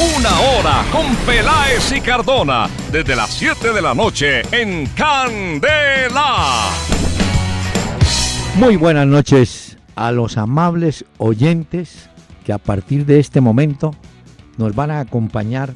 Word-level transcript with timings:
Una 0.00 0.40
hora 0.40 0.84
con 0.90 1.14
Peláez 1.26 1.92
y 1.94 2.00
Cardona. 2.00 2.70
Desde 2.90 3.14
las 3.14 3.34
7 3.34 3.70
de 3.74 3.82
la 3.82 3.94
noche 3.94 4.40
en 4.50 4.86
Candela. 4.86 6.70
Muy 8.56 8.76
buenas 8.76 9.06
noches 9.06 9.76
a 9.96 10.10
los 10.10 10.38
amables 10.38 11.04
oyentes 11.18 12.08
que 12.46 12.54
a 12.54 12.56
partir 12.56 13.04
de 13.04 13.20
este 13.20 13.42
momento 13.42 13.94
nos 14.56 14.74
van 14.74 14.90
a 14.90 15.00
acompañar 15.00 15.74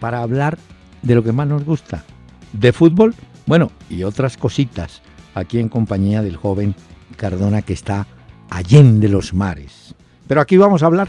para 0.00 0.20
hablar 0.20 0.58
de 1.00 1.14
lo 1.14 1.24
que 1.24 1.32
más 1.32 1.48
nos 1.48 1.64
gusta, 1.64 2.04
de 2.52 2.74
fútbol, 2.74 3.14
bueno, 3.46 3.72
y 3.88 4.02
otras 4.02 4.36
cositas, 4.36 5.00
aquí 5.34 5.60
en 5.60 5.70
compañía 5.70 6.20
del 6.20 6.36
joven 6.36 6.74
Cardona 7.16 7.62
que 7.62 7.72
está 7.72 8.06
allende 8.50 9.08
los 9.08 9.32
mares. 9.32 9.94
Pero 10.28 10.42
aquí 10.42 10.58
vamos 10.58 10.82
a 10.82 10.86
hablar 10.86 11.08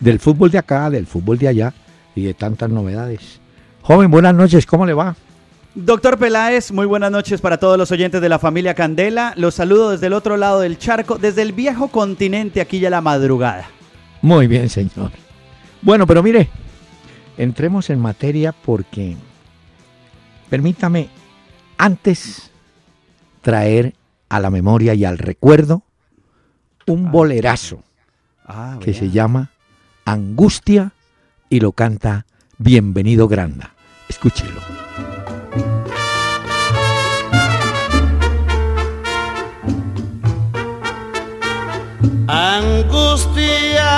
del 0.00 0.20
fútbol 0.20 0.50
de 0.50 0.58
acá, 0.58 0.90
del 0.90 1.06
fútbol 1.06 1.38
de 1.38 1.48
allá 1.48 1.72
y 2.16 2.24
de 2.24 2.34
tantas 2.34 2.68
novedades. 2.70 3.40
Joven, 3.82 4.10
buenas 4.10 4.34
noches, 4.34 4.66
¿cómo 4.66 4.84
le 4.84 4.94
va? 4.94 5.14
Doctor 5.76 6.18
Peláez, 6.18 6.72
muy 6.72 6.86
buenas 6.86 7.12
noches 7.12 7.40
para 7.40 7.58
todos 7.58 7.78
los 7.78 7.92
oyentes 7.92 8.20
de 8.20 8.28
la 8.28 8.40
familia 8.40 8.74
Candela. 8.74 9.34
Los 9.36 9.54
saludo 9.54 9.90
desde 9.90 10.06
el 10.06 10.14
otro 10.14 10.36
lado 10.36 10.60
del 10.60 10.78
charco, 10.78 11.18
desde 11.18 11.42
el 11.42 11.52
viejo 11.52 11.88
continente, 11.88 12.60
aquí 12.60 12.80
ya 12.80 12.90
la 12.90 13.02
madrugada. 13.02 13.68
Muy 14.22 14.48
bien, 14.48 14.68
señor. 14.68 15.12
Bueno, 15.82 16.06
pero 16.06 16.22
mire, 16.22 16.48
entremos 17.36 17.90
en 17.90 18.00
materia 18.00 18.52
porque 18.52 19.16
permítame 20.48 21.10
antes 21.76 22.50
traer 23.42 23.94
a 24.30 24.40
la 24.40 24.50
memoria 24.50 24.94
y 24.94 25.04
al 25.04 25.18
recuerdo 25.18 25.82
un 26.86 27.12
bolerazo 27.12 27.82
Ah, 28.48 28.78
que 28.80 28.94
se 28.94 29.10
llama 29.10 29.50
Angustia 30.04 30.92
y 31.48 31.60
lo 31.60 31.72
canta 31.72 32.26
Bienvenido 32.58 33.28
Granda. 33.28 33.74
Escúchelo. 34.08 34.60
angustia 42.28 43.94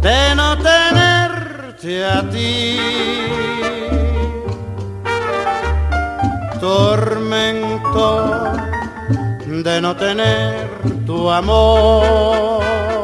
de 0.00 0.34
no 0.34 0.56
tenerte 0.56 2.04
a 2.04 2.28
ti. 2.30 2.78
Tormento 6.60 8.52
de 9.62 9.80
no 9.80 9.96
tener 9.96 10.68
tu 11.06 11.30
amor. 11.30 13.03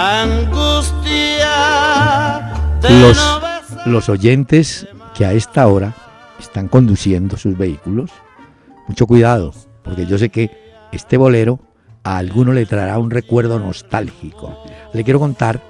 Angustia 0.00 1.50
de 2.80 3.00
Los, 3.00 3.18
los 3.84 4.08
oyentes 4.08 4.86
que 5.16 5.26
a 5.26 5.32
esta 5.32 5.66
hora 5.66 5.92
están 6.38 6.68
conduciendo 6.68 7.36
sus 7.36 7.58
vehículos, 7.58 8.12
mucho 8.86 9.08
cuidado, 9.08 9.52
porque 9.82 10.06
yo 10.06 10.16
sé 10.16 10.28
que 10.28 10.52
este 10.92 11.16
bolero 11.16 11.58
a 12.04 12.18
alguno 12.18 12.52
le 12.52 12.64
traerá 12.64 12.96
un 13.00 13.10
recuerdo 13.10 13.58
nostálgico. 13.58 14.56
Le 14.92 15.02
quiero 15.02 15.18
contar 15.18 15.60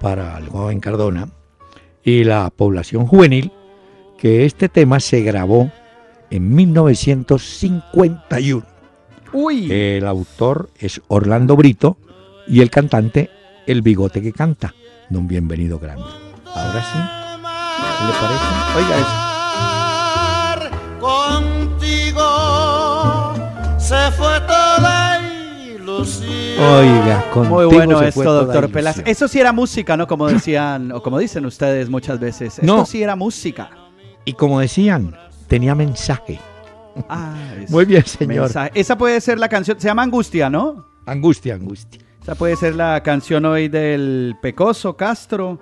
para 0.00 0.36
el 0.36 0.48
joven 0.48 0.80
Cardona 0.80 1.28
y 2.02 2.24
la 2.24 2.50
población 2.50 3.06
juvenil 3.06 3.52
que 4.18 4.46
este 4.46 4.68
tema 4.68 4.98
se 4.98 5.22
grabó 5.22 5.70
en 6.30 6.52
1951. 6.52 8.66
Uy, 9.32 9.70
El 9.70 10.08
autor 10.08 10.70
es 10.76 11.00
Orlando 11.06 11.54
Brito 11.54 11.98
y 12.48 12.62
el 12.62 12.70
cantante 12.70 13.30
El 13.66 13.82
Bigote 13.82 14.22
que 14.22 14.32
canta, 14.32 14.72
Don 15.10 15.26
Bienvenido 15.26 15.78
Grande. 15.78 16.04
Ahora 16.54 16.82
sí, 16.82 16.98
¿qué 17.98 18.04
le 18.06 18.12
parece? 18.20 18.44
Oiga 18.78 18.96
eso. 18.98 19.16
Contigo 21.00 22.28
se 23.78 24.10
fue 24.12 24.40
toda 24.46 25.20
ilusión. 25.74 26.30
Oiga, 26.58 27.30
contigo 27.32 27.54
muy 27.56 27.66
bueno 27.66 27.98
se 27.98 28.08
esto, 28.08 28.22
fue 28.22 28.32
doctor 28.32 28.70
Peláez. 28.70 28.96
ilusión. 28.96 29.10
Eso 29.12 29.28
sí 29.28 29.40
era 29.40 29.52
música, 29.52 29.96
¿no? 29.96 30.06
Como 30.06 30.28
decían, 30.28 30.92
o 30.92 31.02
como 31.02 31.18
dicen 31.18 31.44
ustedes 31.46 31.88
muchas 31.90 32.20
veces. 32.20 32.58
Esto 32.60 32.64
No. 32.66 32.86
sí 32.86 33.02
era 33.02 33.16
música. 33.16 33.70
Y 34.24 34.32
como 34.34 34.60
decían, 34.60 35.16
tenía 35.48 35.74
mensaje. 35.74 36.38
Ah, 37.08 37.34
es 37.62 37.70
Muy 37.70 37.84
bien, 37.84 38.04
señor. 38.06 38.44
mensaje. 38.44 38.70
Esa 38.74 38.96
puede 38.96 39.20
ser 39.20 39.38
la 39.38 39.48
canción, 39.48 39.78
se 39.80 39.86
llama 39.88 40.02
Angustia, 40.02 40.48
¿no? 40.48 40.86
Angustia, 41.04 41.54
angustia. 41.54 42.00
Esa 42.26 42.34
puede 42.34 42.56
ser 42.56 42.74
la 42.74 43.04
canción 43.04 43.44
hoy 43.44 43.68
del 43.68 44.34
Pecoso 44.42 44.96
Castro, 44.96 45.60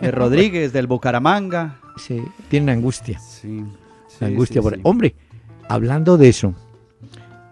de 0.00 0.10
Rodríguez, 0.10 0.72
del 0.72 0.88
Bucaramanga. 0.88 1.76
Sí, 1.98 2.20
tiene 2.48 2.72
angustia. 2.72 3.20
Sí. 3.20 3.62
angustia 4.20 4.60
por 4.60 4.76
Hombre, 4.82 5.14
hablando 5.68 6.18
de 6.18 6.28
eso, 6.28 6.52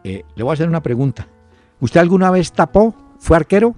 eh, 0.03 0.25
le 0.35 0.43
voy 0.43 0.51
a 0.51 0.55
hacer 0.55 0.69
una 0.69 0.83
pregunta. 0.83 1.29
¿Usted 1.79 2.01
alguna 2.01 2.33
vez 2.33 2.51
tapó? 2.51 2.97
¿Fue 3.21 3.37
arquero? 3.37 3.77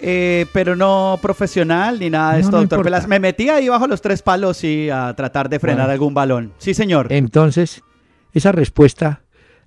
Eh, 0.00 0.46
pero 0.54 0.74
no 0.74 1.18
profesional 1.20 2.00
ni 2.00 2.08
nada 2.08 2.32
de 2.32 2.38
No, 2.38 2.44
esto, 2.46 2.56
no 2.56 2.60
doctor. 2.62 2.84
Peláez. 2.84 3.06
Me 3.06 3.20
metí 3.20 3.50
ahí 3.50 3.68
bajo 3.68 3.86
los 3.86 4.00
tres 4.00 4.22
palos 4.22 4.64
y 4.64 4.88
a 4.88 5.12
tratar 5.14 5.50
de 5.50 5.58
frenar 5.58 5.80
Bueno. 5.80 5.92
Algún 5.92 6.14
balón. 6.14 6.54
Sí, 6.56 6.72
señor. 6.72 7.12
Entonces, 7.12 7.82
esa 8.32 8.52
respuesta 8.52 9.21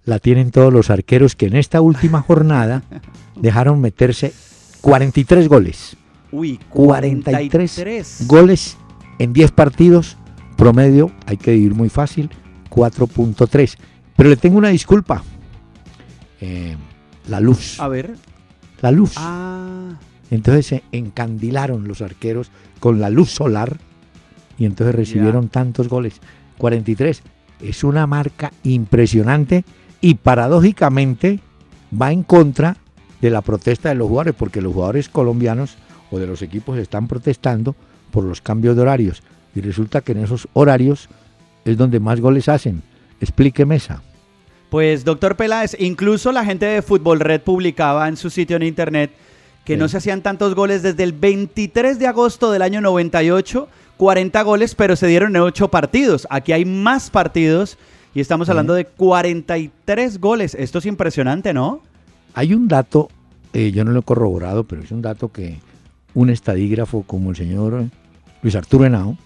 la 0.06 0.20
tienen 0.20 0.52
todos 0.52 0.72
los 0.72 0.90
arqueros 0.90 1.36
que 1.36 1.48
en 1.48 1.56
esta 1.56 1.82
última 1.82 2.22
jornada 2.22 2.84
dejaron 3.36 3.82
meterse 3.82 4.34
43 4.82 5.48
goles. 5.48 5.98
Uy, 6.32 6.60
43 6.70 7.50
43. 7.50 8.28
Goles 8.28 8.78
en 9.20 9.34
10 9.34 9.52
partidos, 9.52 10.18
promedio, 10.58 11.12
hay 11.26 11.38
que 11.38 11.52
dividir 11.52 11.74
muy 11.74 11.90
fácil, 11.90 12.30
4.3. 12.70 13.78
Pero 14.16 14.30
le 14.30 14.38
tengo 14.38 14.58
una 14.58 14.70
disculpa. 14.70 15.24
Eh, 16.42 16.76
la 17.28 17.40
luz. 17.40 17.80
A 17.80 17.88
ver. 17.88 18.16
La 18.82 18.92
luz. 18.92 19.14
Ah, 19.18 19.98
Entonces 20.30 20.66
se 20.66 20.84
encandilaron 20.92 21.88
los 21.88 22.02
arqueros 22.02 22.52
con 22.80 23.00
la 23.00 23.10
luz 23.10 23.32
solar 23.32 23.78
y 24.58 24.66
entonces 24.66 24.96
recibieron 24.96 25.50
tantos 25.50 25.88
goles. 25.88 26.20
43. 26.58 27.24
Es 27.62 27.84
una 27.84 28.06
marca 28.06 28.52
impresionante 28.64 29.64
y 30.02 30.16
paradójicamente 30.16 31.40
va 32.00 32.12
en 32.12 32.24
contra 32.24 32.78
de 33.22 33.30
la 33.30 33.42
protesta 33.42 33.90
de 33.90 33.96
los 33.96 34.08
jugadores, 34.08 34.36
porque 34.38 34.62
los 34.62 34.74
jugadores 34.74 35.10
colombianos 35.10 35.76
o 36.12 36.20
de 36.20 36.28
los 36.28 36.42
equipos 36.42 36.78
están 36.78 37.08
protestando 37.08 37.76
por 38.12 38.24
los 38.24 38.42
cambios 38.42 38.76
de 38.76 38.82
horarios. 38.84 39.24
Y 39.56 39.62
resulta 39.62 40.02
que 40.02 40.12
en 40.12 40.24
esos 40.24 40.48
horarios 40.54 41.10
es 41.64 41.78
donde 41.78 42.00
más 42.00 42.20
goles 42.20 42.50
hacen. 42.50 42.84
Explíqueme 43.22 43.76
esa. 43.78 44.02
pues 44.70 45.06
doctor 45.06 45.36
Peláez, 45.38 45.76
incluso 45.80 46.32
la 46.34 46.44
gente 46.44 46.66
de 46.66 46.82
Fútbol 46.82 47.20
Red 47.22 47.42
publicaba 47.42 48.08
en 48.10 48.18
su 48.18 48.30
sitio 48.30 48.58
en 48.58 48.64
internet 48.64 49.12
que 49.64 49.74
Sí. 49.76 49.80
no 49.80 49.88
se 49.88 49.98
hacían 49.98 50.22
tantos 50.22 50.54
goles 50.54 50.84
desde 50.84 51.04
el 51.04 51.14
23 51.14 51.98
de 51.98 52.08
agosto 52.08 52.52
del 52.52 52.62
año 52.62 52.82
98, 52.82 53.68
40 53.98 54.42
goles, 54.42 54.76
pero 54.76 54.96
se 54.98 55.08
dieron 55.08 55.36
en 55.36 55.42
8 55.44 55.70
partidos. 55.70 56.28
Aquí 56.30 56.52
hay 56.52 56.66
más 56.66 57.10
partidos 57.10 57.78
y 58.16 58.22
estamos 58.22 58.50
hablando 58.50 58.74
de 58.74 58.86
43 58.86 60.20
goles. 60.20 60.56
Esto 60.56 60.80
es 60.80 60.86
impresionante, 60.88 61.54
¿no? 61.54 61.82
Hay 62.34 62.54
un 62.54 62.68
dato, 62.68 63.10
eh, 63.54 63.72
yo 63.72 63.84
no 63.86 63.92
lo 63.92 64.00
he 64.00 64.04
corroborado, 64.04 64.64
pero 64.64 64.82
es 64.82 64.92
un 64.92 65.02
dato 65.04 65.32
que 65.32 65.60
un 66.14 66.30
estadígrafo 66.30 67.04
como 67.04 67.30
el 67.32 67.36
señor 67.36 67.86
Luis 68.42 68.56
Arturo 68.56 68.86
Henao 68.86 69.18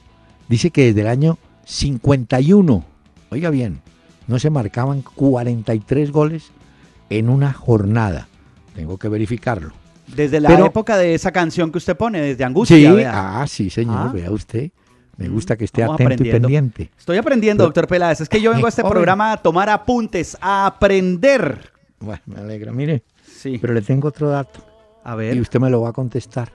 dice 0.47 0.71
que 0.71 0.85
desde 0.87 1.01
el 1.01 1.07
año 1.07 1.37
51, 1.65 2.83
oiga 3.29 3.49
bien, 3.49 3.81
no 4.27 4.39
se 4.39 4.49
marcaban 4.49 5.01
43 5.01 6.11
goles 6.11 6.51
en 7.09 7.29
una 7.29 7.53
jornada. 7.53 8.27
Tengo 8.75 8.97
que 8.97 9.07
verificarlo. 9.09 9.71
Desde 10.15 10.39
la 10.39 10.49
Pero- 10.49 10.65
época 10.65 10.97
de 10.97 11.13
esa 11.13 11.31
canción 11.31 11.71
que 11.71 11.77
usted 11.77 11.95
pone, 11.95 12.19
desde 12.21 12.43
Angustia. 12.43 12.75
Sí, 12.77 12.87
vea. 12.95 13.41
ah, 13.41 13.47
sí, 13.47 13.69
señor, 13.69 14.07
Ah. 14.07 14.11
vea 14.11 14.31
usted. 14.31 14.71
Me 15.19 15.27
gusta 15.27 15.57
que 15.57 15.65
esté 15.65 15.81
Vamos 15.81 15.99
atento 15.99 16.23
y 16.23 16.31
pendiente. 16.31 16.89
Estoy 16.97 17.17
aprendiendo, 17.17 17.65
doctor 17.65 17.87
Peláez. 17.87 18.21
Es 18.21 18.29
que 18.29 18.39
yo 18.41 18.51
vengo 18.53 18.67
a 18.67 18.69
este 18.69 18.83
programa 18.83 19.33
a 19.33 19.37
tomar 19.37 19.69
apuntes, 19.69 20.37
a 20.39 20.65
aprender. 20.65 21.71
Bueno, 21.99 22.21
me 22.25 22.37
alegra, 22.39 22.71
mire, 22.71 23.03
Sí. 23.25 23.57
pero 23.59 23.73
le 23.73 23.81
tengo 23.81 24.07
otro 24.07 24.29
dato 24.29 24.61
A 25.03 25.15
y 25.15 25.17
ver. 25.17 25.41
usted 25.41 25.59
me 25.59 25.69
lo 25.69 25.81
va 25.81 25.89
a 25.89 25.93
contestar. 25.93 26.53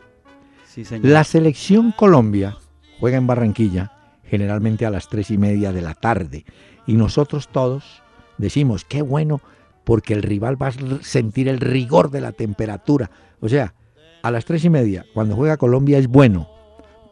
Sí, 0.66 0.84
señor. 0.87 1.06
La 1.12 1.25
selección 1.25 1.93
Colombia 1.93 2.56
juega 3.00 3.19
en 3.19 3.26
Barranquilla 3.26 3.93
generalmente 4.25 4.87
a 4.87 4.90
las 4.90 5.11
tres 5.11 5.31
y 5.31 5.37
media 5.37 5.70
de 5.70 5.82
la 5.82 5.93
tarde 5.93 6.46
y 6.87 6.94
nosotros 6.94 7.49
todos 7.49 8.02
decimos 8.38 8.87
qué 8.87 9.02
bueno 9.02 9.43
porque 9.84 10.14
el 10.14 10.22
rival 10.22 10.61
va 10.61 10.69
a 10.69 10.72
sentir 11.02 11.49
el 11.49 11.61
rigor 11.61 12.11
de 12.11 12.22
la 12.22 12.32
temperatura. 12.32 13.11
O 13.40 13.49
sea, 13.50 13.75
a 14.22 14.31
las 14.31 14.46
tres 14.46 14.64
y 14.64 14.70
media 14.70 15.05
cuando 15.12 15.37
juega 15.37 15.58
Colombia 15.58 15.99
es 15.99 16.08
bueno, 16.08 16.49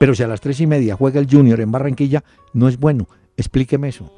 pero 0.02 0.16
si 0.16 0.24
a 0.24 0.26
las 0.26 0.40
tres 0.40 0.60
y 0.60 0.66
media 0.66 0.96
juega 0.96 1.20
el 1.20 1.28
Junior 1.30 1.60
en 1.60 1.70
Barranquilla 1.70 2.24
no 2.54 2.66
es 2.66 2.76
bueno. 2.76 3.06
Explíqueme 3.36 3.88
eso. 3.88 4.12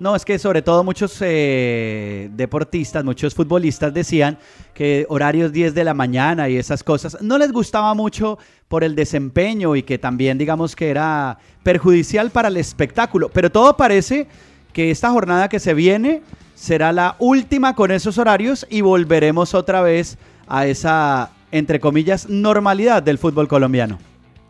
No, 0.00 0.16
es 0.16 0.24
que 0.24 0.38
sobre 0.38 0.62
todo 0.62 0.82
muchos 0.84 1.18
eh, 1.20 2.30
deportistas, 2.32 3.04
muchos 3.04 3.34
futbolistas 3.34 3.92
decían 3.92 4.38
que 4.72 5.04
horarios 5.10 5.52
10 5.52 5.74
de 5.74 5.84
la 5.84 5.92
mañana 5.92 6.48
y 6.48 6.56
esas 6.56 6.82
cosas 6.82 7.18
no 7.20 7.36
les 7.36 7.52
gustaba 7.52 7.92
mucho 7.92 8.38
por 8.68 8.82
el 8.82 8.94
desempeño 8.94 9.76
y 9.76 9.82
que 9.82 9.98
también 9.98 10.38
digamos 10.38 10.74
que 10.74 10.88
era 10.88 11.36
perjudicial 11.62 12.30
para 12.30 12.48
el 12.48 12.56
espectáculo. 12.56 13.28
Pero 13.28 13.52
todo 13.52 13.76
parece 13.76 14.28
que 14.72 14.90
esta 14.90 15.10
jornada 15.10 15.50
que 15.50 15.60
se 15.60 15.74
viene 15.74 16.22
será 16.54 16.90
la 16.90 17.16
última 17.18 17.74
con 17.74 17.90
esos 17.90 18.16
horarios 18.16 18.66
y 18.70 18.80
volveremos 18.80 19.52
otra 19.52 19.82
vez 19.82 20.16
a 20.46 20.64
esa, 20.64 21.32
entre 21.52 21.80
comillas, 21.80 22.30
normalidad 22.30 23.02
del 23.02 23.18
fútbol 23.18 23.46
colombiano. 23.46 23.98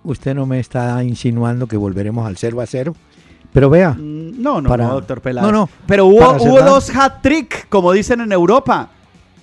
Usted 0.04 0.34
no 0.34 0.46
me 0.46 0.60
está 0.60 1.02
insinuando 1.04 1.66
que 1.66 1.76
volveremos 1.76 2.26
al 2.26 2.36
0 2.36 2.60
a 2.60 2.66
0. 2.66 2.94
Pero 3.52 3.70
vea, 3.70 3.90
Mm, 3.90 4.40
No, 4.42 4.60
no, 4.60 4.68
Para- 4.68 4.86
no, 4.86 4.94
doctor 4.94 5.20
Peláez. 5.20 5.44
No, 5.44 5.50
no, 5.52 5.68
Pero 5.86 6.06
hubo, 6.06 6.60
dos 6.62 6.94
hat-trick, 6.94 7.68
como 7.68 7.92
dicen 7.92 8.20
en 8.20 8.30
Europa. 8.32 8.88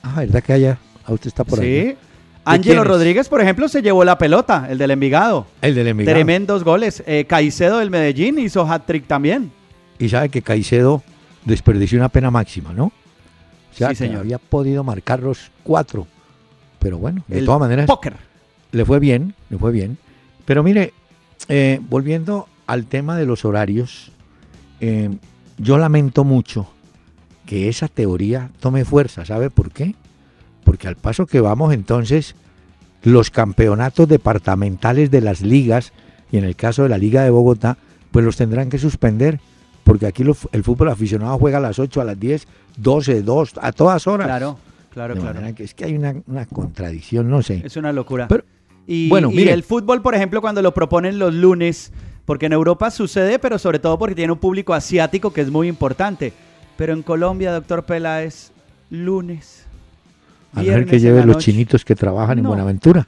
ah, 0.03 0.13
¿verdad 0.17 0.41
que 0.41 0.53
allá? 0.53 0.77
Ah, 1.05 1.11
usted 1.13 1.27
está 1.27 1.43
por 1.43 1.59
ahí. 1.59 1.89
Sí. 1.91 1.97
Ángelo? 2.45 2.83
Rodríguez, 2.83 3.27
por 3.27 3.41
ejemplo, 3.41 3.67
se 3.67 3.81
llevó 3.81 4.03
la 4.05 4.17
pelota, 4.17 4.67
el 4.69 4.77
del 4.77 4.91
Envigado. 4.91 5.47
El 5.61 5.73
del 5.75 5.87
Envigado. 5.87 6.15
Tremendos 6.15 6.63
goles. 6.63 7.03
Eh, 7.07 7.25
Caicedo 7.27 7.79
del 7.79 7.89
Medellín 7.89 8.37
hizo 8.39 8.61
hat-trick 8.71 9.05
también. 9.07 9.51
Y 9.99 10.09
sabe 10.09 10.29
que 10.29 10.41
Caicedo 10.43 11.01
desperdició 11.43 11.97
una 11.97 12.09
pena 12.09 12.29
máxima, 12.31 12.71
¿no? 12.71 12.85
O 12.85 12.91
sea, 13.77 13.87
Sí, 13.89 13.93
que 13.93 13.97
señor. 13.97 14.19
había 14.19 14.37
podido 14.37 14.83
marcar 14.83 15.21
los 15.21 15.51
cuatro. 15.63 16.07
Pero 16.79 16.99
bueno, 16.99 17.23
de 17.27 17.39
El 17.39 17.45
todas 17.45 17.59
maneras, 17.59 17.87
Póker. 17.87 18.15
le 18.71 18.85
fue 18.85 18.99
bien, 18.99 19.33
le 19.49 19.57
fue 19.57 19.71
bien. 19.71 19.97
Pero 20.45 20.63
mire, 20.63 20.93
eh, 21.49 21.79
volviendo 21.89 22.47
al 22.67 22.85
tema 22.85 23.17
de 23.17 23.25
los 23.25 23.45
horarios, 23.45 24.11
eh, 24.79 25.09
yo 25.57 25.77
lamento 25.77 26.23
mucho 26.23 26.67
que 27.45 27.69
esa 27.69 27.87
teoría 27.87 28.49
tome 28.59 28.85
fuerza. 28.85 29.25
¿Sabe 29.25 29.49
por 29.49 29.71
qué? 29.71 29.95
Porque 30.63 30.87
al 30.87 30.95
paso 30.95 31.25
que 31.27 31.41
vamos 31.41 31.73
entonces, 31.73 32.35
los 33.03 33.29
campeonatos 33.29 34.07
departamentales 34.07 35.11
de 35.11 35.21
las 35.21 35.41
ligas, 35.41 35.93
y 36.31 36.37
en 36.37 36.43
el 36.43 36.55
caso 36.55 36.83
de 36.83 36.89
la 36.89 36.97
Liga 36.97 37.23
de 37.23 37.29
Bogotá, 37.29 37.77
pues 38.11 38.25
los 38.25 38.35
tendrán 38.35 38.69
que 38.69 38.79
suspender, 38.79 39.39
porque 39.83 40.07
aquí 40.07 40.23
lo- 40.23 40.35
el 40.51 40.63
fútbol 40.63 40.89
aficionado 40.89 41.37
juega 41.37 41.59
a 41.59 41.61
las 41.61 41.77
8, 41.77 42.01
a 42.01 42.05
las 42.05 42.19
10, 42.19 42.47
12, 42.77 43.21
2, 43.21 43.53
a 43.61 43.71
todas 43.71 44.07
horas. 44.07 44.25
Claro, 44.27 44.57
claro, 44.91 45.13
De 45.13 45.21
claro. 45.21 45.55
que 45.55 45.63
es 45.63 45.75
que 45.75 45.85
hay 45.85 45.95
una, 45.95 46.15
una 46.25 46.47
contradicción, 46.47 47.29
no 47.29 47.43
sé. 47.43 47.61
Es 47.63 47.77
una 47.77 47.93
locura. 47.93 48.27
Pero- 48.27 48.43
y, 48.87 49.09
bueno, 49.09 49.31
y 49.31 49.47
el 49.47 49.63
fútbol, 49.63 50.01
por 50.01 50.15
ejemplo, 50.15 50.41
cuando 50.41 50.61
lo 50.61 50.73
proponen 50.73 51.17
los 51.17 51.33
lunes, 51.33 51.91
porque 52.25 52.45
en 52.45 52.53
Europa 52.53 52.91
sucede, 52.91 53.39
pero 53.39 53.57
sobre 53.57 53.79
todo 53.79 53.97
porque 53.97 54.15
tiene 54.15 54.33
un 54.33 54.39
público 54.39 54.73
asiático 54.73 55.31
que 55.33 55.41
es 55.41 55.49
muy 55.49 55.67
importante. 55.67 56.33
Pero 56.77 56.93
en 56.93 57.03
Colombia, 57.03 57.51
doctor 57.51 57.83
Peláez, 57.85 58.51
lunes. 58.89 59.65
A 60.53 60.61
viernes 60.61 60.89
que 60.89 60.99
lleve 60.99 61.25
los 61.25 61.37
chinitos 61.37 61.83
que 61.83 61.95
trabajan 61.95 62.39
en. 62.39 62.45
Buenaventura. 62.45 63.07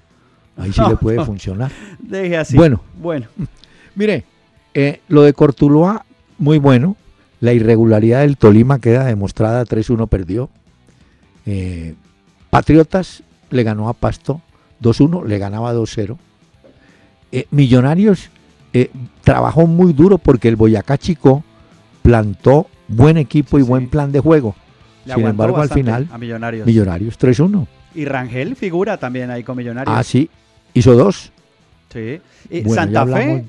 Ahí 0.58 0.72
sí 0.72 0.82
No, 0.82 0.90
le 0.90 0.96
puede 0.96 1.18
no. 1.18 1.26
funcionar. 1.26 1.72
Deje 2.00 2.38
así. 2.38 2.58
Bueno. 2.58 2.82
Bueno. 3.00 3.28
Mire, 3.96 4.26
eh, 4.74 5.02
lo 5.08 5.24
de 5.24 5.34
Cortuloa, 5.34 6.06
muy 6.38 6.58
bueno. 6.60 6.96
La 7.40 7.54
irregularidad 7.54 8.22
del 8.22 8.38
Tolima 8.38 8.80
queda 8.80 9.06
demostrada, 9.06 9.64
3-1 9.64 10.08
perdió. 10.08 10.50
Eh, 11.46 11.94
Patriotas 12.50 13.22
le 13.52 13.64
ganó 13.64 13.90
a 13.90 13.94
Pasto 13.94 14.42
2-1, 14.82 15.26
le 15.26 15.38
ganaba 15.38 15.74
2-0. 15.74 16.18
Eh, 17.32 17.46
Millonarios 17.52 18.30
eh, 18.74 18.90
trabajó 19.24 19.68
muy 19.68 19.94
duro 19.94 20.18
porque 20.18 20.48
el 20.48 20.56
Boyacá 20.56 20.98
Chico 20.98 21.44
plantó 22.02 22.68
buen 22.88 23.18
equipo 23.18 23.58
y 23.60 23.64
Sí. 23.64 23.68
buen 23.68 23.90
plan 23.90 24.12
de 24.12 24.20
juego. 24.20 24.56
Le 25.06 25.14
Sin 25.16 25.26
embargo, 25.26 25.58
al 25.58 25.70
final, 25.70 26.08
A 26.12 26.18
Millonarios. 26.18 26.66
Millonarios 26.66 27.18
3-1. 27.18 27.66
Y 27.96 28.06
Rangel 28.06 28.56
figura 28.56 28.98
también 28.98 29.30
ahí 29.32 29.44
con 29.44 29.58
Millonarios. 29.58 29.96
Ah, 29.98 30.04
sí, 30.04 30.30
hizo 30.74 30.94
dos. 30.96 31.32
Sí. 31.92 32.20
Y 32.50 32.62
Bueno, 32.62 32.76
Santa 32.82 33.06
Fe, 33.08 33.46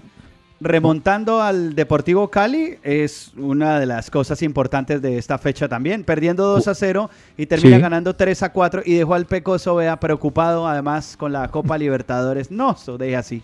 remontando 0.61 1.41
al 1.41 1.75
Deportivo 1.75 2.29
Cali, 2.29 2.79
es 2.83 3.33
una 3.37 3.79
de 3.79 3.87
las 3.87 4.11
cosas 4.11 4.43
importantes 4.43 5.01
de 5.01 5.17
esta 5.19 5.39
fecha 5.39 5.69
también. 5.69 6.05
Perdiendo 6.05 6.47
2 6.47 6.69
a 6.69 6.75
0 6.75 7.11
y 7.37 7.47
termina 7.47 7.77
Sí. 7.77 7.83
ganando 7.83 8.15
3 8.17 8.43
a 8.43 8.53
4 8.53 8.83
y 8.85 8.95
dejó 8.95 9.15
al 9.15 9.27
Pecoso 9.27 9.77
vea 9.77 9.99
preocupado 10.01 10.67
además 10.67 11.17
con 11.17 11.33
la 11.33 11.49
Copa 11.49 11.79
Libertadores. 11.79 12.51
No, 12.51 12.73
eso 12.73 12.99
deje 12.99 13.17
así. 13.17 13.43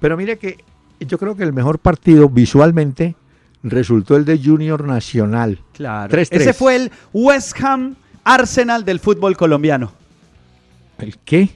Pero 0.00 0.16
mire 0.16 0.38
que 0.38 0.58
yo 1.00 1.18
creo 1.18 1.36
que 1.36 1.42
el 1.44 1.52
mejor 1.52 1.78
partido 1.78 2.28
visualmente 2.28 3.14
resultó 3.62 4.16
el 4.16 4.24
de 4.24 4.38
Junior 4.42 4.84
Nacional. 4.84 5.60
Claro. 5.74 6.10
3-3. 6.12 6.28
Ese 6.40 6.52
fue 6.54 6.76
el 6.76 6.90
West 7.12 7.60
Ham 7.62 7.94
Arsenal 8.24 8.84
del 8.84 9.00
fútbol 9.00 9.36
colombiano. 9.36 9.92
¿El 10.98 11.18
qué? 11.18 11.50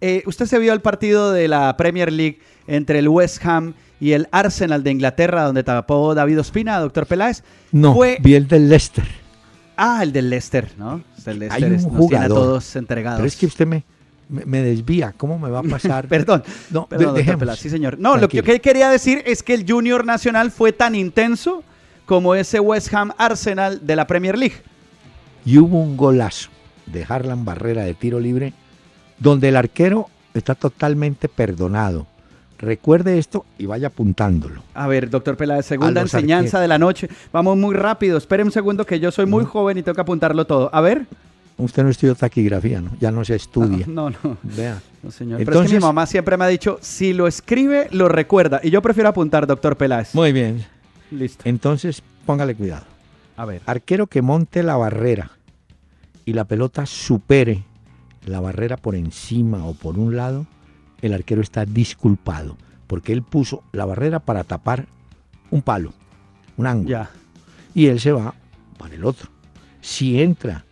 Eh, 0.00 0.22
¿Usted 0.26 0.46
se 0.46 0.58
vio 0.58 0.72
el 0.72 0.80
partido 0.80 1.32
de 1.32 1.48
la 1.48 1.76
Premier 1.76 2.10
League 2.12 2.40
entre 2.66 2.98
el 3.00 3.08
West 3.08 3.44
Ham 3.44 3.74
y 3.74 3.89
el 4.12 4.28
Arsenal 4.32 4.82
de 4.82 4.90
Inglaterra, 4.90 5.44
donde 5.44 5.62
tapó 5.62 6.14
David 6.14 6.40
Ospina, 6.40 6.78
doctor 6.78 7.06
Peláez? 7.06 7.42
No, 7.70 7.94
Fue 7.94 8.18
vi 8.22 8.34
el 8.34 8.48
del 8.48 8.68
Leicester. 8.68 9.04
Ah, 9.76 10.00
el 10.02 10.12
del 10.12 10.30
Leicester, 10.30 10.68
¿no? 10.78 11.02
El 11.26 11.38
Leicester 11.38 11.50
Hay 11.52 11.70
un 11.70 11.74
es- 11.76 11.86
nos 11.86 12.08
tiene 12.08 12.24
a 12.24 12.28
todos 12.28 12.76
entregados. 12.76 13.18
Pero 13.18 13.28
es 13.28 13.36
que 13.36 13.46
usted 13.46 13.66
me, 13.66 13.84
me, 14.28 14.44
me 14.46 14.62
desvía. 14.62 15.12
¿Cómo 15.16 15.38
me 15.38 15.50
va 15.50 15.60
a 15.60 15.62
pasar? 15.62 16.08
Perdón, 16.08 16.42
No, 16.70 16.86
perdón, 16.86 17.14
de- 17.14 17.20
doctor. 17.22 17.38
Peláez. 17.38 17.58
Sí, 17.60 17.68
señor. 17.70 17.98
No, 17.98 18.16
lo 18.16 18.28
que 18.28 18.38
yo 18.38 18.44
quería 18.60 18.88
decir 18.90 19.22
es 19.26 19.42
que 19.42 19.54
el 19.54 19.64
Junior 19.70 20.04
Nacional 20.04 20.50
fue 20.50 20.72
tan 20.72 20.94
intenso 20.94 21.62
como 22.06 22.34
ese 22.34 22.58
West 22.60 22.92
Ham 22.94 23.12
Arsenal 23.18 23.86
de 23.86 23.96
la 23.96 24.06
Premier 24.06 24.36
League. 24.38 24.56
Y 25.44 25.58
hubo 25.58 25.80
un 25.80 25.96
golazo 25.96 26.50
de 26.86 27.06
Harlan 27.08 27.44
Barrera 27.44 27.84
de 27.84 27.94
tiro 27.94 28.18
libre, 28.20 28.52
donde 29.18 29.48
el 29.50 29.56
arquero 29.56 30.08
está 30.34 30.54
totalmente 30.54 31.28
perdonado. 31.28 32.06
Recuerde 32.60 33.18
esto 33.18 33.46
y 33.58 33.64
vaya 33.66 33.86
apuntándolo. 33.88 34.62
A 34.74 34.86
ver, 34.86 35.08
doctor 35.08 35.36
Peláez, 35.36 35.64
segunda 35.64 36.02
enseñanza 36.02 36.58
arqueros. 36.58 36.60
de 36.62 36.68
la 36.68 36.78
noche. 36.78 37.08
Vamos 37.32 37.56
muy 37.56 37.74
rápido. 37.74 38.18
Espere 38.18 38.44
un 38.44 38.52
segundo 38.52 38.84
que 38.84 39.00
yo 39.00 39.10
soy 39.10 39.24
muy 39.26 39.44
No. 39.44 39.48
joven 39.50 39.78
y 39.78 39.82
tengo 39.82 39.94
que 39.94 40.00
apuntarlo 40.02 40.44
todo. 40.46 40.68
A 40.74 40.80
ver. 40.82 41.06
Usted 41.56 41.82
no 41.82 41.88
estudió 41.88 42.14
taquigrafía, 42.14 42.80
¿no? 42.82 42.90
Ya 43.00 43.10
no 43.10 43.24
se 43.24 43.34
estudia. 43.36 43.86
No, 43.88 44.10
no. 44.10 44.36
Vea. 44.42 44.80
No, 45.02 45.10
señor. 45.10 45.38
Pero 45.38 45.50
es 45.52 45.54
que 45.54 45.54
mi 45.54 45.60
Entonces- 45.76 45.80
mamá 45.80 46.06
siempre 46.06 46.36
me 46.36 46.44
ha 46.44 46.48
dicho, 46.48 46.78
si 46.82 47.12
lo 47.14 47.26
escribe, 47.26 47.88
lo 47.92 48.08
recuerda. 48.08 48.60
Y 48.62 48.68
yo 48.70 48.82
prefiero 48.82 49.08
apuntar, 49.08 49.46
doctor 49.46 49.76
Peláez. 49.76 50.14
Muy 50.14 50.32
bien. 50.32 50.64
Listo. 51.10 51.42
Entonces, 51.46 52.02
póngale 52.26 52.54
cuidado. 52.54 52.84
A 53.36 53.46
ver. 53.46 53.62
Arquero 53.64 54.06
que 54.06 54.20
monte 54.20 54.62
la 54.62 54.76
barrera 54.76 55.30
y 56.26 56.34
la 56.34 56.44
pelota 56.44 56.84
supere 56.84 57.64
la 58.26 58.40
barrera 58.40 58.76
por 58.76 58.94
encima 58.94 59.64
o 59.64 59.72
por 59.72 59.98
un 59.98 60.14
lado, 60.16 60.46
el 61.02 61.12
arquero 61.14 61.40
está 61.42 61.64
disculpado, 61.64 62.56
porque 62.86 63.12
él 63.12 63.22
puso 63.22 63.62
la 63.72 63.84
barrera 63.84 64.20
para 64.20 64.44
tapar 64.44 64.86
un 65.50 65.62
palo, 65.62 65.92
un 66.56 66.66
ángulo, 66.66 66.88
Ya. 66.90 67.10
y 67.74 67.86
él 67.86 68.00
se 68.00 68.12
va 68.12 68.34
para 68.78 68.94
el 68.94 69.04
otro. 69.04 69.28
Si 69.80 70.20
entra, 70.20 70.64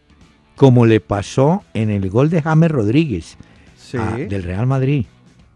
como 0.57 0.87
le 0.87 1.01
pasó 1.01 1.63
en 1.75 1.91
el 1.91 2.11
gol 2.11 2.31
de 2.31 2.43
James 2.43 2.71
Rodríguez 2.71 3.37
Sí. 3.77 3.97
a- 3.97 4.17
del 4.17 4.43
Real 4.43 4.67
Madrid, 4.67 5.07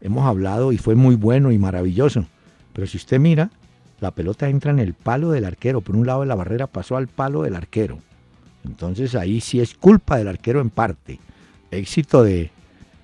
hemos 0.00 0.26
hablado 0.26 0.72
y 0.72 0.78
fue 0.78 0.94
muy 0.94 1.14
bueno 1.16 1.52
y 1.52 1.58
maravilloso, 1.58 2.26
pero 2.72 2.86
si 2.86 2.96
usted 2.96 3.18
mira, 3.20 3.50
la 4.00 4.10
pelota 4.10 4.48
entra 4.48 4.70
en 4.72 4.78
el 4.80 4.94
palo 4.94 5.30
del 5.30 5.44
arquero, 5.44 5.80
por 5.80 5.94
un 5.96 6.06
lado 6.06 6.20
de 6.22 6.26
la 6.26 6.34
barrera 6.34 6.66
pasó 6.66 6.96
al 6.96 7.06
palo 7.08 7.42
del 7.42 7.54
arquero. 7.54 7.98
Entonces 8.64 9.14
ahí 9.14 9.40
sí 9.40 9.60
es 9.60 9.74
culpa 9.74 10.16
del 10.16 10.28
arquero 10.28 10.60
en 10.60 10.70
parte. 10.70 11.18
Éxito 11.70 12.22
de, 12.24 12.50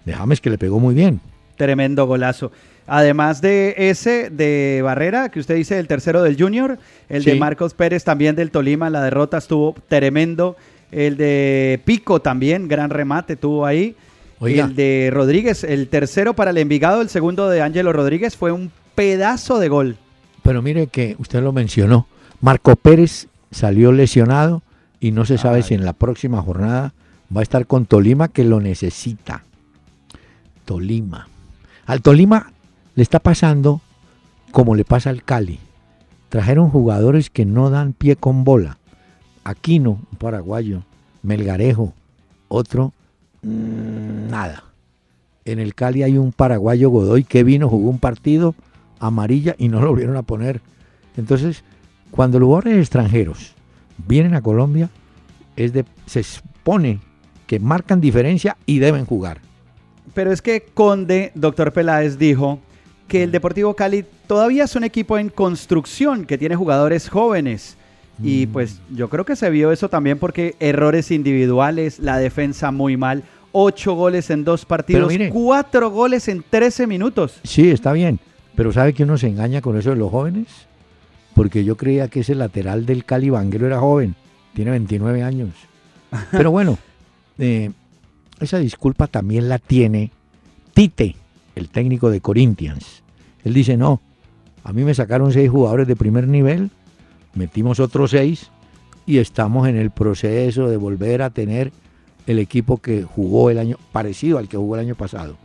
de 0.04 0.12
James 0.12 0.40
que 0.40 0.50
le 0.50 0.58
pegó 0.58 0.78
muy 0.80 0.94
bien. 0.94 1.20
Tremendo 1.58 2.06
golazo. 2.06 2.50
Además 2.86 3.42
de 3.42 3.74
ese 3.76 4.30
de 4.30 4.80
Barrera, 4.82 5.28
que 5.28 5.40
usted 5.40 5.56
dice 5.56 5.78
el 5.78 5.86
tercero 5.86 6.22
del 6.22 6.40
Junior, 6.40 6.78
el 7.10 7.22
de. 7.22 7.34
Marcos 7.34 7.74
Pérez 7.74 8.02
también 8.02 8.34
del 8.34 8.50
Tolima, 8.50 8.88
la 8.88 9.02
derrota 9.02 9.36
estuvo 9.36 9.74
tremendo. 9.88 10.56
El 10.90 11.18
de 11.18 11.82
Pico 11.84 12.22
también, 12.22 12.66
gran 12.66 12.88
remate 12.88 13.36
tuvo 13.36 13.66
ahí. 13.66 13.94
Oiga. 14.38 14.64
El 14.64 14.74
de 14.74 15.10
Rodríguez, 15.12 15.64
el 15.64 15.88
tercero 15.88 16.32
para 16.32 16.50
el 16.52 16.56
Envigado, 16.56 17.02
el 17.02 17.10
segundo 17.10 17.50
de 17.50 17.60
Ángelo 17.60 17.92
Rodríguez, 17.92 18.36
fue 18.36 18.52
un 18.52 18.70
pedazo 18.94 19.58
de 19.58 19.68
gol. 19.68 19.96
Pero 20.42 20.62
mire 20.62 20.86
que 20.86 21.14
usted 21.18 21.42
lo 21.42 21.52
mencionó. 21.52 22.06
Marco 22.40 22.74
Pérez 22.76 23.26
salió 23.50 23.92
lesionado 23.92 24.62
y 24.98 25.10
no 25.10 25.26
se 25.26 25.36
sabe 25.36 25.56
Ay. 25.56 25.62
si 25.64 25.74
en 25.74 25.84
la 25.84 25.92
próxima 25.92 26.40
jornada 26.40 26.94
va 27.36 27.40
a 27.40 27.42
estar 27.42 27.66
con 27.66 27.84
Tolima 27.84 28.28
que 28.28 28.44
lo 28.44 28.60
necesita. 28.60 29.44
Tolima. 30.64 31.28
Al 31.88 32.02
Tolima 32.02 32.52
le 32.97 33.02
está 33.02 33.18
pasando 33.18 33.80
como 34.52 34.75
le 34.75 34.85
pasa 34.85 35.09
al 35.09 35.23
Cali. 35.25 35.59
Trajeron 36.28 36.68
jugadores 36.68 37.30
que 37.30 37.47
no 37.47 37.71
dan 37.71 37.95
pie 37.95 38.14
con 38.14 38.45
bola. 38.45 38.76
Aquino, 39.42 39.92
un 40.12 40.18
paraguayo. 40.18 40.83
Melgarejo, 41.23 41.95
otro, 42.49 42.92
mm, 43.40 44.28
nada. 44.28 44.64
En 45.47 45.61
el 45.61 45.75
Cali 45.75 46.02
hay 46.02 46.18
un 46.18 46.30
paraguayo 46.30 46.90
Godoy 46.90 47.25
que 47.25 47.42
vino, 47.42 47.71
jugó 47.71 47.88
un 47.88 47.99
partido 47.99 48.54
amarilla 49.00 49.54
y 49.57 49.68
no 49.68 49.80
lo 49.80 49.88
volvieron 49.88 50.18
a 50.18 50.23
poner. 50.23 50.61
Entonces, 51.16 51.64
cuando 52.11 52.38
los 52.38 52.66
extranjeros 52.66 53.54
vienen 54.07 54.35
a 54.35 54.42
Colombia, 54.42 54.90
se 55.57 56.21
expone 56.21 57.00
que 57.47 57.59
marcan 57.59 58.02
diferencia 58.02 58.59
y 58.66 58.78
deben 58.78 59.07
jugar. 59.07 59.48
Pero 60.14 60.32
es 60.32 60.42
que 60.42 60.62
Conde, 60.74 61.32
doctor 61.34 61.72
Peláez, 61.72 62.18
dijo 62.18 62.60
que 63.06 63.22
el 63.22 63.32
Deportivo 63.32 63.74
Cali 63.74 64.04
todavía 64.26 64.64
es 64.64 64.76
un 64.76 64.84
equipo 64.84 65.18
en 65.18 65.28
construcción, 65.30 66.24
que 66.26 66.38
tiene 66.38 66.56
jugadores 66.56 67.08
jóvenes. 67.08 67.76
Y 68.22 68.46
Mm. 68.46 68.52
pues 68.52 68.80
yo 68.94 69.08
creo 69.08 69.24
que 69.24 69.36
se 69.36 69.48
vio 69.48 69.70
eso 69.72 69.88
también 69.88 70.18
porque 70.18 70.56
errores 70.60 71.10
individuales, 71.10 72.00
la 72.00 72.18
defensa 72.18 72.70
muy 72.72 72.96
mal, 72.96 73.22
ocho 73.52 73.94
goles 73.94 74.28
en 74.30 74.44
dos 74.44 74.64
partidos, 74.64 75.08
mire. 75.08 75.30
cuatro 75.30 75.90
goles 75.90 76.28
en 76.28 76.42
13 76.48 76.86
minutos. 76.86 77.38
Sí, 77.44 77.70
está 77.70 77.92
bien, 77.92 78.18
pero 78.56 78.72
¿sabe 78.72 78.92
que 78.92 79.04
uno 79.04 79.16
se 79.18 79.28
engaña 79.28 79.60
con 79.62 79.78
eso 79.78 79.90
de 79.90 79.96
los 79.96 80.10
jóvenes? 80.10 80.48
Porque 81.34 81.62
yo 81.64 81.76
creía 81.76 82.08
que 82.08 82.20
ese 82.20 82.34
lateral 82.34 82.84
del 82.86 83.04
Cali 83.04 83.30
Vanguero 83.30 83.66
era 83.66 83.78
joven, 83.78 84.16
tiene 84.54 84.72
29 84.72 85.22
años. 85.22 85.50
Pero 86.32 86.50
bueno, 86.50 86.76
eh, 87.38 87.70
esa 88.40 88.59
disculpa 88.59 89.07
también 89.07 89.49
la 89.49 89.59
tiene 89.59 90.11
Tite, 90.75 91.16
el 91.54 91.68
técnico 91.68 92.11
de 92.11 92.21
Corinthians. 92.21 93.02
Él 93.45 93.54
dice, 93.54 93.76
no, 93.76 94.00
a 94.64 94.73
mí 94.73 94.85
me 94.85 94.95
sacaron 94.95 95.33
seis 95.33 95.50
jugadores 95.50 95.87
de 95.87 95.97
primer 95.97 96.28
nivel, 96.28 96.71
metimos 97.35 97.80
otros 97.80 98.11
seis 98.11 98.50
y 99.07 99.18
estamos 99.18 99.68
en 99.68 99.76
el 99.76 99.90
proceso 99.90 100.68
de 100.68 100.76
volver 100.76 101.23
a 101.23 101.30
tener 101.30 101.73
el 102.26 102.38
equipo 102.38 102.76
que 102.78 103.02
jugó 103.02 103.50
el 103.50 103.59
año, 103.59 103.76
parecido 103.92 104.38
al 104.38 104.49
que 104.49 104.57
jugó 104.57 104.75
el 104.75 104.83
año 104.83 104.95
pasado. 104.95 105.37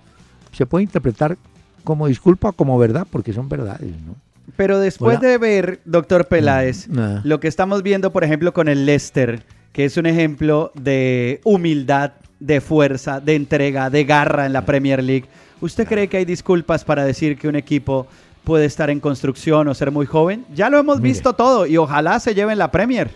Se 0.51 0.65
puede 0.65 0.83
interpretar 0.83 1.37
como 1.83 2.07
disculpa 2.07 2.49
o 2.49 2.53
como 2.53 2.77
verdad, 2.77 3.07
porque 3.09 3.33
son 3.33 3.49
verdades, 3.49 3.91
¿no? 4.05 4.15
Pero 4.57 4.79
después 4.79 5.19
Hola. 5.19 5.29
de 5.29 5.37
ver, 5.37 5.79
doctor 5.85 6.27
Peláez, 6.27 6.87
Mm, 6.89 7.19
lo 7.23 7.39
que 7.39 7.47
estamos 7.47 7.81
viendo, 7.81 8.11
por 8.11 8.23
ejemplo, 8.23 8.53
con 8.53 8.67
el 8.67 8.85
Leicester, 8.85 9.43
que 9.71 9.85
es 9.85 9.95
un 9.97 10.05
ejemplo 10.05 10.71
de 10.75 11.39
humildad, 11.45 12.11
de 12.43 12.59
fuerza, 12.59 13.21
de 13.21 13.35
entrega, 13.35 13.89
de 13.89 14.03
garra 14.03 14.45
en 14.45 14.51
la 14.51 14.65
Premier 14.65 15.01
League, 15.01 15.25
¿usted 15.61 15.87
cree 15.87 16.09
que 16.09 16.17
hay 16.17 16.25
disculpas 16.25 16.83
para 16.83 17.05
decir 17.05 17.37
que 17.37 17.47
un 17.47 17.55
equipo 17.55 18.05
puede 18.43 18.65
estar 18.65 18.89
en 18.89 18.99
construcción 18.99 19.69
o 19.69 19.73
ser 19.73 19.91
muy 19.91 20.05
joven? 20.05 20.45
Ya 20.53 20.69
lo 20.69 20.77
hemos 20.77 20.97
Mire. 20.97 21.13
visto 21.13 21.33
todo 21.33 21.65
y 21.65 21.77
ojalá 21.77 22.19
se 22.19 22.35
lleven 22.35 22.57
la 22.57 22.69
Premier. 22.69 23.11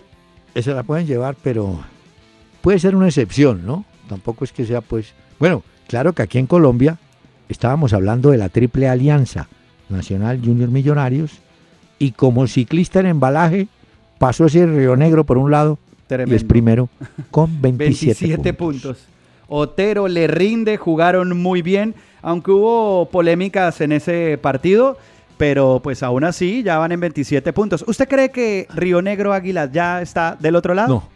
Esa 0.54 0.72
la 0.72 0.82
pueden 0.82 1.06
llevar, 1.06 1.36
pero 1.42 1.78
puede 2.62 2.78
ser 2.78 2.96
una 2.96 3.06
excepción, 3.08 3.66
¿no? 3.66 3.84
Tampoco 4.08 4.44
es 4.44 4.52
que 4.52 4.64
sea, 4.64 4.80
pues. 4.80 5.12
Bueno, 5.38 5.62
claro 5.88 6.14
que 6.14 6.22
aquí 6.22 6.38
en 6.38 6.46
Colombia 6.46 6.96
estábamos 7.50 7.92
hablando 7.92 8.30
de 8.30 8.38
la 8.38 8.48
triple 8.48 8.88
alianza 8.88 9.46
Nacional 9.90 10.40
Junior 10.42 10.70
Millonarios 10.70 11.32
y 11.98 12.12
como 12.12 12.46
ciclista 12.46 13.00
en 13.00 13.06
embalaje 13.06 13.68
pasó 14.18 14.46
ese 14.46 14.64
Río 14.66 14.96
Negro 14.96 15.24
por 15.24 15.36
un 15.36 15.50
lado 15.50 15.78
y 16.26 16.34
es 16.34 16.44
primero 16.44 16.88
con 17.30 17.50
27, 17.60 18.26
27 18.26 18.54
puntos. 18.54 18.82
puntos. 18.82 19.17
Otero 19.48 20.08
le 20.08 20.26
rinde, 20.26 20.76
jugaron 20.76 21.36
muy 21.40 21.62
bien, 21.62 21.94
aunque 22.22 22.50
hubo 22.50 23.08
polémicas 23.10 23.80
en 23.80 23.92
ese 23.92 24.38
partido, 24.40 24.98
pero 25.38 25.80
pues 25.82 26.02
aún 26.02 26.24
así 26.24 26.62
ya 26.62 26.78
van 26.78 26.92
en 26.92 27.00
27 27.00 27.52
puntos. 27.52 27.84
¿Usted 27.86 28.08
cree 28.08 28.30
que 28.30 28.66
Río 28.74 29.00
Negro 29.00 29.32
Águilas 29.32 29.72
ya 29.72 30.02
está 30.02 30.36
del 30.38 30.56
otro 30.56 30.74
lado? 30.74 30.88
No, 30.88 31.08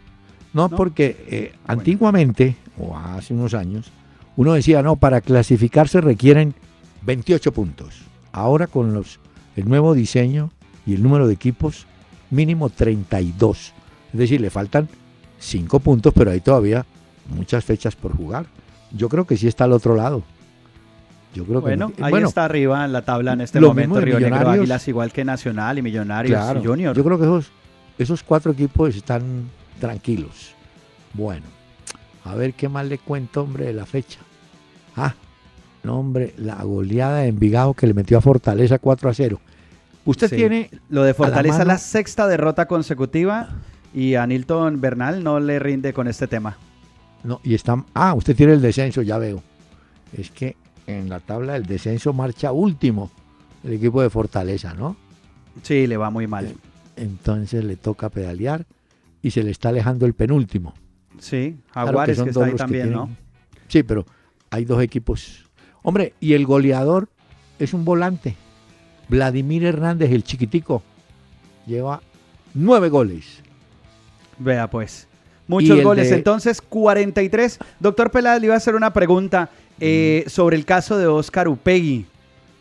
no, 0.53 0.69
¿No? 0.69 0.75
porque 0.75 1.25
eh, 1.29 1.53
antiguamente, 1.67 2.55
o 2.79 2.97
hace 2.97 3.33
unos 3.33 3.53
años, 3.53 3.91
uno 4.35 4.53
decía, 4.53 4.81
no, 4.81 4.95
para 4.95 5.21
clasificarse 5.21 6.01
requieren 6.01 6.55
28 7.03 7.51
puntos. 7.51 8.01
Ahora 8.31 8.65
con 8.65 8.93
los, 8.93 9.19
el 9.55 9.69
nuevo 9.69 9.93
diseño 9.93 10.49
y 10.87 10.95
el 10.95 11.03
número 11.03 11.27
de 11.27 11.35
equipos, 11.35 11.85
mínimo 12.31 12.69
32. 12.69 13.73
Es 14.11 14.19
decir, 14.19 14.41
le 14.41 14.49
faltan 14.49 14.89
5 15.39 15.79
puntos, 15.79 16.13
pero 16.15 16.31
hay 16.31 16.39
todavía 16.39 16.85
muchas 17.29 17.63
fechas 17.63 17.95
por 17.95 18.15
jugar. 18.15 18.45
Yo 18.91 19.09
creo 19.09 19.25
que 19.25 19.37
sí 19.37 19.47
está 19.47 19.63
al 19.63 19.71
otro 19.73 19.95
lado. 19.95 20.23
Yo 21.33 21.45
creo 21.45 21.61
Bueno, 21.61 21.91
que 21.91 22.03
ahí 22.03 22.11
bueno, 22.11 22.27
está 22.27 22.45
arriba 22.45 22.85
en 22.85 22.93
la 22.93 23.01
tabla 23.03 23.33
en 23.33 23.41
este 23.41 23.59
momento 23.59 23.99
Río 23.99 24.19
Negro. 24.19 24.49
Águilas, 24.51 24.87
igual 24.87 25.11
que 25.11 25.25
Nacional 25.25 25.79
y 25.79 25.81
Millonarios 25.81 26.39
claro, 26.39 26.61
y 26.61 26.65
Junior. 26.65 26.95
Yo 26.95 27.03
creo 27.03 27.17
que 27.17 27.23
esos, 27.23 27.51
esos 27.97 28.21
cuatro 28.21 28.51
equipos 28.51 28.95
están 28.95 29.49
tranquilos. 29.79 30.53
Bueno, 31.13 31.45
a 32.23 32.35
ver 32.35 32.53
qué 32.53 32.69
más 32.69 32.85
le 32.85 32.99
cuento, 32.99 33.41
hombre, 33.41 33.65
de 33.65 33.73
la 33.73 33.87
fecha. 33.87 34.19
Ah, 34.95 35.15
no, 35.81 35.99
hombre, 35.99 36.35
la 36.37 36.61
goleada 36.63 37.19
de 37.19 37.29
Envigado 37.29 37.73
que 37.73 37.87
le 37.87 37.95
metió 37.95 38.19
a 38.19 38.21
Fortaleza 38.21 38.77
4 38.77 39.09
a 39.09 39.13
0. 39.15 39.39
Usted 40.05 40.29
Sí. 40.29 40.35
tiene. 40.35 40.69
Lo 40.89 41.01
de 41.03 41.15
Fortaleza, 41.15 41.59
mano- 41.59 41.67
la 41.71 41.77
sexta 41.79 42.27
derrota 42.27 42.67
consecutiva 42.67 43.49
y 43.93 44.13
a 44.15 44.27
Nilton 44.27 44.79
Bernal 44.81 45.23
no 45.23 45.39
le 45.39 45.57
rinde 45.57 45.93
con 45.93 46.07
este 46.07 46.27
tema. 46.27 46.57
No, 47.23 47.39
y 47.43 47.53
está. 47.53 47.83
Ah, 47.93 48.13
usted 48.13 48.35
tiene 48.35 48.53
el 48.53 48.61
descenso, 48.61 49.01
ya 49.01 49.17
veo. 49.17 49.41
Es 50.15 50.29
que 50.31 50.55
en 50.87 51.09
la 51.09 51.19
tabla 51.19 51.53
del 51.53 51.65
descenso 51.65 52.13
marcha 52.13 52.51
último 52.51 53.11
el 53.63 53.73
equipo 53.73 54.01
de 54.01 54.09
Fortaleza, 54.09 54.73
¿no? 54.73 54.95
Sí, 55.61 55.87
le 55.87 55.97
va 55.97 56.09
muy 56.09 56.27
mal. 56.27 56.53
Entonces 56.95 57.63
le 57.63 57.75
toca 57.77 58.09
pedalear 58.09 58.65
y 59.21 59.31
se 59.31 59.43
le 59.43 59.51
está 59.51 59.69
alejando 59.69 60.05
el 60.05 60.13
penúltimo. 60.13 60.73
Sí, 61.19 61.57
Claro 61.71 61.87
Jaguares 61.87 62.17
son 62.17 62.25
que 62.25 62.29
está 62.31 62.39
dos 62.39 62.47
ahí 62.47 62.51
que 62.51 62.57
también, 62.57 62.91
¿no? 62.91 63.09
Sí, 63.67 63.83
pero 63.83 64.05
hay 64.49 64.65
dos 64.65 64.81
equipos. 64.81 65.49
Hombre, 65.81 66.13
y 66.19 66.33
el 66.33 66.45
goleador 66.45 67.09
es 67.59 67.73
un 67.73 67.85
volante. 67.85 68.35
Vladimir 69.09 69.63
Hernández, 69.63 70.11
el 70.11 70.23
chiquitico, 70.23 70.83
lleva 71.65 72.01
nueve 72.53 72.89
goles. 72.89 73.41
Vea 74.39 74.69
pues. 74.69 75.07
Muchos 75.47 75.81
goles. 75.83 76.09
de- 76.09 76.15
Entonces, 76.15 76.61
43. 76.61 77.59
Doctor 77.79 78.11
Peláez, 78.11 78.39
le 78.39 78.47
iba 78.47 78.55
a 78.55 78.57
hacer 78.57 78.75
una 78.75 78.93
pregunta 78.93 79.49
eh, 79.79 80.23
sobre 80.27 80.55
el 80.55 80.65
caso 80.65 80.97
de 80.97 81.07
Oscar 81.07 81.47
Upegui, 81.47 82.05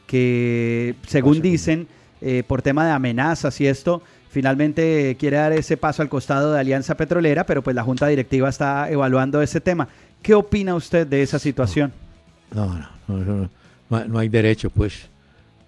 que 0.06 0.94
según 1.06 1.40
dicen, 1.40 1.86
eh, 2.20 2.42
por 2.46 2.62
tema 2.62 2.84
de 2.86 2.92
amenazas 2.92 3.60
y 3.60 3.66
esto, 3.66 4.02
finalmente 4.30 5.16
quiere 5.18 5.36
dar 5.36 5.52
ese 5.52 5.76
paso 5.76 6.02
al 6.02 6.08
costado 6.08 6.52
de 6.52 6.60
Alianza 6.60 6.96
Petrolera, 6.96 7.44
pero 7.46 7.62
pues 7.62 7.76
la 7.76 7.82
Junta 7.82 8.06
Directiva 8.06 8.48
está 8.48 8.90
evaluando 8.90 9.40
ese 9.42 9.60
tema. 9.60 9.88
¿Qué 10.22 10.34
opina 10.34 10.74
usted 10.74 11.06
de 11.06 11.22
esa 11.22 11.38
situación? 11.38 11.92
No, 12.52 12.66
no, 12.66 12.88
no, 13.08 13.18
no, 13.24 13.50
no 13.90 13.96
hay- 13.96 14.08
no 14.08 14.18
hay 14.18 14.28
derecho, 14.28 14.70
pues, 14.70 15.08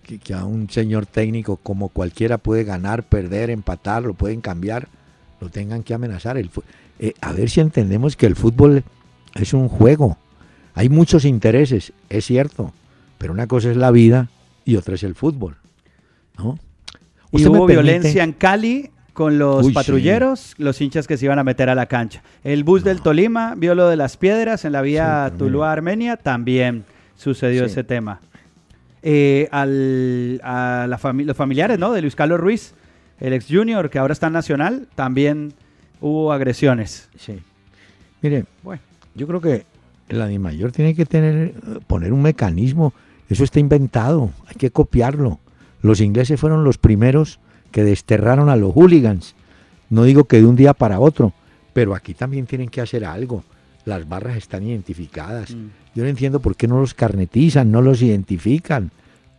que, 0.03 0.19
que 0.19 0.35
a 0.35 0.45
un 0.45 0.69
señor 0.71 1.07
técnico 1.07 1.57
como 1.57 1.89
cualquiera 1.89 2.39
puede 2.39 2.65
ganar, 2.65 3.03
perder, 3.03 3.51
empatar, 3.51 4.03
lo 4.03 4.15
pueden 4.15 4.41
cambiar, 4.41 4.89
lo 5.41 5.49
tengan 5.49 5.83
que 5.83 5.95
amenazar. 5.95 6.37
El, 6.37 6.51
eh, 6.99 7.15
a 7.21 7.33
ver 7.33 7.51
si 7.51 7.61
entendemos 7.61 8.17
que 8.17 8.27
el 8.27 8.37
fútbol 8.37 8.85
es 9.35 9.53
un 9.55 9.69
juego. 9.69 10.17
Hay 10.75 10.89
muchos 10.89 11.25
intereses, 11.25 11.93
es 12.09 12.25
cierto, 12.25 12.73
pero 13.19 13.33
una 13.33 13.47
cosa 13.47 13.71
es 13.71 13.77
la 13.77 13.91
vida 13.91 14.29
y 14.65 14.77
otra 14.77 14.95
es 14.97 15.03
el 15.03 15.15
fútbol. 15.15 15.57
¿no? 16.39 16.59
Y 17.33 17.47
hubo 17.47 17.67
violencia 17.67 18.23
en 18.25 18.33
Cali 18.33 18.91
con 19.13 19.39
los 19.39 19.63
Uy, 19.67 19.69
sí. 19.71 19.75
patrulleros, 19.75 20.55
los 20.59 20.81
hinchas 20.81 21.07
que 21.07 21.17
se 21.17 21.25
iban 21.27 21.39
a 21.39 21.45
meter 21.45 21.69
a 21.69 21.75
la 21.77 21.87
cancha. 21.87 22.23
El 22.43 22.65
bus 22.65 22.83
del 22.83 23.01
Tolima 23.01 23.55
vio 23.57 23.75
lo 23.77 23.89
de 23.89 23.97
las 23.97 24.17
piedras 24.17 24.65
en 24.65 24.73
la 24.73 24.83
vía 24.83 25.27
Sí, 25.29 25.35
pero 25.39 25.47
Tuluá 25.51 25.73
Armenia, 25.73 26.17
también 26.17 26.85
sucedió 27.17 27.65
Sí. 27.65 27.71
ese 27.73 27.85
tema. 27.85 28.21
Eh, 29.03 29.49
al, 29.53 30.41
a 30.43 30.87
la 30.89 30.99
fami- 30.99 31.25
los 31.25 31.37
familiares 31.37 31.79
¿no? 31.79 31.93
de 31.93 32.01
Luis 32.01 32.17
Carlos 32.17 32.41
Ruiz, 32.41 32.75
el 33.21 33.33
ex 33.35 33.47
junior 33.49 33.91
que 33.91 33.99
ahora 33.99 34.13
está 34.13 34.27
en 34.29 34.33
Nacional, 34.33 34.89
también 34.95 35.53
hubo 36.05 36.33
agresiones. 36.33 37.09
Sí. 37.19 37.39
Mire, 38.21 38.45
Bueno. 38.63 38.83
yo 39.15 39.27
creo 39.27 39.41
que 39.41 39.65
la 40.09 40.27
DIMAYOR 40.27 40.71
tiene 40.71 40.95
que 40.95 41.07
tener, 41.07 41.55
poner 41.87 42.13
un 42.13 42.21
mecanismo. 42.23 42.93
Eso 43.31 43.43
está 43.43 43.59
inventado, 43.59 44.31
hay 44.47 44.57
que 44.57 44.71
copiarlo. 44.71 45.39
Los 45.81 46.01
ingleses 46.01 46.39
fueron 46.39 46.63
los 46.63 46.77
primeros 46.77 47.41
que 47.71 47.85
desterraron 47.85 48.51
a 48.51 48.57
los 48.57 48.75
hooligans. 48.75 49.35
No 49.89 50.05
digo 50.05 50.25
que 50.25 50.39
de 50.41 50.47
un 50.47 50.57
día 50.57 50.75
para 50.75 51.01
otro, 51.01 51.33
pero 51.73 51.95
aquí 51.95 52.13
también 52.13 52.47
tienen 52.47 52.69
que 52.69 52.83
hacer 52.83 53.05
algo. 53.05 53.43
Las 53.87 54.07
barras 54.07 54.37
están 54.37 54.63
identificadas. 54.67 55.55
Mm. 55.55 55.69
Yo 55.95 56.03
no 56.05 56.09
entiendo 56.11 56.41
por 56.41 56.55
qué 56.57 56.69
no 56.69 56.81
los 56.81 56.93
carnetizan, 56.95 57.71
no 57.71 57.81
los 57.81 58.03
identifican. 58.03 58.91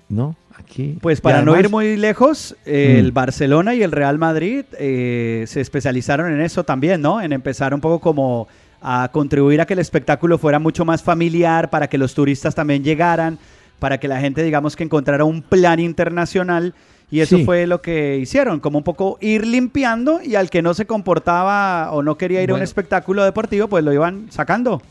¿No? 0.10 0.36
Aquí. 0.58 0.98
Pues 1.02 1.20
para 1.22 1.42
no 1.42 1.60
ir 1.60 1.70
muy 1.70 1.98
lejos, 1.98 2.56
eh, 2.66 2.96
el 3.00 3.12
Mm. 3.12 3.14
Barcelona 3.14 3.76
y 3.76 3.84
el 3.84 3.92
Real 3.92 4.18
Madrid 4.18 4.64
eh, 4.80 5.44
se 5.48 5.60
especializaron 5.62 6.32
en 6.32 6.42
eso 6.42 6.64
también, 6.64 7.02
¿no? 7.02 7.22
En 7.22 7.34
empezar 7.34 7.74
un 7.74 7.82
poco 7.82 8.00
como 8.00 8.48
a 8.82 9.10
contribuir 9.12 9.60
a 9.62 9.66
que 9.66 9.74
el 9.74 9.80
espectáculo 9.80 10.38
fuera 10.38 10.60
mucho 10.60 10.86
más 10.86 11.02
familiar, 11.04 11.70
para 11.70 11.88
que 11.88 11.98
los 11.98 12.14
turistas 12.14 12.54
también 12.56 12.84
llegaran, 12.84 13.38
para 13.80 13.98
que 14.00 14.08
la 14.08 14.20
gente, 14.20 14.44
digamos, 14.44 14.76
que 14.76 14.84
encontrara 14.84 15.26
un 15.26 15.42
plan 15.42 15.80
internacional. 15.80 16.74
Y 17.12 17.20
eso 17.20 17.38
Sí. 17.38 17.46
fue 17.46 17.68
lo 17.68 17.82
que 17.82 18.18
hicieron, 18.18 18.60
como 18.60 18.78
un 18.80 18.84
poco 18.84 19.18
ir 19.22 19.46
limpiando 19.46 20.22
y 20.24 20.36
al 20.36 20.50
que 20.50 20.62
no 20.62 20.74
se 20.74 20.86
comportaba 20.86 21.92
o 21.92 22.02
no 22.02 22.18
quería 22.18 22.42
ir 22.42 22.52
a 22.52 22.56
un 22.56 22.62
espectáculo 22.64 23.24
deportivo, 23.24 23.68
pues 23.68 23.84
lo 23.84 23.94
iban 23.94 24.28
sacando. 24.32 24.82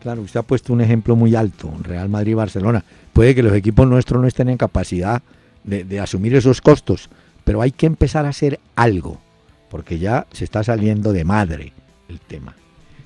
Claro, 0.00 0.22
usted 0.22 0.40
ha 0.40 0.42
puesto 0.44 0.72
un 0.72 0.80
ejemplo 0.80 1.16
muy 1.16 1.34
alto, 1.34 1.70
Real 1.82 2.08
Madrid 2.08 2.32
y 2.32 2.34
Barcelona. 2.34 2.84
Puede 3.18 3.34
que 3.34 3.42
los 3.42 3.52
equipos 3.52 3.84
nuestros 3.88 4.22
no 4.22 4.28
estén 4.28 4.48
en 4.48 4.56
capacidad 4.56 5.22
de, 5.64 5.82
de 5.82 5.98
asumir 5.98 6.36
esos 6.36 6.60
costos, 6.60 7.10
pero 7.42 7.60
hay 7.60 7.72
que 7.72 7.86
empezar 7.86 8.24
a 8.26 8.28
hacer 8.28 8.60
algo. 8.76 9.18
porque 9.70 9.98
ya 9.98 10.26
se 10.32 10.44
está 10.44 10.62
saliendo 10.62 11.12
de 11.12 11.24
madre 11.24 11.72
el 12.08 12.20
tema. 12.20 12.54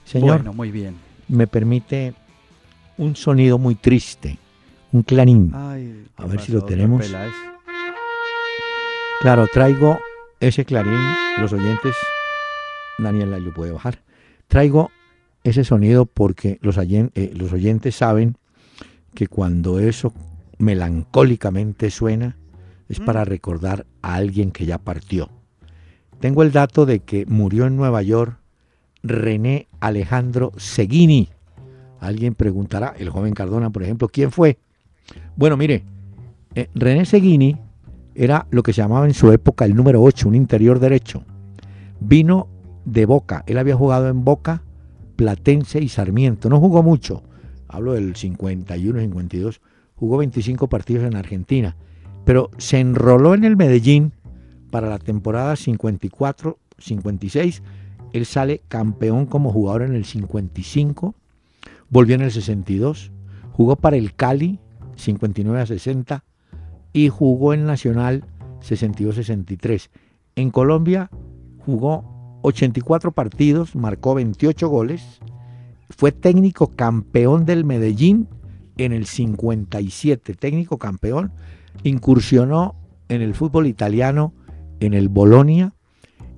Señor, 0.04 0.37
Bueno, 0.37 0.52
muy 0.52 0.71
bien. 0.71 0.95
me 1.28 1.47
permite 1.47 2.12
un 2.99 3.16
sonido 3.16 3.57
muy 3.59 3.75
triste, 3.75 4.37
un 4.92 5.02
clarín. 5.02 5.50
Ay, 5.54 6.04
A 6.19 6.25
¿qué 6.25 6.28
ver 6.28 6.40
si 6.40 6.52
lo 6.52 6.62
tenemos. 6.62 7.02
Claro, 9.23 9.47
traigo 9.52 9.99
ese 10.40 10.64
clarín, 10.66 11.00
los 11.38 11.52
oyentes, 11.52 11.95
Daniela 12.99 13.38
lo 13.38 13.52
puede 13.54 13.73
bajar. 13.73 13.99
Traigo 14.47 14.90
ese 15.42 15.64
sonido 15.64 16.04
porque 16.07 16.59
los, 16.61 16.76
oyen- 16.78 17.11
eh, 17.14 17.33
los 17.35 17.52
oyentes 17.52 17.95
saben 17.97 18.37
que 19.14 19.26
cuando 19.26 19.78
eso 19.78 20.12
melancólicamente 20.59 21.90
suena 21.90 22.37
es 22.88 23.00
Mm. 23.00 23.04
para 23.04 23.25
recordar 23.25 23.87
a 24.02 24.14
alguien 24.14 24.50
que 24.50 24.66
ya 24.66 24.78
partió. 24.78 25.28
Tengo 26.21 26.42
el 26.42 26.52
dato 26.52 26.87
de 26.87 27.00
que 27.00 27.26
murió 27.26 27.66
en 27.66 27.76
Nueva 27.76 28.02
York 28.02 28.38
René 29.02 29.66
Alejandro 29.81 30.52
Seguini. 30.57 31.28
Alguien 32.00 32.35
preguntará, 32.35 32.95
el 32.99 33.11
joven 33.11 33.35
Cardona, 33.35 33.71
por 33.71 33.83
ejemplo, 33.83 34.09
¿quién 34.09 34.31
fue? 34.31 34.59
Bueno, 35.37 35.57
mire, 35.57 35.85
eh, 36.54 36.69
René 36.75 37.04
Seguini 37.04 37.57
era 38.14 38.47
lo 38.50 38.62
que 38.62 38.73
se 38.73 38.83
llamaba 38.83 39.07
en 39.07 39.14
su 39.14 39.33
época 39.33 39.64
el 39.64 39.75
número 39.75 40.02
8, 40.02 40.28
un 40.28 40.35
interior 40.35 40.78
derecho. 40.78 41.25
Vino 42.00 42.49
de 42.85 43.07
Boca, 43.07 43.42
él 43.47 43.59
había 43.59 43.76
jugado 43.76 44.09
en 44.09 44.25
Boca, 44.25 44.62
Platense 45.16 45.81
y 45.81 45.88
Sarmiento. 45.88 46.49
No 46.49 46.61
jugó 46.61 46.83
mucho, 46.83 47.23
hablo 47.72 47.94
del 47.94 48.14
51, 48.14 49.00
52, 49.00 49.60
jugó 49.96 50.18
25 50.18 50.68
partidos 50.68 51.04
en 51.04 51.16
Argentina, 51.16 51.76
pero 52.24 52.50
se 52.58 52.78
enroló 52.78 53.34
en 53.34 53.44
el 53.44 53.56
Medellín 53.56 54.12
para 54.70 54.88
la 54.88 54.98
temporada 54.98 55.56
54, 55.56 56.58
56. 56.78 57.62
Él 58.12 58.26
sale 58.26 58.60
campeón 58.68 59.26
como 59.26 59.50
jugador 59.50 59.82
en 59.82 59.94
el 59.94 60.04
55, 60.04 61.14
volvió 61.88 62.14
en 62.14 62.22
el 62.22 62.30
62, 62.30 63.10
jugó 63.52 63.76
para 63.76 63.96
el 63.96 64.14
Cali 64.14 64.60
59 64.96 65.60
a 65.60 65.66
60 65.66 66.24
y 66.92 67.08
jugó 67.08 67.54
en 67.54 67.66
Nacional 67.66 68.24
62-63. 68.60 69.88
En 70.36 70.50
Colombia 70.50 71.10
jugó 71.64 72.38
84 72.42 73.12
partidos, 73.12 73.74
marcó 73.74 74.14
28 74.14 74.68
goles, 74.68 75.20
fue 75.96 76.12
técnico 76.12 76.68
campeón 76.68 77.44
del 77.44 77.64
Medellín 77.64 78.28
en 78.78 78.92
el 78.92 79.06
57, 79.06 80.34
técnico 80.34 80.78
campeón, 80.78 81.32
incursionó 81.82 82.75
en 83.08 83.22
el 83.22 83.34
fútbol 83.34 83.66
italiano 83.66 84.32
en 84.80 84.94
el 84.94 85.08
Bolonia 85.08 85.75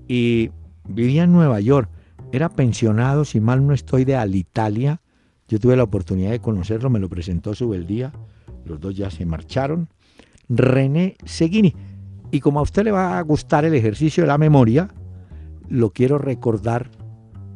y 0.09 0.51
vivía 0.89 1.25
en 1.25 1.33
Nueva 1.33 1.61
York. 1.61 1.89
Era 2.33 2.49
pensionado, 2.49 3.25
si 3.25 3.41
mal 3.41 3.67
no 3.67 3.73
estoy, 3.73 4.05
de 4.05 4.17
Alitalia. 4.17 5.01
Yo 5.49 5.61
tuve 5.61 5.77
la 5.77 5.85
oportunidad 5.85 6.31
de 6.31 6.41
conocerlo, 6.41 6.91
me 6.91 6.99
lo 6.99 7.09
presentó 7.09 7.55
Subeldía. 7.55 8.13
Los 8.65 8.81
dos 8.81 8.97
ya 8.97 9.11
se 9.11 9.25
marcharon. 9.25 9.89
René 10.49 11.17
Seguini. 11.25 11.75
Y 12.31 12.41
como 12.41 12.59
a 12.59 12.63
usted 12.63 12.85
le 12.85 12.91
va 12.91 13.19
a 13.19 13.23
gustar 13.23 13.65
el 13.65 13.75
ejercicio 13.75 14.25
de 14.25 14.29
la 14.29 14.39
memoria, 14.39 14.89
lo 15.69 15.91
quiero 15.91 16.19
recordar 16.19 16.91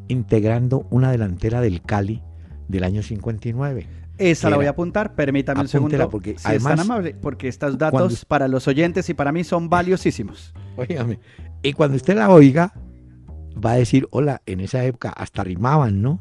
integrando 0.09 0.87
una 0.91 1.11
delantera 1.11 1.61
del 1.61 1.83
Cali 1.83 2.23
del 2.69 2.85
año 2.85 3.03
59. 3.03 3.87
Esa 4.19 4.51
la 4.51 4.57
voy 4.57 4.67
a 4.67 4.71
apuntar, 4.71 5.15
permítame 5.15 5.61
un 5.61 5.69
segundo. 5.69 6.11
porque 6.11 6.37
si 6.39 6.53
es 6.53 6.63
tan 6.65 6.81
amable, 6.81 7.15
porque 7.15 7.47
estos 7.49 7.79
datos 7.79 7.93
cuando- 8.01 8.15
para 8.27 8.49
los 8.49 8.67
oyentes 8.67 9.09
y 9.09 9.15
para 9.15 9.31
mí 9.33 9.45
son 9.45 9.69
valiosísimos. 9.71 10.53
Óigame, 10.77 11.21
y 11.63 11.73
cuando 11.73 11.97
usted 11.97 12.17
la 12.17 12.29
oiga, 12.31 12.73
va 13.65 13.73
a 13.73 13.77
decir, 13.77 14.09
hola, 14.11 14.43
en 14.47 14.61
esa 14.61 14.85
época 14.85 15.11
hasta 15.11 15.45
rimaban, 15.45 16.03
¿no? 16.03 16.21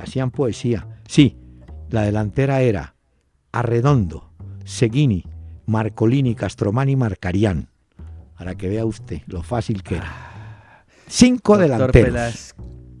Hacían 0.00 0.30
poesía. 0.30 0.86
Sí, 1.08 1.36
la 1.90 2.02
delantera 2.02 2.60
era 2.62 2.94
Arredondo, 3.52 4.30
Seguini, 4.64 5.24
Marcolini, 5.66 6.34
Castromani, 6.34 6.96
Marcarián. 6.96 7.68
Para 8.38 8.54
que 8.56 8.68
vea 8.68 8.84
usted 8.84 9.20
lo 9.26 9.42
fácil 9.42 9.82
que 9.82 9.96
era. 9.96 10.84
Cinco 11.06 11.56
Doctor 11.58 11.92
delanteros. 11.92 12.12
Peláez, 12.12 12.54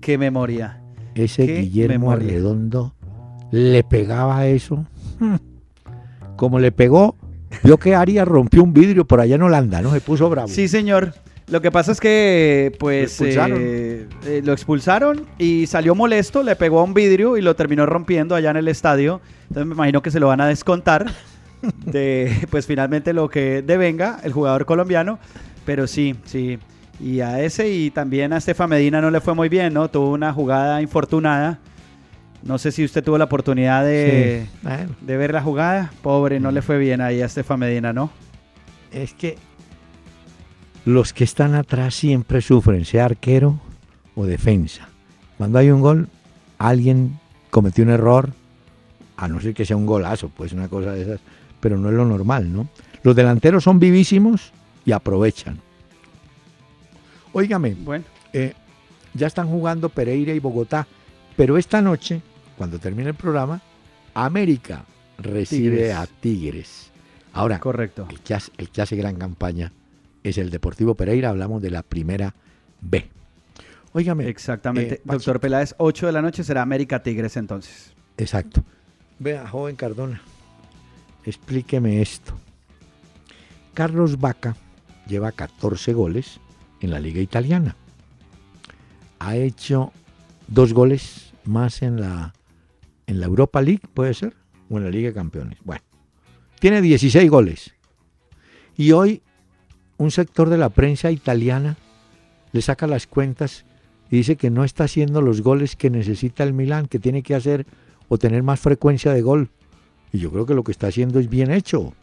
qué 0.04 0.18
memoria. 0.18 0.80
Ese 1.14 1.46
qué 1.46 1.60
Guillermo 1.60 2.10
memoria. 2.10 2.28
Arredondo 2.28 2.94
le 3.50 3.82
pegaba 3.84 4.38
a 4.38 4.46
eso. 4.46 4.84
Como 6.36 6.58
le 6.58 6.72
pegó, 6.72 7.16
vio 7.62 7.78
que 7.78 7.94
Arias 7.94 8.26
rompió 8.26 8.62
un 8.62 8.74
vidrio 8.74 9.06
por 9.06 9.20
allá 9.20 9.36
en 9.36 9.42
Holanda, 9.42 9.80
¿no? 9.80 9.92
Se 9.92 10.00
puso 10.00 10.28
bravo. 10.28 10.48
Sí, 10.48 10.68
señor. 10.68 11.14
Lo 11.46 11.60
que 11.60 11.70
pasa 11.70 11.92
es 11.92 12.00
que, 12.00 12.74
pues, 12.78 13.20
Lo 13.20 13.26
expulsaron. 13.26 13.58
eh, 13.60 14.08
eh, 14.26 14.42
lo 14.44 14.52
expulsaron 14.52 15.26
y 15.38 15.66
salió 15.66 15.94
molesto, 15.94 16.42
le 16.42 16.56
pegó 16.56 16.80
a 16.80 16.82
un 16.84 16.94
vidrio 16.94 17.36
y 17.36 17.42
lo 17.42 17.54
terminó 17.54 17.86
rompiendo 17.86 18.34
allá 18.34 18.50
en 18.50 18.56
el 18.56 18.68
estadio. 18.68 19.20
Entonces 19.48 19.66
me 19.66 19.74
imagino 19.74 20.02
que 20.02 20.10
se 20.10 20.20
lo 20.20 20.28
van 20.28 20.40
a 20.40 20.46
descontar 20.48 21.06
de, 21.86 22.46
pues, 22.50 22.66
finalmente 22.66 23.12
lo 23.12 23.28
que 23.28 23.62
devenga 23.62 24.18
el 24.24 24.32
jugador 24.32 24.64
colombiano. 24.66 25.18
Pero 25.64 25.86
sí, 25.86 26.16
sí. 26.24 26.58
Y 27.00 27.20
a 27.20 27.40
ese 27.42 27.70
y 27.70 27.90
también 27.90 28.32
a 28.32 28.38
Estefa 28.38 28.66
Medina 28.66 29.00
no 29.00 29.10
le 29.10 29.20
fue 29.20 29.34
muy 29.34 29.48
bien, 29.48 29.74
¿no? 29.74 29.88
Tuvo 29.88 30.10
una 30.10 30.32
jugada 30.32 30.80
infortunada. 30.80 31.58
No 32.42 32.58
sé 32.58 32.72
si 32.72 32.84
usted 32.84 33.02
tuvo 33.02 33.18
la 33.18 33.24
oportunidad 33.24 33.84
de, 33.84 34.46
Sí. 34.46 34.58
Bueno, 34.62 34.94
de 35.00 35.16
ver 35.16 35.32
la 35.32 35.42
jugada. 35.42 35.92
Pobre, 36.02 36.40
no 36.40 36.50
le 36.50 36.62
fue 36.62 36.78
bien 36.78 37.00
ahí 37.00 37.22
a 37.22 37.26
Estefa 37.26 37.56
Medina, 37.56 37.92
¿no? 37.92 38.10
es 38.94 39.12
que 39.12 39.36
los 40.84 41.12
que 41.12 41.24
están 41.24 41.54
atrás 41.54 41.94
siempre 41.94 42.40
sufren, 42.40 42.84
sea 42.84 43.06
arquero 43.06 43.58
o 44.14 44.26
defensa. 44.26 44.88
Cuando 45.36 45.58
hay 45.58 45.70
un 45.70 45.80
gol, 45.80 46.08
alguien 46.58 47.18
cometió 47.50 47.84
un 47.84 47.90
error, 47.90 48.30
a 49.16 49.28
no 49.28 49.40
ser 49.40 49.54
que 49.54 49.64
sea 49.64 49.76
un 49.76 49.86
golazo, 49.86 50.30
pues 50.34 50.52
una 50.52 50.68
cosa 50.68 50.92
de 50.92 51.02
esas, 51.02 51.20
pero 51.60 51.78
no 51.78 51.88
es 51.88 51.94
lo 51.94 52.04
normal, 52.04 52.52
¿no? 52.52 52.68
Los 53.02 53.16
delanteros 53.16 53.64
son 53.64 53.78
vivísimos 53.78 54.52
y 54.84 54.92
aprovechan. 54.92 55.58
Óigame, 57.34 57.74
Bueno. 57.74 58.04
eh, 58.32 58.54
ya 59.12 59.26
están 59.26 59.48
jugando 59.48 59.88
Pereira 59.90 60.32
y 60.32 60.38
Bogotá, 60.38 60.86
pero 61.36 61.58
esta 61.58 61.82
noche, 61.82 62.22
cuando 62.56 62.78
termine 62.78 63.10
el 63.10 63.14
programa, 63.14 63.60
América 64.14 64.84
recibe 65.18 65.76
Tigres. 65.76 65.94
a 65.96 66.06
Tigres. 66.06 66.90
Ahora, 67.32 67.58
Correcto. 67.60 68.06
el 68.10 68.20
que, 68.20 68.34
hace, 68.34 68.52
el 68.58 68.70
que 68.70 68.80
hace 68.82 68.96
gran 68.96 69.16
campaña 69.16 69.72
es 70.22 70.38
el 70.38 70.50
Deportivo 70.50 70.94
Pereira, 70.94 71.28
hablamos 71.30 71.60
de 71.60 71.70
la 71.70 71.82
primera 71.82 72.34
B. 72.80 73.10
Óigame, 73.92 74.28
Exactamente. 74.28 74.94
Eh, 74.96 75.00
Doctor 75.04 75.38
Peláez, 75.40 75.74
8 75.78 76.06
de 76.06 76.12
la 76.12 76.22
noche 76.22 76.42
será 76.44 76.62
América 76.62 77.02
Tigres 77.02 77.36
entonces. 77.36 77.92
exacto. 78.16 78.62
Vea, 79.20 79.46
joven 79.46 79.76
Cardona, 79.76 80.20
explíqueme 81.24 82.02
esto. 82.02 82.34
Carlos 83.74 84.18
Vaca 84.18 84.56
lleva 85.06 85.30
14 85.32 85.92
goles 85.92 86.40
en 86.84 86.90
la 86.90 87.00
liga 87.00 87.20
italiana. 87.20 87.76
Ha 89.18 89.36
hecho 89.36 89.92
dos 90.48 90.72
goles 90.72 91.32
más 91.44 91.82
en 91.82 92.00
la, 92.00 92.34
en 93.06 93.20
la 93.20 93.26
Europa 93.26 93.60
League, 93.62 93.82
puede 93.94 94.14
ser, 94.14 94.34
o 94.68 94.78
en 94.78 94.84
la 94.84 94.90
Liga 94.90 95.08
de 95.08 95.14
Campeones. 95.14 95.58
Bueno, 95.64 95.82
tiene 96.60 96.82
16 96.82 97.30
goles. 97.30 97.74
Y 98.76 98.92
hoy 98.92 99.22
un 99.96 100.10
sector 100.10 100.48
de 100.48 100.58
la 100.58 100.68
prensa 100.68 101.10
italiana 101.10 101.76
le 102.52 102.62
saca 102.62 102.86
las 102.86 103.06
cuentas 103.06 103.64
y 104.10 104.16
dice 104.16 104.36
que 104.36 104.50
no 104.50 104.64
está 104.64 104.84
haciendo 104.84 105.22
los 105.22 105.40
goles 105.40 105.76
que 105.76 105.90
necesita 105.90 106.44
el 106.44 106.52
Milán, 106.52 106.86
que 106.86 106.98
tiene 106.98 107.22
que 107.22 107.34
hacer 107.34 107.66
o 108.08 108.18
tener 108.18 108.42
más 108.42 108.60
frecuencia 108.60 109.12
de 109.12 109.22
gol. 109.22 109.50
Y 110.12 110.18
yo 110.18 110.30
creo 110.30 110.46
que 110.46 110.54
lo 110.54 110.64
que 110.64 110.72
está 110.72 110.88
haciendo 110.88 111.18
es 111.18 111.28
bien 111.28 111.50
hecho. 111.50 111.94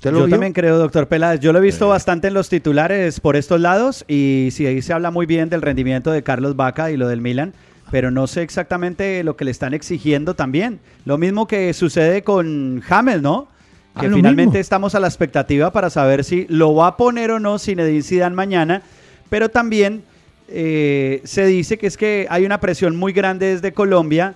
¿Usted 0.00 0.12
lo 0.12 0.20
Yo 0.20 0.24
vio? 0.26 0.30
también 0.34 0.54
creo, 0.54 0.78
doctor 0.78 1.08
Peláez. 1.08 1.40
Yo 1.40 1.52
lo 1.52 1.58
he 1.58 1.62
visto 1.62 1.86
bastante 1.86 2.28
en 2.28 2.32
los 2.34 2.48
titulares 2.48 3.20
por 3.20 3.36
estos 3.36 3.60
lados 3.60 4.02
y 4.08 4.48
sí, 4.50 4.64
ahí 4.66 4.80
se 4.80 4.94
habla 4.94 5.10
muy 5.10 5.26
bien 5.26 5.50
del 5.50 5.60
rendimiento 5.60 6.10
de 6.10 6.22
Carlos 6.22 6.56
Vaca 6.56 6.90
y 6.90 6.96
lo 6.96 7.06
del 7.06 7.20
Milan, 7.20 7.52
pero 7.90 8.10
no 8.10 8.26
sé 8.26 8.40
exactamente 8.40 9.22
lo 9.24 9.36
que 9.36 9.44
le 9.44 9.50
están 9.50 9.74
exigiendo 9.74 10.32
también. 10.34 10.80
Lo 11.04 11.18
mismo 11.18 11.46
que 11.46 11.74
sucede 11.74 12.22
con 12.22 12.82
Hamel, 12.88 13.20
¿no? 13.20 13.48
Ah, 13.94 14.00
Que 14.00 14.08
finalmente 14.08 14.52
mismo. 14.52 14.60
estamos 14.60 14.94
a 14.94 15.00
la 15.00 15.06
expectativa 15.06 15.70
para 15.70 15.90
saber 15.90 16.24
si 16.24 16.46
lo 16.48 16.74
va 16.74 16.86
a 16.86 16.96
poner 16.96 17.30
o 17.32 17.38
no 17.38 17.58
Zinedine 17.58 18.02
Zidane 18.02 18.34
mañana, 18.34 18.80
pero 19.28 19.50
también 19.50 20.02
eh, 20.48 21.20
se 21.24 21.44
dice 21.44 21.76
que 21.76 21.86
es 21.86 21.98
que 21.98 22.26
hay 22.30 22.46
una 22.46 22.58
presión 22.58 22.96
muy 22.96 23.12
grande 23.12 23.48
desde 23.54 23.74
Colombia 23.74 24.34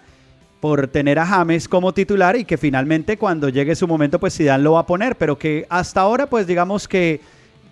por 0.65 0.89
tener 0.89 1.19
a 1.19 1.27
James 1.27 1.69
como 1.69 1.93
titular 1.93 2.37
y 2.37 2.47
que 2.47 2.57
finalmente 2.57 3.19
cuando 3.19 3.51
llegue 3.51 3.77
su 3.77 3.87
momento 3.87 4.19
pues 4.19 4.35
Zidane 4.35 4.65
lo 4.65 4.73
va 4.73 4.81
a 4.81 4.87
poner, 4.87 5.15
pero 5.19 5.39
que 5.39 5.67
hasta 5.69 6.01
ahora 6.01 6.27
pues 6.27 6.47
digamos 6.47 6.89
que 6.89 7.21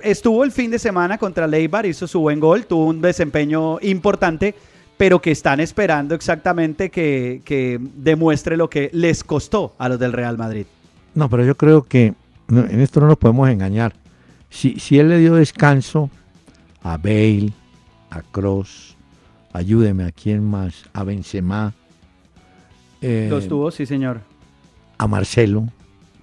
estuvo 0.02 0.44
el 0.44 0.52
fin 0.52 0.70
de 0.70 0.78
semana 0.78 1.16
contra 1.16 1.46
Leibar, 1.46 1.86
hizo 1.86 2.06
su 2.06 2.20
buen 2.20 2.38
gol, 2.38 2.66
tuvo 2.66 2.88
un 2.88 3.00
desempeño 3.00 3.78
importante, 3.80 4.54
pero 4.98 5.22
que 5.22 5.30
están 5.30 5.60
esperando 5.60 6.14
exactamente 6.14 6.90
que, 6.90 7.40
que 7.46 7.80
demuestre 7.80 8.58
lo 8.58 8.68
que 8.68 8.90
les 8.92 9.24
costó 9.24 9.74
a 9.78 9.88
los 9.88 9.98
del 9.98 10.12
Real 10.12 10.36
Madrid. 10.36 10.66
No, 11.14 11.30
pero 11.30 11.46
yo 11.46 11.56
creo 11.56 11.84
que 11.84 12.12
en 12.50 12.80
esto 12.82 13.00
no 13.00 13.06
nos 13.06 13.16
podemos 13.16 13.48
engañar. 13.48 13.94
Si, 14.50 14.78
si 14.78 14.98
él 14.98 15.08
le 15.08 15.16
dio 15.16 15.36
descanso 15.36 16.10
a 16.82 16.98
Bale, 16.98 17.54
a 18.10 18.20
Cross, 18.20 18.98
ayúdeme, 19.54 20.04
¿a 20.04 20.12
quién 20.12 20.44
más? 20.44 20.74
A 20.92 21.04
Benzema, 21.04 21.72
eh, 23.02 23.26
Los 23.30 23.48
tuvo, 23.48 23.70
sí, 23.70 23.84
señor. 23.86 24.20
a 24.98 25.06
Marcelo. 25.06 25.68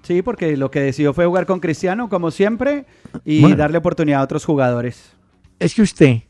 Sí, 0.02 0.22
porque 0.22 0.56
lo 0.56 0.70
que 0.70 0.80
decidió 0.80 1.12
fue 1.12 1.26
jugar 1.26 1.46
con 1.46 1.60
Cristiano, 1.60 2.08
como 2.08 2.30
siempre, 2.30 2.84
y 3.24 3.42
Bueno. 3.42 3.56
darle 3.56 3.78
oportunidad 3.78 4.20
a 4.20 4.24
otros 4.24 4.44
jugadores. 4.44 5.12
Es 5.58 5.74
que 5.74 5.82
usted 5.82 6.22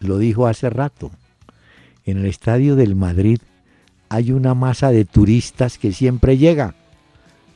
lo 0.00 0.18
dijo 0.18 0.46
hace 0.46 0.70
rato. 0.70 1.10
En 2.06 2.16
el 2.18 2.26
estadio 2.26 2.76
del 2.76 2.96
Madrid 2.96 3.38
hay 4.08 4.32
una 4.32 4.54
masa 4.54 4.90
de 4.90 5.04
turistas 5.04 5.76
que 5.78 5.92
siempre 5.92 6.38
llega. 6.38 6.74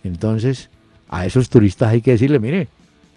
Entonces, 0.05 0.69
a 1.09 1.25
esos 1.27 1.49
turistas 1.49 1.91
hay 1.93 2.03
que 2.03 2.13
decirle, 2.13 2.39
mire, 2.39 2.69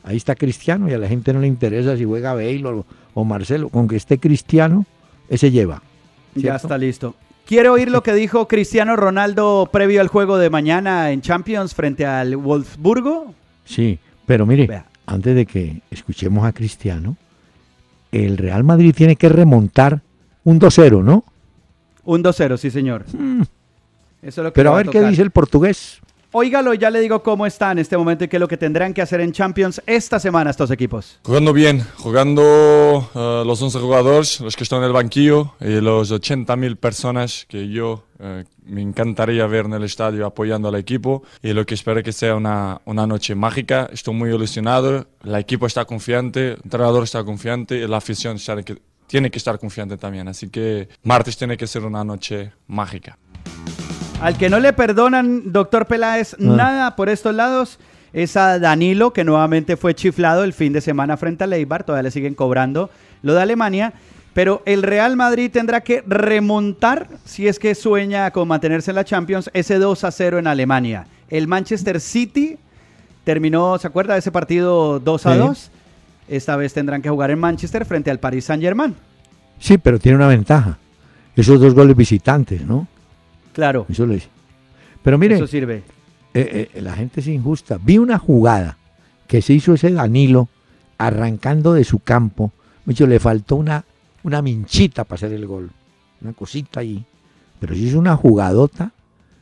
ahí 0.04 0.16
está 0.18 0.36
Cristiano 0.36 0.90
y 0.90 0.94
a 0.94 0.98
la 0.98 1.08
gente 1.10 1.34
no 1.34 1.42
le 1.42 1.48
interesa 1.48 1.98
si 1.98 2.06
juega 2.06 2.34
Bale 2.34 2.66
o, 2.66 2.86
o 3.14 3.24
Marcelo. 3.26 3.68
Con 3.70 3.88
que 3.90 3.98
esté 3.98 4.18
Cristiano, 4.20 4.86
ese 5.30 5.52
lleva. 5.52 5.84
Ya 6.34 6.56
está 6.56 6.78
listo. 6.78 7.14
Quiero 7.48 7.72
oír 7.72 7.90
lo 7.90 8.04
que 8.04 8.14
dijo 8.14 8.46
Cristiano 8.50 8.98
Ronaldo 8.98 9.70
previo 9.72 10.02
al 10.02 10.10
juego 10.10 10.38
de 10.38 10.50
mañana 10.50 11.12
en 11.12 11.22
Champions 11.22 11.74
frente 11.74 12.06
al 12.06 12.36
Wolfsburgo. 12.36 13.34
Sí, 13.64 13.98
pero 14.26 14.46
mire, 14.46 14.68
Vea. 14.68 14.86
antes 15.06 15.34
de 15.34 15.46
que 15.46 15.82
escuchemos 15.90 16.46
a 16.46 16.52
Cristiano, 16.52 17.16
el 18.12 18.38
Real 18.38 18.66
Madrid 18.66 18.94
tiene 18.94 19.16
que 19.16 19.30
remontar 19.30 20.02
un 20.44 20.60
2-0, 20.60 21.02
¿no? 21.02 21.24
Un 22.04 22.22
2-0, 22.22 22.58
sí, 22.58 22.70
señor. 22.70 23.06
Eso 23.08 23.46
es 24.22 24.38
lo 24.38 24.52
que 24.52 24.56
Pero 24.56 24.74
a 24.74 24.78
ver 24.78 24.90
qué 24.90 25.02
dice 25.04 25.22
el 25.22 25.32
portugués. 25.32 26.02
Óigalo, 26.32 26.74
ya 26.74 26.90
le 26.90 27.00
digo 27.00 27.24
cómo 27.24 27.46
está 27.46 27.72
en 27.72 27.80
este 27.80 27.98
momento 27.98 28.26
y 28.26 28.28
qué 28.28 28.36
es 28.36 28.42
lo 28.42 28.50
que 28.50 28.58
tendrán 28.58 28.94
que 28.94 29.02
hacer 29.02 29.22
en 29.22 29.32
Champions 29.32 29.82
esta 29.86 30.20
semana 30.20 30.50
estos 30.50 30.70
equipos. 30.72 31.20
Jugando 31.24 31.54
bien, 31.54 31.86
jugando 31.96 33.10
eh, 33.16 33.44
los 33.46 33.62
11 33.62 33.80
jugadores, 33.80 34.42
los 34.42 34.56
que 34.58 34.64
están 34.64 34.80
en 34.80 34.86
el 34.86 34.94
banquillo 34.94 35.54
y 35.62 35.80
los 35.80 36.12
80.000 36.12 36.76
personas 36.76 37.46
que 37.48 37.70
yo 37.70 38.04
eh, 38.20 38.44
me 38.66 38.82
encantaría 38.82 39.48
ver 39.48 39.66
en 39.66 39.74
el 39.74 39.84
estadio 39.84 40.26
apoyando 40.26 40.68
al 40.68 40.76
equipo 40.76 41.24
y 41.42 41.54
lo 41.54 41.66
que 41.66 41.76
espero 41.76 42.04
que 42.04 42.12
sea 42.12 42.36
una, 42.36 42.82
una 42.84 43.08
noche 43.08 43.34
mágica. 43.34 43.90
Estoy 43.94 44.14
muy 44.14 44.30
ilusionado, 44.30 45.08
el 45.24 45.36
equipo 45.36 45.66
está 45.66 45.86
confiante, 45.86 46.54
el 46.54 46.60
entrenador 46.62 47.04
está 47.04 47.24
confiante 47.24 47.78
y 47.78 47.88
la 47.88 47.98
afición 47.98 48.36
está 48.36 48.56
tiene 49.08 49.32
que 49.32 49.38
estar 49.38 49.58
confiante 49.58 49.98
también. 49.98 50.28
Así 50.28 50.50
que 50.50 50.90
martes 51.04 51.38
tiene 51.38 51.58
que 51.58 51.66
ser 51.66 51.84
una 51.84 52.04
noche 52.04 52.52
mágica. 52.68 53.18
Al 54.22 54.38
que 54.38 54.50
no 54.50 54.60
le 54.60 54.74
perdonan, 54.74 55.52
doctor 55.52 55.86
Peláez, 55.86 56.36
nada 56.40 56.96
por 56.96 57.08
estos 57.10 57.36
lados 57.36 57.80
es 58.14 58.36
a 58.36 58.58
Danilo, 58.58 59.14
que 59.14 59.24
nuevamente 59.24 59.78
fue 59.78 59.94
chiflado 59.94 60.44
el 60.44 60.54
fin 60.54 60.74
de 60.74 60.82
semana 60.82 61.18
frente 61.18 61.44
a 61.44 61.48
Leibar. 61.48 61.84
Todavía 61.84 62.04
le 62.04 62.12
siguen 62.12 62.34
cobrando 62.34 62.90
lo 63.22 63.34
de 63.36 63.42
Alemania. 63.42 63.94
Pero 64.34 64.62
el 64.66 64.84
Real 64.84 65.16
Madrid 65.16 65.52
tendrá 65.52 65.82
que 65.82 66.04
remontar, 66.06 67.08
si 67.26 67.48
es 67.48 67.58
que 67.60 67.74
sueña 67.76 68.30
con 68.32 68.48
mantenerse 68.48 68.92
en 68.92 68.96
la 68.96 69.04
Champions, 69.06 69.50
ese 69.54 69.78
2 69.80 70.04
a 70.04 70.12
0 70.12 70.40
en 70.40 70.48
Alemania. 70.48 71.08
El 71.30 71.48
Manchester 71.48 72.00
City 72.00 72.58
terminó, 73.24 73.78
¿se 73.80 73.88
acuerda 73.88 74.14
de 74.14 74.20
ese 74.20 74.32
partido 74.32 75.00
2 75.00 75.26
a 75.26 75.34
Sí. 75.34 75.40
2? 75.40 75.72
Esta 76.30 76.56
vez 76.56 76.74
tendrán 76.74 77.02
que 77.02 77.10
jugar 77.10 77.32
en 77.32 77.40
Manchester 77.40 77.86
frente 77.86 78.12
al 78.12 78.20
Paris 78.20 78.46
Saint-Germain. 78.46 78.96
Sí, 79.60 79.78
pero 79.78 79.98
tiene 80.00 80.18
una 80.18 80.28
ventaja. 80.28 80.78
Esos 81.36 81.60
dos 81.60 81.74
goles 81.74 81.96
visitantes, 81.96 82.62
¿no? 82.66 82.88
Claro, 83.58 83.88
Eso 83.90 84.06
le 84.06 84.22
Pero 85.02 85.18
mire, 85.18 85.34
eso 85.34 85.48
sirve. 85.48 85.82
eh, 86.36 86.70
eh, 86.76 86.82
la 86.82 86.94
gente 86.94 87.22
es 87.22 87.28
injusta. 87.28 87.80
Vi 87.84 87.98
una 87.98 88.20
jugada 88.20 88.78
que 89.26 89.42
se 89.42 89.54
hizo 89.54 89.74
ese 89.74 89.92
Danilo 89.92 90.48
arrancando 91.00 91.74
de 91.74 91.84
su 91.84 91.98
campo. 91.98 92.52
Mucho 92.86 93.08
le 93.08 93.20
faltó 93.20 93.56
una, 93.56 93.84
una 94.22 94.44
minchita 94.44 95.06
para 95.06 95.16
hacer 95.16 95.34
el 95.34 95.48
gol. 95.48 95.72
Una 96.22 96.34
cosita 96.34 96.82
ahí. 96.82 97.04
Pero 97.60 97.74
si 97.74 97.88
hizo 97.88 97.98
una 97.98 98.16
jugadota. 98.16 98.92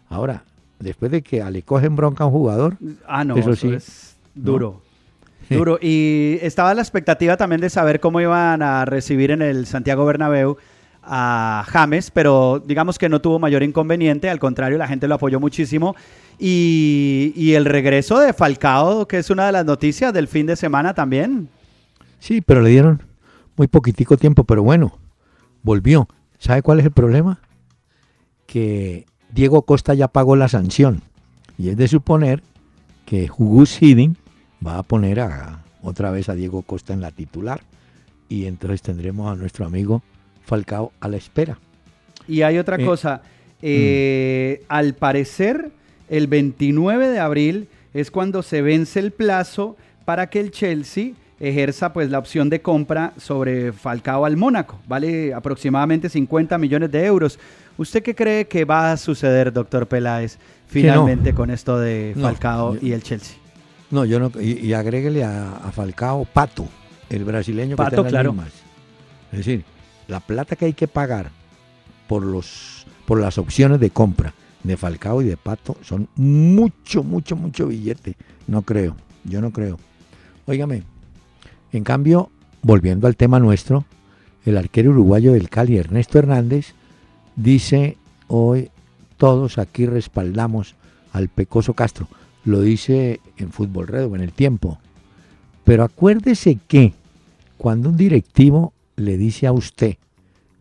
Ahora, 0.10 0.44
después 0.80 1.12
de 1.12 1.22
que 1.22 1.44
le 1.52 1.64
cogen 1.64 1.98
bronca 1.98 2.24
a 2.24 2.28
un 2.28 2.34
jugador, 2.34 2.78
Ah, 3.06 3.26
no, 3.26 3.36
Eso 3.36 3.52
eso, 3.52 3.68
sí. 3.68 3.74
es 3.74 4.16
duro. 4.34 4.82
Duro. 5.50 5.78
Y 5.82 6.40
estaba 6.42 6.74
la 6.74 6.82
expectativa 6.82 7.36
también 7.36 7.60
de 7.60 7.70
saber 7.70 8.00
cómo 8.00 8.22
iban 8.22 8.62
a 8.64 8.86
recibir 8.86 9.30
en 9.32 9.42
el 9.42 9.66
Santiago 9.68 10.06
Bernabéu 10.06 10.56
a 11.06 11.64
James, 11.68 12.12
pero 12.12 12.64
digamos 12.66 12.98
que 12.98 13.10
no 13.10 13.22
tuvo 13.22 13.40
mayor 13.40 13.64
inconveniente, 13.64 14.30
al 14.30 14.40
contrario, 14.40 14.78
la 14.78 14.88
gente 14.88 15.08
lo 15.08 15.16
apoyó 15.16 15.40
muchísimo. 15.40 15.96
Y, 16.38 17.54
el 17.54 17.66
regreso 17.66 18.20
de 18.20 18.34
Falcao, 18.34 19.08
que 19.08 19.20
es 19.20 19.30
una 19.30 19.46
de 19.46 19.54
las 19.54 19.66
noticias 19.66 20.14
del 20.14 20.28
fin 20.28 20.46
de 20.46 20.56
semana 20.56 20.94
también. 20.94 21.50
sí, 22.20 22.42
pero 22.42 22.62
le 22.62 22.70
dieron 22.70 23.02
muy 23.56 23.68
poquitico 23.68 24.18
tiempo. 24.18 24.44
Pero 24.44 24.64
bueno, 24.64 24.98
volvió. 25.64 26.08
¿Sabe 26.40 26.62
cuál 26.62 26.80
es 26.80 26.86
el 26.86 26.92
problema? 26.92 27.40
Que 28.46 29.06
Diego 29.32 29.62
Costa 29.64 29.94
ya 29.94 30.08
pagó 30.08 30.36
la 30.36 30.50
sanción. 30.50 31.02
Y 31.58 31.70
es 31.70 31.78
de 31.78 31.88
suponer 31.88 32.44
que 33.06 33.30
Hugus 33.36 33.78
Hiding 33.78 34.18
va 34.66 34.78
a 34.80 34.84
poner 34.84 35.22
a, 35.22 35.64
otra 35.82 36.12
vez 36.12 36.28
a 36.28 36.36
Diego 36.36 36.64
Costa 36.64 36.94
en 36.94 37.02
la 37.02 37.12
titular. 37.12 37.62
Y 38.28 38.46
entonces 38.46 38.82
tendremos 38.82 39.32
a 39.32 39.36
nuestro 39.36 39.66
amigo 39.66 40.02
Falcao 40.46 40.92
a 41.00 41.08
la 41.08 41.18
espera. 41.18 41.58
Y 42.28 42.42
hay 42.42 42.58
otra 42.58 42.78
Eh, 42.78 42.86
cosa. 42.86 43.22
eh, 43.62 44.64
Al 44.68 44.94
parecer, 44.94 45.72
el 46.10 46.28
29 46.28 47.08
de 47.10 47.20
abril 47.20 47.68
es 47.94 48.12
cuando 48.12 48.44
se 48.44 48.62
vence 48.62 49.00
el 49.00 49.12
plazo 49.12 49.76
para 50.06 50.28
que 50.30 50.40
el 50.40 50.52
Chelsea 50.52 51.14
ejerza 51.40 51.92
pues 51.94 52.10
la 52.10 52.20
opción 52.20 52.50
de 52.50 52.62
compra 52.62 53.14
sobre 53.18 53.74
Falcao 53.74 54.26
al 54.26 54.38
Mónaco. 54.38 54.80
Vale 54.88 55.34
aproximadamente 55.34 56.10
50 56.10 56.58
millones 56.58 56.92
de 56.92 57.06
euros. 57.06 57.40
¿Usted 57.78 58.02
qué 58.04 58.16
cree 58.16 58.48
que 58.48 58.64
va 58.66 58.92
a 58.92 58.98
suceder, 58.98 59.52
doctor 59.52 59.88
Peláez, 59.88 60.38
no. 60.38 60.42
finalmente 60.68 61.34
con 61.34 61.50
esto 61.50 61.78
de 61.80 62.14
No, 62.16 62.24
Falcao 62.28 62.76
yo- 62.76 62.88
y 62.88 62.92
el 62.94 63.04
Chelsea? 63.04 63.38
No, 63.92 64.06
yo 64.06 64.20
no. 64.20 64.32
Y, 64.42 64.60
y 64.66 64.74
agréguele 64.74 65.24
a, 65.24 65.58
a 65.58 65.72
Falcao 65.72 66.26
Pato, 66.26 66.68
el 67.10 67.24
brasileño 67.26 67.72
que 67.72 67.84
Pato, 67.84 67.90
está 67.90 67.98
en 68.00 68.04
las 68.06 68.12
claro. 68.12 68.34
mismas. 68.34 68.52
Es 69.32 69.38
decir, 69.40 69.64
la 70.08 70.20
plata 70.20 70.56
que 70.56 70.66
hay 70.66 70.74
que 70.74 70.88
pagar 70.88 71.32
por 72.08 72.24
los 72.24 72.86
por 73.06 73.20
las 73.20 73.38
opciones 73.38 73.80
de 73.80 73.92
compra 73.92 74.34
de 74.64 74.78
Falcao 74.78 75.22
y 75.22 75.26
de 75.26 75.38
Pato 75.38 75.78
son 75.84 76.08
mucho, 76.16 77.04
mucho, 77.04 77.36
mucho 77.36 77.68
billete. 77.68 78.16
No 78.48 78.64
creo, 78.64 78.96
yo 79.24 79.42
no 79.42 79.52
creo. 79.52 79.78
Óigame, 80.48 80.84
en 81.72 81.84
cambio, 81.84 82.32
volviendo 82.64 83.06
al 83.08 83.16
tema 83.16 83.40
nuestro, 83.40 83.86
el 84.44 84.58
arquero 84.58 84.92
uruguayo 84.92 85.34
del 85.34 85.50
Cali, 85.50 85.78
Ernesto 85.78 86.18
Hernández, 86.18 86.74
dice 87.36 87.98
hoy 88.28 88.72
todos 89.18 89.58
aquí 89.58 89.86
respaldamos 89.86 90.76
al 91.14 91.30
Pecoso 91.30 91.74
Castro. 91.74 92.08
Lo 92.44 92.62
dice 92.62 93.22
en 93.38 93.52
Fútbol 93.52 93.88
Red 93.88 94.06
o 94.06 94.16
en 94.16 94.22
el 94.22 94.34
tiempo. 94.34 94.80
Pero 95.64 95.84
acuérdese 95.84 96.60
que 96.68 96.94
cuando 97.58 97.90
un 97.90 97.98
directivo 97.98 98.74
le 98.96 99.18
dice 99.18 99.48
a 99.48 99.52
usted, 99.52 99.98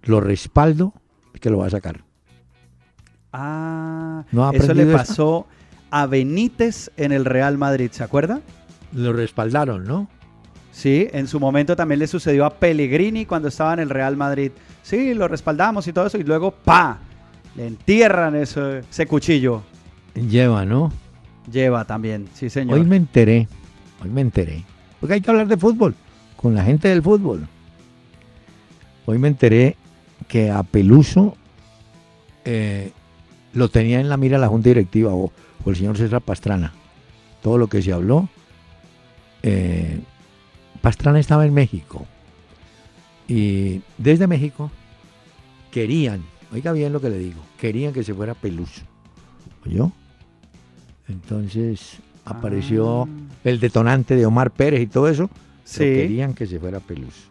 lo 0.02 0.20
respaldo, 0.20 0.92
es 1.32 1.40
que 1.40 1.50
lo 1.50 1.58
va 1.58 1.66
a 1.66 1.70
sacar. 1.70 2.02
Ah, 3.32 4.24
¿No 4.30 4.48
ha 4.48 4.52
eso 4.52 4.74
le 4.74 4.86
pasó 4.86 5.46
a 5.90 6.06
Benítez 6.06 6.90
en 6.96 7.12
el 7.12 7.24
Real 7.24 7.58
Madrid, 7.58 7.90
¿se 7.90 8.04
acuerda? 8.04 8.40
Lo 8.92 9.12
respaldaron, 9.12 9.84
¿no? 9.84 10.08
Sí, 10.72 11.08
en 11.12 11.28
su 11.28 11.38
momento 11.38 11.76
también 11.76 12.00
le 12.00 12.06
sucedió 12.06 12.44
a 12.44 12.54
Pellegrini 12.54 13.26
cuando 13.26 13.48
estaba 13.48 13.74
en 13.74 13.80
el 13.80 13.90
Real 13.90 14.16
Madrid. 14.16 14.50
Sí, 14.82 15.14
lo 15.14 15.28
respaldamos 15.28 15.86
y 15.86 15.92
todo 15.92 16.06
eso, 16.06 16.18
y 16.18 16.24
luego 16.24 16.50
¡pa! 16.50 16.98
Le 17.56 17.66
entierran 17.66 18.34
ese, 18.34 18.80
ese 18.80 19.06
cuchillo. 19.06 19.62
Lleva, 20.14 20.64
¿no? 20.64 20.92
Lleva 21.50 21.84
también, 21.84 22.28
sí 22.34 22.50
señor. 22.50 22.78
Hoy 22.78 22.84
me 22.84 22.96
enteré, 22.96 23.48
hoy 24.02 24.10
me 24.10 24.20
enteré, 24.20 24.64
porque 25.00 25.14
hay 25.14 25.20
que 25.20 25.30
hablar 25.30 25.46
de 25.46 25.56
fútbol, 25.56 25.94
con 26.36 26.54
la 26.54 26.64
gente 26.64 26.88
del 26.88 27.02
fútbol. 27.02 27.46
Hoy 29.06 29.18
me 29.18 29.28
enteré 29.28 29.76
que 30.28 30.50
a 30.50 30.62
Peluso 30.62 31.36
eh, 32.44 32.92
lo 33.52 33.68
tenía 33.68 34.00
en 34.00 34.08
la 34.08 34.16
mira 34.16 34.38
la 34.38 34.48
Junta 34.48 34.68
Directiva 34.70 35.12
o, 35.12 35.32
o 35.64 35.70
el 35.70 35.76
señor 35.76 35.96
César 35.96 36.20
Pastrana. 36.22 36.72
Todo 37.42 37.58
lo 37.58 37.66
que 37.68 37.82
se 37.82 37.92
habló. 37.92 38.28
eh, 39.42 40.00
Pastrana 40.80 41.18
estaba 41.18 41.46
en 41.46 41.54
México 41.54 42.06
y 43.26 43.80
desde 43.96 44.26
México 44.26 44.70
querían, 45.70 46.22
oiga 46.52 46.72
bien 46.72 46.92
lo 46.92 47.00
que 47.00 47.08
le 47.08 47.18
digo, 47.18 47.40
querían 47.58 47.92
que 47.94 48.02
se 48.04 48.12
fuera 48.12 48.34
Peluso. 48.34 48.82
¿Oyó? 49.66 49.92
Entonces 51.08 51.96
apareció 52.26 53.02
Ah. 53.04 53.08
el 53.44 53.60
detonante 53.60 54.14
de 54.16 54.26
Omar 54.26 54.50
Pérez 54.50 54.80
y 54.82 54.86
todo 54.86 55.08
eso. 55.08 55.30
Sí. 55.64 55.78
pero 55.80 55.96
querían 55.96 56.34
que 56.34 56.46
se 56.46 56.58
fuera 56.58 56.80
Peluso. 56.80 57.28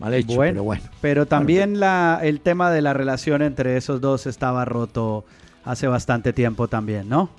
Mal 0.00 0.14
hecho, 0.14 0.34
Bueno. 0.34 0.52
pero 0.52 0.64
bueno. 0.64 0.82
Pero 1.00 1.26
también 1.26 1.78
la, 1.78 2.18
el 2.22 2.40
tema 2.40 2.70
de 2.70 2.82
la 2.82 2.92
relación 2.94 3.42
entre 3.42 3.76
esos 3.76 4.00
dos 4.00 4.26
estaba 4.26 4.64
roto 4.64 5.24
hace 5.64 5.86
bastante 5.86 6.32
tiempo 6.32 6.66
también, 6.68 7.08
¿no? 7.08 7.30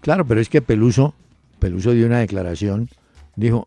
Claro, 0.00 0.26
pero 0.26 0.40
es 0.40 0.48
que 0.48 0.60
Peluso, 0.60 1.14
Peluso 1.60 1.92
dio 1.92 2.06
una 2.06 2.18
declaración, 2.18 2.88
dijo, 3.36 3.66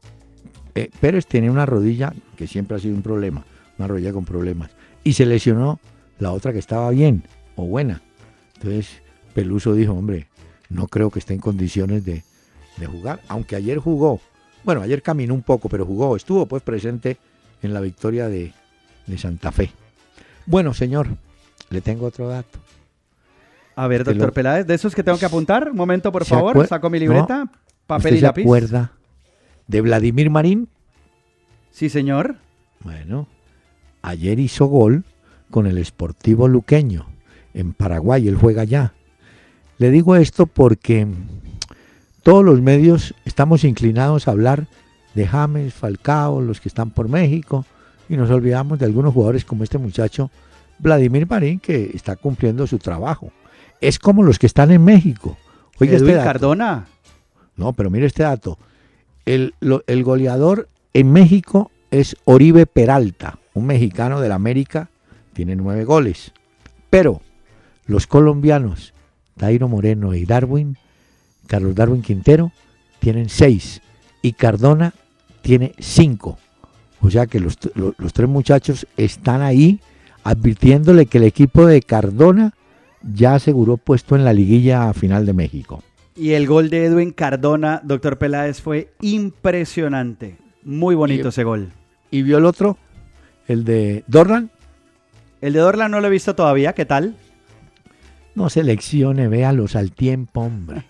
eh, 0.76 0.90
Pérez 1.00 1.26
tiene 1.26 1.50
una 1.50 1.66
rodilla 1.66 2.14
que 2.36 2.48
siempre 2.48 2.76
ha 2.78 2.80
sido 2.80 2.96
un 2.96 3.02
problema, 3.02 3.46
una 3.78 3.88
rodilla 3.88 4.12
con 4.14 4.26
problemas. 4.26 4.72
Y 5.04 5.14
se 5.14 5.26
lesionó 5.26 5.80
la 6.20 6.32
otra 6.32 6.52
que 6.54 6.60
estaba 6.60 6.90
bien 6.90 7.24
o 7.56 7.66
buena. 7.66 8.02
Entonces 8.56 8.90
Peluso 9.34 9.74
dijo, 9.74 9.94
hombre, 9.94 10.28
no 10.70 10.88
creo 10.88 11.10
que 11.12 11.20
esté 11.20 11.34
en 11.34 11.40
condiciones 11.40 12.04
de, 12.04 12.24
de 12.78 12.86
jugar, 12.88 13.22
aunque 13.30 13.56
ayer 13.56 13.78
jugó. 13.78 14.20
Bueno, 14.64 14.82
ayer 14.82 15.02
caminó 15.02 15.34
un 15.34 15.44
poco, 15.44 15.70
pero 15.70 15.86
jugó, 15.86 16.16
estuvo 16.16 16.46
pues 16.46 16.62
presente 16.64 17.18
en 17.64 17.74
la 17.74 17.82
victoria 17.82 18.28
de, 18.28 18.54
de 19.08 19.18
Santa 19.18 19.52
Fe. 19.52 19.72
Bueno, 20.46 20.74
señor, 20.74 21.08
le 21.70 21.82
tengo 21.82 22.06
otro 22.06 22.28
dato. 22.28 22.60
A 23.76 23.88
ver, 23.88 24.04
doctor 24.04 24.28
lo- 24.28 24.34
Peláez, 24.34 24.68
de 24.68 24.76
esos 24.76 24.94
que 24.94 25.04
tengo 25.04 25.18
que 25.18 25.26
apuntar, 25.26 25.70
un 25.72 25.78
momento, 25.78 26.12
por 26.12 26.26
¿Se 26.26 26.30
favor, 26.36 26.56
acuer- 26.56 26.68
saco 26.68 26.90
mi 26.90 27.00
libreta, 27.00 27.46
No, 27.46 27.52
papel 27.88 28.06
¿Usted 28.06 28.16
y 28.16 28.20
se 28.20 28.26
lápiz. 28.26 28.42
acuerda 28.44 28.92
de 29.68 29.82
Vladimir 29.82 30.30
Marín? 30.30 30.68
Sí, 31.72 31.90
señor. 31.90 32.36
Bueno, 32.82 33.28
ayer 34.02 34.40
hizo 34.40 34.66
gol 34.68 35.04
con 35.50 35.66
el 35.66 35.84
Sportivo 35.84 36.48
Luqueño. 36.48 37.08
En 37.56 37.74
Paraguay, 37.74 38.28
él 38.28 38.36
juega 38.36 38.64
allá. 38.64 38.94
Le 39.80 39.90
digo 39.90 40.16
esto 40.16 40.46
porque 40.46 41.08
todos 42.22 42.44
los 42.46 42.62
medios 42.62 43.16
estamos 43.26 43.64
inclinados 43.64 44.28
a 44.28 44.32
hablar 44.32 44.68
de 45.14 45.28
James, 45.28 45.74
Falcao, 45.74 46.42
los 46.42 46.60
que 46.60 46.70
están 46.70 46.92
por 46.92 47.08
México, 47.10 47.66
y 48.10 48.18
nos 48.18 48.30
olvidamos 48.30 48.80
de 48.80 48.86
algunos 48.86 49.14
jugadores 49.14 49.46
como 49.46 49.64
este 49.64 49.78
muchacho 49.78 50.30
Vladimir 50.80 51.28
Marín, 51.30 51.60
que 51.60 51.92
está 51.94 52.16
cumpliendo 52.16 52.66
su 52.68 52.78
trabajo. 52.80 53.32
Es 53.80 54.00
como 54.00 54.24
los 54.24 54.40
que 54.40 54.48
están 54.48 54.72
en 54.72 54.84
México. 54.84 55.38
Oiga 55.80 55.94
este 55.94 56.06
Edwin 56.06 56.16
dato. 56.18 56.26
Cardona. 56.28 56.88
No, 57.56 57.74
pero 57.74 57.90
mire 57.90 58.06
este 58.08 58.24
dato. 58.24 58.58
El, 59.26 59.54
lo- 59.60 59.84
el 59.88 60.04
goleador 60.04 60.68
en 60.94 61.12
México 61.12 61.72
es 61.92 62.16
Oribe 62.26 62.66
Peralta, 62.66 63.38
un 63.54 63.66
mexicano 63.68 64.20
del 64.20 64.32
América, 64.32 64.90
tiene 65.34 65.56
nueve 65.56 65.86
goles. 65.86 66.32
Pero 66.90 67.22
los 67.86 68.08
colombianos, 68.08 68.94
Dairo 69.36 69.68
Moreno 69.68 70.14
y 70.14 70.26
Darwin, 70.26 70.78
Carlos 71.48 71.76
Darwin 71.76 72.02
Quintero, 72.02 72.52
tienen 73.00 73.30
seis. 73.30 73.82
Y 74.22 74.34
Cardona 74.34 74.94
tiene 75.44 75.74
cinco. 75.78 76.40
O 77.02 77.12
sea 77.12 77.28
que 77.28 77.40
los, 77.40 77.60
los 77.76 78.14
tres 78.14 78.30
muchachos 78.30 78.88
están 78.98 79.42
ahí 79.44 79.80
advirtiéndole 80.24 81.06
que 81.06 81.18
el 81.20 81.26
equipo 81.26 81.66
de 81.68 81.82
Cardona 81.82 82.54
ya 83.04 83.36
aseguró 83.36 83.76
puesto 83.78 84.16
en 84.16 84.24
la 84.24 84.32
liguilla 84.34 84.92
final 84.94 85.26
de 85.26 85.34
México. 85.34 85.84
Y 86.16 86.32
el 86.32 86.48
gol 86.48 86.70
de 86.70 86.86
Edwin 86.86 87.12
Cardona, 87.12 87.82
doctor 87.84 88.18
Peláez, 88.18 88.62
fue 88.62 88.94
impresionante. 89.02 90.38
Muy 90.64 90.96
bonito 90.96 91.28
Y- 91.28 91.30
ese 91.30 91.44
gol. 91.44 91.70
¿Y 92.10 92.22
vio 92.22 92.38
el 92.38 92.46
otro? 92.46 92.78
El 93.48 93.66
de 93.66 94.04
Dorlan. 94.08 94.50
El 95.42 95.54
de 95.54 95.60
Dorlan 95.60 95.92
no 95.92 96.00
lo 96.00 96.08
he 96.08 96.12
visto 96.12 96.36
todavía, 96.36 96.74
¿qué 96.74 96.86
tal? 96.86 97.18
No 98.36 98.50
seleccione, 98.50 99.28
véalos 99.28 99.76
al 99.76 99.92
tiempo, 99.92 100.42
hombre. 100.42 100.84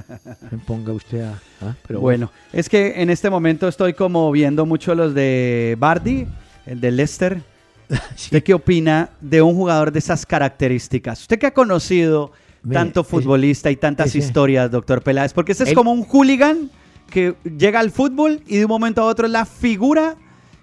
Me 0.50 0.58
ponga 0.58 0.92
usted 0.92 1.22
a... 1.22 1.40
¿ah? 1.62 1.74
Pero 1.86 2.00
bueno, 2.00 2.30
es 2.52 2.68
que 2.68 3.00
en 3.00 3.08
este 3.08 3.30
momento 3.30 3.68
estoy 3.68 3.94
como 3.94 4.30
viendo 4.30 4.66
mucho 4.66 4.94
los 4.94 5.14
de 5.14 5.76
Bardi, 5.78 6.26
el 6.66 6.80
de 6.80 6.90
Leicester. 6.90 7.42
sí. 7.88 8.26
¿Usted 8.26 8.42
qué 8.42 8.54
opina 8.54 9.10
de 9.20 9.40
un 9.40 9.54
jugador 9.54 9.92
de 9.92 9.98
esas 9.98 10.26
características? 10.26 11.22
Usted 11.22 11.38
que 11.38 11.46
ha 11.46 11.54
conocido 11.54 12.32
Mire, 12.62 12.74
tanto 12.74 13.02
futbolista 13.02 13.70
y 13.70 13.76
tantas 13.76 14.08
ese- 14.08 14.18
historias, 14.18 14.70
doctor 14.70 15.02
Peláez, 15.02 15.32
porque 15.32 15.52
ese 15.52 15.64
es 15.64 15.72
como 15.72 15.92
un 15.92 16.04
hooligan 16.04 16.70
que 17.08 17.34
llega 17.58 17.80
al 17.80 17.90
fútbol 17.90 18.42
y 18.46 18.58
de 18.58 18.66
un 18.66 18.68
momento 18.68 19.00
a 19.00 19.06
otro 19.06 19.26
es 19.26 19.32
la 19.32 19.46
figura 19.46 20.16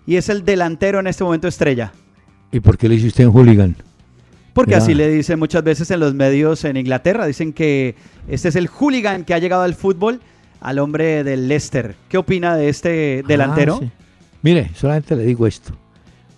y 0.05 0.15
es 0.15 0.29
el 0.29 0.45
delantero 0.45 0.99
en 0.99 1.07
este 1.07 1.23
momento 1.23 1.47
estrella. 1.47 1.91
¿Y 2.51 2.59
por 2.59 2.77
qué 2.77 2.87
le 2.87 2.95
hizo 2.95 3.07
usted 3.07 3.25
un 3.25 3.33
hooligan? 3.33 3.75
Porque 4.57 4.71
Mira. 4.71 4.83
así 4.83 4.95
le 4.95 5.07
dicen 5.11 5.37
muchas 5.37 5.63
veces 5.63 5.91
en 5.91 5.99
los 5.99 6.15
medios 6.15 6.65
en 6.65 6.77
Inglaterra, 6.77 7.27
dicen 7.27 7.53
que 7.53 7.93
este 8.27 8.47
es 8.47 8.55
el 8.55 8.67
hooligan 8.67 9.23
que 9.23 9.35
ha 9.35 9.37
llegado 9.37 9.61
al 9.61 9.75
fútbol 9.75 10.19
al 10.61 10.79
hombre 10.79 11.23
del 11.23 11.47
Leicester. 11.47 11.95
¿Qué 12.09 12.17
opina 12.17 12.55
de 12.55 12.67
este 12.67 13.23
delantero? 13.27 13.75
Ah, 13.75 13.85
sí. 13.85 13.91
Mire, 14.41 14.71
solamente 14.73 15.15
le 15.15 15.25
digo 15.25 15.45
esto. 15.45 15.77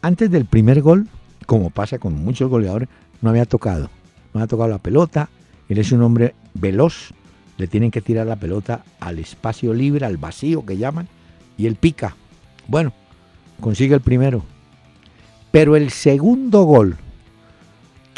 Antes 0.01 0.29
del 0.29 0.43
primer 0.43 0.81
gol, 0.81 1.07
como 1.45 1.69
pasa 1.69 1.97
con 1.97 2.13
muchos 2.13 2.49
goleadores, 2.49 2.89
no 3.21 3.29
había 3.29 3.45
tocado. 3.45 3.89
No 4.33 4.41
había 4.41 4.47
tocado 4.47 4.67
la 4.67 4.79
pelota. 4.79 5.29
Él 5.69 5.77
es 5.77 5.93
un 5.93 6.03
hombre 6.03 6.35
veloz. 6.55 7.13
Le 7.57 7.67
tienen 7.67 7.89
que 7.89 8.01
tirar 8.01 8.27
la 8.27 8.35
pelota 8.35 8.83
al 8.99 9.19
espacio 9.19 9.73
libre, 9.73 10.05
al 10.05 10.17
vacío 10.17 10.65
que 10.65 10.75
llaman, 10.75 11.07
y 11.57 11.67
él 11.67 11.75
pica. 11.75 12.17
Bueno, 12.67 12.91
consigue 13.61 13.95
el 13.95 14.01
primero. 14.01 14.43
Pero 15.51 15.77
el 15.77 15.89
segundo 15.89 16.63
gol 16.63 16.97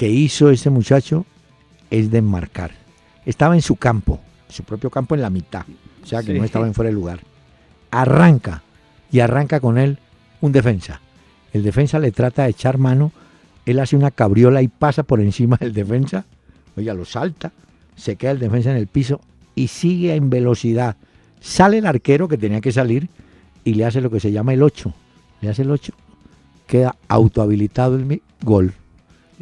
que 0.01 0.09
hizo 0.09 0.49
ese 0.49 0.71
muchacho 0.71 1.27
es 1.91 2.09
de 2.09 2.17
enmarcar. 2.17 2.71
Estaba 3.23 3.53
en 3.53 3.61
su 3.61 3.75
campo, 3.75 4.19
su 4.49 4.63
propio 4.63 4.89
campo 4.89 5.13
en 5.13 5.21
la 5.21 5.29
mitad. 5.29 5.63
O 6.01 6.07
sea 6.07 6.21
que 6.23 6.33
Sí. 6.33 6.39
no 6.39 6.43
estaba 6.43 6.65
en 6.65 6.73
fuera 6.73 6.89
de 6.89 6.95
lugar. 6.95 7.19
Arranca 7.91 8.63
y 9.11 9.19
arranca 9.19 9.59
con 9.59 9.77
él 9.77 9.99
un 10.41 10.53
defensa. 10.53 11.01
El 11.53 11.61
defensa 11.61 11.99
le 11.99 12.11
trata 12.11 12.45
de 12.45 12.49
echar 12.49 12.79
mano, 12.79 13.11
él 13.67 13.77
hace 13.77 13.95
una 13.95 14.09
cabriola 14.09 14.63
y 14.63 14.69
pasa 14.69 15.03
por 15.03 15.21
encima 15.21 15.57
del 15.57 15.71
defensa. 15.71 16.25
Oiga, 16.75 16.95
lo 16.95 17.05
salta, 17.05 17.51
se 17.95 18.15
queda 18.15 18.31
el 18.31 18.39
defensa 18.39 18.71
en 18.71 18.77
el 18.77 18.87
piso 18.87 19.21
y 19.53 19.67
sigue 19.67 20.15
en 20.15 20.31
velocidad. 20.31 20.95
Sale 21.41 21.77
el 21.77 21.85
arquero 21.85 22.27
que 22.27 22.39
tenía 22.39 22.59
que 22.59 22.71
salir 22.71 23.07
y 23.63 23.75
le 23.75 23.85
hace 23.85 24.01
lo 24.01 24.09
que 24.09 24.19
se 24.19 24.31
llama 24.31 24.51
el 24.55 24.63
8. 24.63 24.91
Le 25.41 25.49
hace 25.49 25.61
el 25.61 25.69
8, 25.69 25.93
queda 26.65 26.95
autohabilitado 27.07 27.95
el 27.97 28.05
mi- 28.05 28.21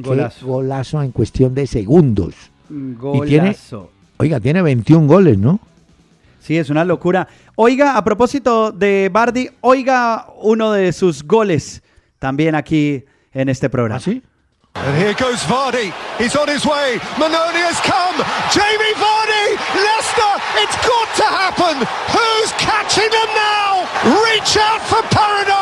gol. 0.01 0.15
Qué 0.17 0.21
Golazo. 0.21 0.45
golazo 0.47 1.01
en 1.03 1.11
cuestión 1.11 1.53
de 1.55 1.67
segundos. 1.67 2.35
Golazo. 2.69 3.25
tiene- 3.25 3.55
Oiga, 4.17 4.39
tiene 4.39 4.61
21 4.61 5.07
goles, 5.07 5.37
¿no? 5.37 5.59
Sí, 6.41 6.57
es 6.57 6.69
una 6.69 6.83
locura. 6.83 7.27
Oiga, 7.55 7.95
a 7.97 8.03
propósito 8.03 8.71
de 8.71 9.09
Bardi, 9.11 9.49
oiga 9.61 10.27
uno 10.41 10.71
de 10.71 10.91
sus 10.93 11.23
goles 11.23 11.81
también 12.17 12.55
aquí 12.55 13.03
en 13.33 13.49
este 13.49 13.69
programa. 13.69 13.97
¿Ah, 13.97 13.99
sí? 13.99 14.21
And 14.75 14.95
here 14.97 15.13
goes 15.19 15.45
Vardy. 15.49 15.91
He's 16.19 16.35
on 16.35 16.47
his 16.47 16.65
way. 16.65 16.99
Manoni 17.17 17.59
has 17.59 17.79
come. 17.81 18.23
Jamie 18.53 18.93
Vardy. 18.95 19.57
Leicester. 19.75 20.33
It's 20.63 20.77
got 20.85 21.07
to 21.17 21.23
happen. 21.23 21.87
Who's 22.13 22.51
catching 22.57 23.09
them 23.09 23.29
now? 23.35 23.83
Reach 24.23 24.57
out 24.57 24.81
for 24.87 25.01
paradise. 25.09 25.58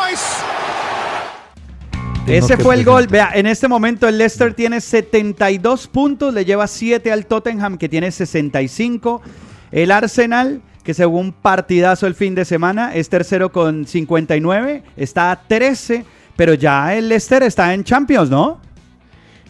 Ese 2.28 2.58
fue 2.58 2.74
el 2.74 2.84
gol. 2.84 3.06
Vea, 3.06 3.30
en 3.34 3.46
este 3.46 3.68
momento 3.68 4.06
el 4.06 4.18
Leicester 4.18 4.52
tiene 4.52 4.82
72 4.82 5.88
puntos, 5.88 6.34
le 6.34 6.44
lleva 6.44 6.66
7 6.66 7.10
al 7.10 7.24
Tottenham 7.24 7.78
que 7.78 7.88
tiene 7.88 8.12
65. 8.12 9.22
El 9.70 9.90
Arsenal, 9.90 10.60
que 10.84 10.92
según 10.92 11.32
partidazo 11.32 12.06
el 12.06 12.14
fin 12.14 12.34
de 12.34 12.44
semana, 12.44 12.94
es 12.94 13.08
tercero 13.08 13.50
con 13.50 13.86
59, 13.86 14.82
está 14.96 15.30
a 15.30 15.40
13, 15.40 16.04
pero 16.36 16.52
ya 16.52 16.94
el 16.94 17.08
Leicester 17.08 17.42
está 17.42 17.72
en 17.72 17.82
Champions, 17.82 18.28
¿no? 18.28 18.60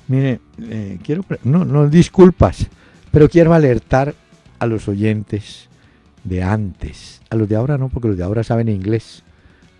Mire, 0.06 0.40
eh, 0.62 0.98
quiero, 1.02 1.24
no, 1.42 1.64
no 1.64 1.88
disculpas, 1.88 2.66
pero 3.10 3.28
quiero 3.28 3.54
alertar 3.54 4.14
a 4.58 4.66
los 4.66 4.86
oyentes 4.86 5.68
de 6.22 6.44
antes, 6.44 7.22
a 7.28 7.36
los 7.36 7.48
de 7.48 7.56
ahora 7.56 7.76
no, 7.76 7.88
porque 7.88 8.08
los 8.08 8.16
de 8.16 8.22
ahora 8.22 8.44
saben 8.44 8.68
inglés. 8.68 9.24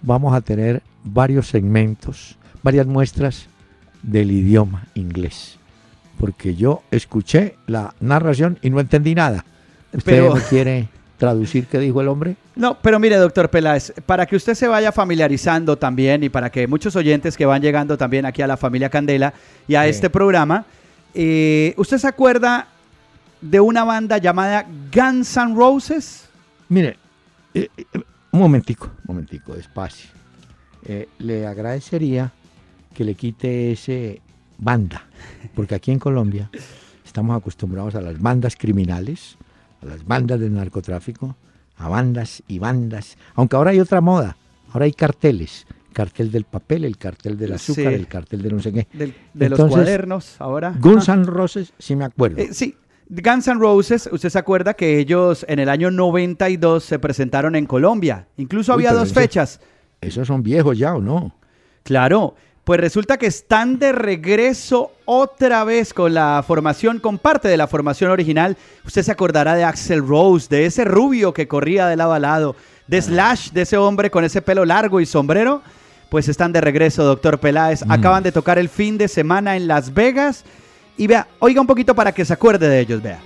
Vamos 0.03 0.35
a 0.35 0.41
tener 0.41 0.83
varios 1.05 1.49
segmentos, 1.49 2.38
varias 2.63 2.87
muestras 2.87 3.47
del 4.03 4.31
idioma 4.31 4.87
inglés, 4.95 5.59
porque 6.19 6.55
yo 6.55 6.83
escuché 6.91 7.57
la 7.67 7.95
narración 8.01 8.59
y 8.63 8.71
no 8.71 8.81
entendí 8.81 9.15
nada. 9.15 9.45
¿Usted 9.93 10.13
Pero- 10.13 10.35
me 10.35 10.41
quiere 10.43 10.89
traducir 11.17 11.67
qué 11.67 11.79
dijo 11.79 12.01
el 12.01 12.09
hombre? 12.09 12.37
No, 12.55 12.79
pero 12.81 12.99
mire, 12.99 13.17
doctor 13.17 13.51
Peláez, 13.51 13.93
para 14.07 14.27
que 14.27 14.37
usted 14.37 14.55
se 14.55 14.69
vaya 14.69 14.93
familiarizando 14.93 15.77
también 15.77 16.23
y 16.25 16.29
para 16.29 16.51
que 16.51 16.67
muchos 16.67 16.95
oyentes 16.97 17.37
que 17.37 17.47
van 17.47 17.63
llegando 17.63 17.97
también 17.97 18.25
aquí 18.27 18.43
a 18.43 18.47
la 18.47 18.57
familia 18.57 18.89
Candela 18.91 19.33
y 19.67 19.75
a 19.75 19.85
Sí. 19.85 19.91
este 19.91 20.11
programa, 20.11 20.65
eh, 21.15 21.75
¿usted 21.77 21.99
se 21.99 22.07
acuerda 22.07 22.69
de 23.41 23.61
una 23.61 23.85
banda 23.85 24.19
llamada 24.19 24.67
Guns 24.95 25.37
N' 25.37 25.55
Roses? 25.55 26.29
Mire, 26.69 26.97
eh, 27.55 27.69
eh, 27.77 27.85
un 28.33 28.41
momentico, 28.41 28.87
un 28.87 29.15
momentico, 29.15 29.55
despacio. 29.55 30.11
Le 31.19 31.47
agradecería 31.47 32.33
que 32.99 33.05
le 33.05 33.15
quite 33.15 33.71
ese 33.71 34.21
banda, 34.59 35.07
porque 35.55 35.77
aquí 35.77 35.93
en 35.93 36.01
Colombia 36.01 36.51
estamos 37.07 37.37
acostumbrados 37.37 37.95
a 37.95 38.01
las 38.01 38.21
bandas 38.21 38.57
criminales, 38.57 39.39
a 39.81 39.87
las 39.87 40.05
bandas 40.05 40.41
del 40.41 40.53
narcotráfico, 40.53 41.37
a 41.77 41.89
bandas 41.89 42.43
y 42.49 42.59
bandas, 42.59 43.17
aunque 43.37 43.55
ahora 43.55 43.71
hay 43.71 43.79
otra 43.79 44.01
moda, 44.01 44.37
ahora 44.73 44.87
hay 44.87 44.93
carteles, 44.93 45.65
cartel 45.93 46.33
del 46.33 46.43
papel, 46.43 46.85
el 46.85 46.97
cartel 46.99 47.39
del 47.39 47.53
azúcar, 47.53 47.85
Sí. 47.91 47.95
el 47.95 48.09
cartel 48.09 48.43
de 48.43 48.51
no 48.51 48.59
sé 48.61 48.73
qué. 48.73 48.89
Del- 48.93 49.15
de 49.33 49.49
los 49.49 49.61
cuadernos 49.61 50.35
ahora. 50.41 50.75
Guns 50.81 51.09
Ah. 51.09 51.15
N' 51.15 51.23
Roses, 51.25 51.73
sí 51.79 51.95
me 51.95 52.05
acuerdo. 52.05 52.39
Eh, 52.39 52.49
sí, 52.51 52.75
Guns 53.09 53.47
N' 53.47 53.61
Roses, 53.61 54.09
usted 54.11 54.29
se 54.29 54.39
acuerda 54.41 54.75
que 54.75 54.99
ellos 54.99 55.47
en 55.49 55.61
el 55.61 55.69
año 55.69 55.93
92 55.93 56.83
se 56.83 56.99
presentaron 56.99 57.55
en 57.55 57.67
Colombia. 57.67 58.27
Incluso 58.39 58.73
Uy, 58.73 58.85
había 58.87 58.93
dos 58.93 59.13
fechas. 59.13 59.61
Esos 60.01 60.27
son 60.27 60.43
viejos 60.43 60.77
ya 60.77 60.97
o 60.97 61.01
no. 61.01 61.37
Claro, 61.85 62.35
Pues 62.69 62.81
resulta 62.81 63.17
que 63.17 63.25
están 63.25 63.79
de 63.79 63.93
regreso 63.93 64.93
otra 65.07 65.65
vez 65.65 65.95
con 65.95 66.13
la 66.13 66.45
formación, 66.47 66.99
con 66.99 67.17
parte 67.17 67.49
de 67.49 67.57
la 67.57 67.67
formación 67.67 68.11
original. 68.11 68.59
Usted 68.85 69.05
se 69.05 69.11
acordará 69.11 69.55
de 69.55 69.65
Axel 69.65 70.07
Rose, 70.07 70.49
de 70.51 70.67
ese 70.67 70.85
rubio 70.85 71.33
que 71.33 71.49
corría 71.49 71.87
de 71.87 71.97
lado 71.97 72.13
a 72.13 72.19
lado, 72.19 72.57
de 72.87 73.01
Slash, 73.01 73.53
de 73.53 73.63
ese 73.63 73.79
hombre 73.79 74.11
con 74.11 74.23
ese 74.23 74.43
pelo 74.43 74.67
largo 74.67 75.01
y 75.01 75.07
sombrero. 75.07 75.63
Pues 76.11 76.29
están 76.29 76.53
de 76.53 76.61
regreso, 76.61 77.05
doctor 77.05 77.41
Peláez. 77.41 77.85
Acaban 77.89 78.23
de 78.23 78.33
tocar 78.33 78.59
el 78.59 78.69
fin 78.69 78.99
de 78.99 79.09
semana 79.09 79.57
en 79.57 79.67
Las 79.67 79.95
Vegas. 79.95 80.45
Y 80.99 81.07
vea, 81.07 81.27
oiga 81.39 81.63
un 81.63 81.67
poquito 81.67 81.95
para 81.95 82.13
que 82.13 82.27
se 82.27 82.35
acuerde 82.35 82.69
de 82.69 82.81
ellos, 82.81 83.01
vea. 83.01 83.19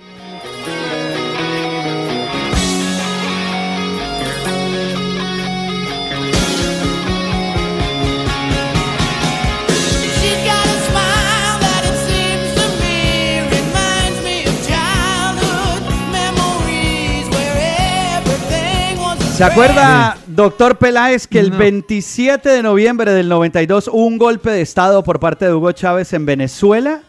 ¿Se 19.35 19.43
acuerda, 19.43 20.17
doctor 20.27 20.77
Peláez, 20.77 21.27
que 21.27 21.39
el 21.39 21.49
27 21.51 22.47
de 22.49 22.61
noviembre 22.63 23.11
del 23.13 23.27
92 23.29 23.87
hubo 23.87 24.05
un 24.05 24.17
golpe 24.19 24.51
de 24.51 24.61
Estado 24.61 25.03
por 25.03 25.19
parte 25.19 25.45
de 25.45 25.53
Hugo 25.53 25.71
Chávez 25.71 26.13
en 26.13 26.25
Venezuela? 26.25 27.01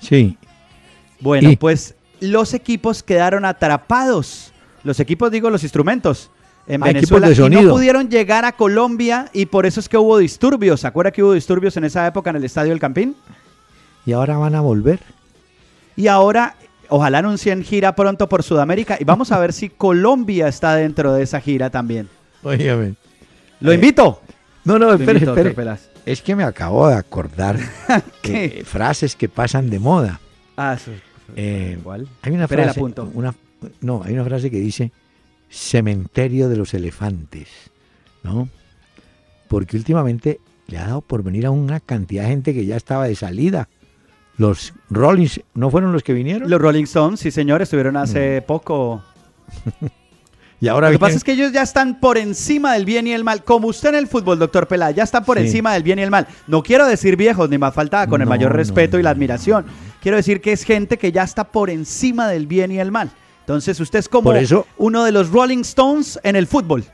Sí. 0.00 0.38
Bueno, 1.20 1.50
Y- 1.50 1.56
pues 1.56 1.94
los 2.20 2.54
equipos 2.54 3.02
quedaron 3.02 3.44
atrapados. 3.44 4.52
Los 4.84 5.00
equipos, 5.00 5.30
digo, 5.32 5.50
los 5.50 5.64
instrumentos. 5.64 6.30
En 6.68 6.80
Ah, 6.84 6.86
Venezuela 6.86 7.28
de 7.28 7.34
y 7.34 7.48
no 7.48 7.70
pudieron 7.70 8.08
llegar 8.08 8.44
a 8.44 8.52
Colombia 8.52 9.28
y 9.32 9.46
por 9.46 9.66
eso 9.66 9.80
es 9.80 9.88
que 9.88 9.98
hubo 9.98 10.18
disturbios. 10.18 10.80
¿Se 10.82 10.86
acuerda 10.86 11.10
que 11.10 11.22
hubo 11.24 11.32
disturbios 11.32 11.76
en 11.76 11.82
esa 11.84 12.06
época 12.06 12.30
en 12.30 12.36
el 12.36 12.44
Estadio 12.44 12.70
del 12.70 12.78
Campín? 12.78 13.16
Y 14.06 14.12
ahora 14.12 14.36
van 14.38 14.54
a 14.54 14.60
volver. 14.60 15.00
Y 15.96 16.06
ahora, 16.06 16.54
ojalá 16.94 17.18
anuncien 17.18 17.64
gira 17.64 17.94
pronto 17.94 18.28
por 18.28 18.42
Sudamérica 18.42 18.96
y 19.00 19.04
vamos 19.04 19.32
a 19.32 19.38
ver 19.38 19.52
si 19.52 19.68
Colombia 19.70 20.48
está 20.48 20.74
dentro 20.76 21.12
de 21.14 21.22
esa 21.22 21.40
gira 21.40 21.70
también. 21.70 22.08
Óigame. 22.42 22.94
Lo 23.60 23.72
Eh, 23.72 23.76
invito. 23.76 24.20
No, 24.64 24.78
no, 24.78 24.92
espere, 24.92 25.18
invito, 25.18 25.34
espere. 25.36 25.76
Es 26.06 26.22
que 26.22 26.36
me 26.36 26.44
acabo 26.44 26.88
de 26.88 26.94
acordar 26.94 27.58
¿Qué? 28.22 28.48
de 28.48 28.64
frases 28.64 29.16
que 29.16 29.28
pasan 29.28 29.70
de 29.70 29.78
moda. 29.78 30.20
Ah, 30.56 30.74
eso. 30.74 30.90
Eh, 31.34 31.78
¿Cuál? 31.82 32.08
Hay 32.22 32.32
una 32.32 32.46
frase, 32.46 32.80
una, 32.80 33.34
no, 33.80 34.02
hay 34.04 34.12
una 34.14 34.24
frase 34.24 34.50
que 34.50 34.60
dice 34.60 34.92
cementerio 35.48 36.48
de 36.48 36.56
los 36.56 36.74
elefantes, 36.74 37.48
¿no? 38.22 38.48
Porque 39.48 39.76
últimamente 39.76 40.40
le 40.66 40.78
ha 40.78 40.86
dado 40.86 41.00
por 41.00 41.22
venir 41.22 41.46
a 41.46 41.50
una 41.50 41.80
cantidad 41.80 42.22
de 42.24 42.28
gente 42.30 42.54
que 42.54 42.66
ya 42.66 42.76
estaba 42.76 43.06
de 43.06 43.14
salida. 43.14 43.68
Los 44.38 44.72
Rollins, 44.90 45.40
¿no 45.54 45.70
fueron 45.70 45.92
los 45.92 46.02
que 46.02 46.12
vinieron? 46.12 46.48
Los 46.48 46.60
Rolling 46.60 46.84
Stones, 46.84 47.20
sí 47.20 47.30
señor, 47.30 47.62
estuvieron 47.62 47.96
hace 47.96 48.42
poco. 48.42 49.02
y 50.60 50.68
ahora 50.68 50.88
Lo 50.88 50.92
que 50.94 50.98
pasa 50.98 51.16
es 51.16 51.24
que 51.24 51.32
ellos 51.32 51.52
ya 51.52 51.62
están 51.62 52.00
por 52.00 52.16
encima 52.18 52.72
del 52.72 52.84
bien 52.84 53.06
y 53.06 53.12
el 53.12 53.24
mal, 53.24 53.44
como 53.44 53.68
usted 53.68 53.90
en 53.90 53.96
el 53.96 54.06
fútbol, 54.08 54.38
doctor 54.38 54.66
Pelá, 54.68 54.90
ya 54.90 55.02
está 55.02 55.22
por 55.24 55.38
Sí. 55.38 55.44
encima 55.44 55.74
del 55.74 55.82
bien 55.82 55.98
y 55.98 56.02
el 56.02 56.10
mal. 56.10 56.26
No 56.46 56.62
quiero 56.62 56.86
decir 56.86 57.16
viejos, 57.16 57.50
ni 57.50 57.58
más 57.58 57.74
faltaba, 57.74 58.06
con 58.06 58.22
el 58.22 58.28
mayor 58.28 58.52
no, 58.52 58.56
respeto 58.56 58.98
y 58.98 59.02
la 59.02 59.10
admiración. 59.10 59.66
Quiero 60.00 60.16
decir 60.16 60.40
que 60.40 60.52
es 60.52 60.64
gente 60.64 60.98
que 60.98 61.12
ya 61.12 61.24
está 61.24 61.44
por 61.44 61.68
encima 61.68 62.28
del 62.28 62.46
bien 62.46 62.72
y 62.72 62.78
el 62.78 62.90
mal. 62.90 63.10
Entonces 63.40 63.78
usted 63.80 63.98
es 63.98 64.08
como 64.08 64.30
Por 64.30 64.36
eso- 64.36 64.66
uno 64.78 65.04
de 65.04 65.12
los 65.12 65.30
Rolling 65.30 65.60
Stones 65.62 66.18
en 66.22 66.36
el 66.36 66.46
fútbol. 66.46 66.84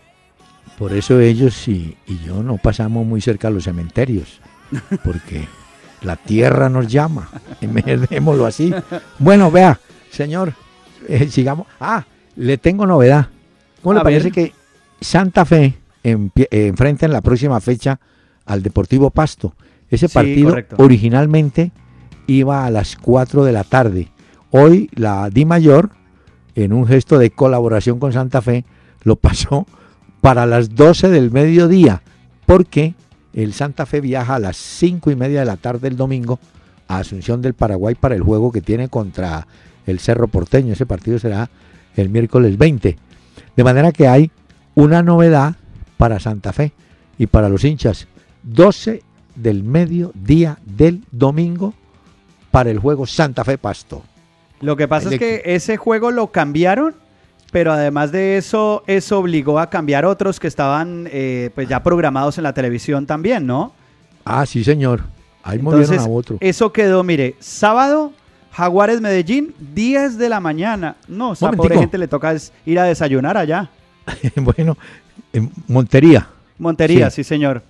Por 0.79 0.93
eso 0.93 1.19
ellos 1.21 1.67
y, 1.69 1.97
y 2.07 2.19
yo 2.25 2.43
no 2.43 2.57
pasamos 2.57 3.05
muy 3.07 3.21
cerca 3.21 3.49
a 3.49 3.51
los 3.51 3.65
cementerios, 3.65 4.41
porque 5.05 5.47
la 6.03 6.17
tierra 6.17 6.69
nos 6.69 6.87
llama, 6.89 7.29
démoslo 8.11 8.47
así. 8.47 8.73
Bueno, 9.19 9.51
vea, 9.51 9.79
señor, 10.11 10.53
eh, 11.09 11.29
sigamos. 11.29 11.67
Ah, 11.81 12.05
le 12.37 12.59
tengo 12.59 12.87
novedad. 12.87 13.29
¿Cómo 13.83 13.95
le 13.95 14.01
A 14.01 14.03
parece 14.03 14.25
ver. 14.25 14.33
que 14.33 14.53
Santa 15.01 15.45
Fe 15.45 15.75
eh, 16.05 16.17
enfrenta 16.51 17.07
en 17.07 17.13
la 17.13 17.21
próxima 17.21 17.61
fecha 17.61 17.99
al 18.47 18.63
Deportivo 18.63 19.11
Pasto? 19.11 19.55
Ese 19.91 20.09
Sí, 20.09 20.15
partido 20.15 20.51
correcto. 20.51 20.77
originalmente 20.79 21.73
iba 22.27 22.65
a 22.67 22.71
las 22.71 22.97
4 22.97 23.45
de 23.45 23.53
la 23.53 23.65
tarde. 23.65 24.09
Hoy 24.51 24.91
la 24.95 25.31
Di 25.31 25.45
Mayor, 25.45 25.91
en 26.55 26.73
un 26.73 26.87
gesto 26.87 27.19
de 27.19 27.31
colaboración 27.31 27.99
con 27.99 28.13
Santa 28.13 28.43
Fe, 28.43 28.65
lo 29.03 29.17
pasó 29.17 29.67
para 30.21 30.45
las 30.47 30.75
12 30.75 31.09
del 31.09 31.31
mediodía, 31.31 32.03
porque 32.45 32.95
el 33.45 33.53
Santa 33.53 33.87
Fe 33.87 34.01
viaja 34.01 34.35
a 34.35 34.39
las 34.39 34.57
5 34.57 35.11
y 35.11 35.17
media 35.17 35.41
de 35.41 35.47
la 35.47 35.57
tarde 35.57 35.89
el 35.89 35.97
domingo 35.97 36.39
a 36.89 36.99
Asunción 36.99 37.41
del 37.41 37.55
Paraguay 37.55 37.95
para 37.95 38.15
el 38.15 38.23
juego 38.23 38.51
que 38.51 38.61
tiene 38.61 38.89
contra 38.89 39.47
el 39.87 40.01
Cerro 40.01 40.29
Porteño. 40.29 40.73
Ese 40.73 40.87
partido 40.87 41.19
será 41.19 41.51
el 41.97 42.09
miércoles 42.09 42.59
20. 42.59 42.97
De 43.57 43.65
manera 43.65 43.93
que 43.93 44.09
hay 44.09 44.31
una 44.75 45.03
novedad 45.03 45.57
para 45.97 46.19
Santa 46.21 46.53
Fe 46.53 46.73
y 47.19 47.27
para 47.27 47.49
los 47.49 47.65
hinchas. 47.65 48.09
12 48.43 49.03
del 49.35 49.63
mediodía 49.63 50.59
del 50.65 51.05
domingo 51.11 51.75
para 52.51 52.71
el 52.71 52.79
juego 52.79 53.07
Santa 53.07 53.45
Fe 53.45 53.59
Pasto. 53.59 54.03
Lo 54.61 54.77
que 54.77 54.89
pasa 54.89 55.11
es 55.11 55.19
que 55.19 55.43
ese 55.45 55.77
juego 55.77 56.11
lo 56.11 56.33
cambiaron, 56.33 56.97
pero 57.51 57.73
además 57.73 58.13
de 58.13 58.37
eso, 58.37 58.83
eso 58.87 59.19
obligó 59.19 59.59
a 59.59 59.71
cambiar 59.71 60.05
otros 60.05 60.39
que 60.41 60.47
estaban 60.47 61.09
eh, 61.11 61.51
pues 61.55 61.69
ya 61.69 61.83
programados 61.83 62.37
en 62.39 62.45
la 62.45 62.53
televisión 62.53 63.07
también, 63.07 63.47
¿no? 63.47 63.73
Ah, 64.25 64.45
sí, 64.47 64.63
señor. 64.65 65.03
Ahí 65.43 65.59
movieron 65.59 65.85
Entonces, 65.85 66.07
a 66.07 66.11
otro. 66.11 66.37
eso 66.41 66.73
quedó, 66.73 67.03
mire, 67.05 67.37
sábado, 67.39 68.13
Jaguares 68.53 69.01
Medellín, 69.01 69.55
10 69.75 70.19
de 70.19 70.29
la 70.29 70.41
mañana. 70.41 70.97
No, 71.07 71.31
o 71.31 71.35
sea, 71.35 71.47
Momentico. 71.49 71.69
pobre 71.69 71.79
gente 71.81 71.97
le 71.99 72.09
toca 72.09 72.35
ir 72.67 72.79
a 72.79 72.85
desayunar 72.85 73.37
allá. 73.37 73.71
bueno, 74.37 74.77
en 75.33 75.51
Montería. 75.67 76.29
Montería, 76.59 77.09
Sí. 77.11 77.23
sí, 77.23 77.29
señor. 77.29 77.63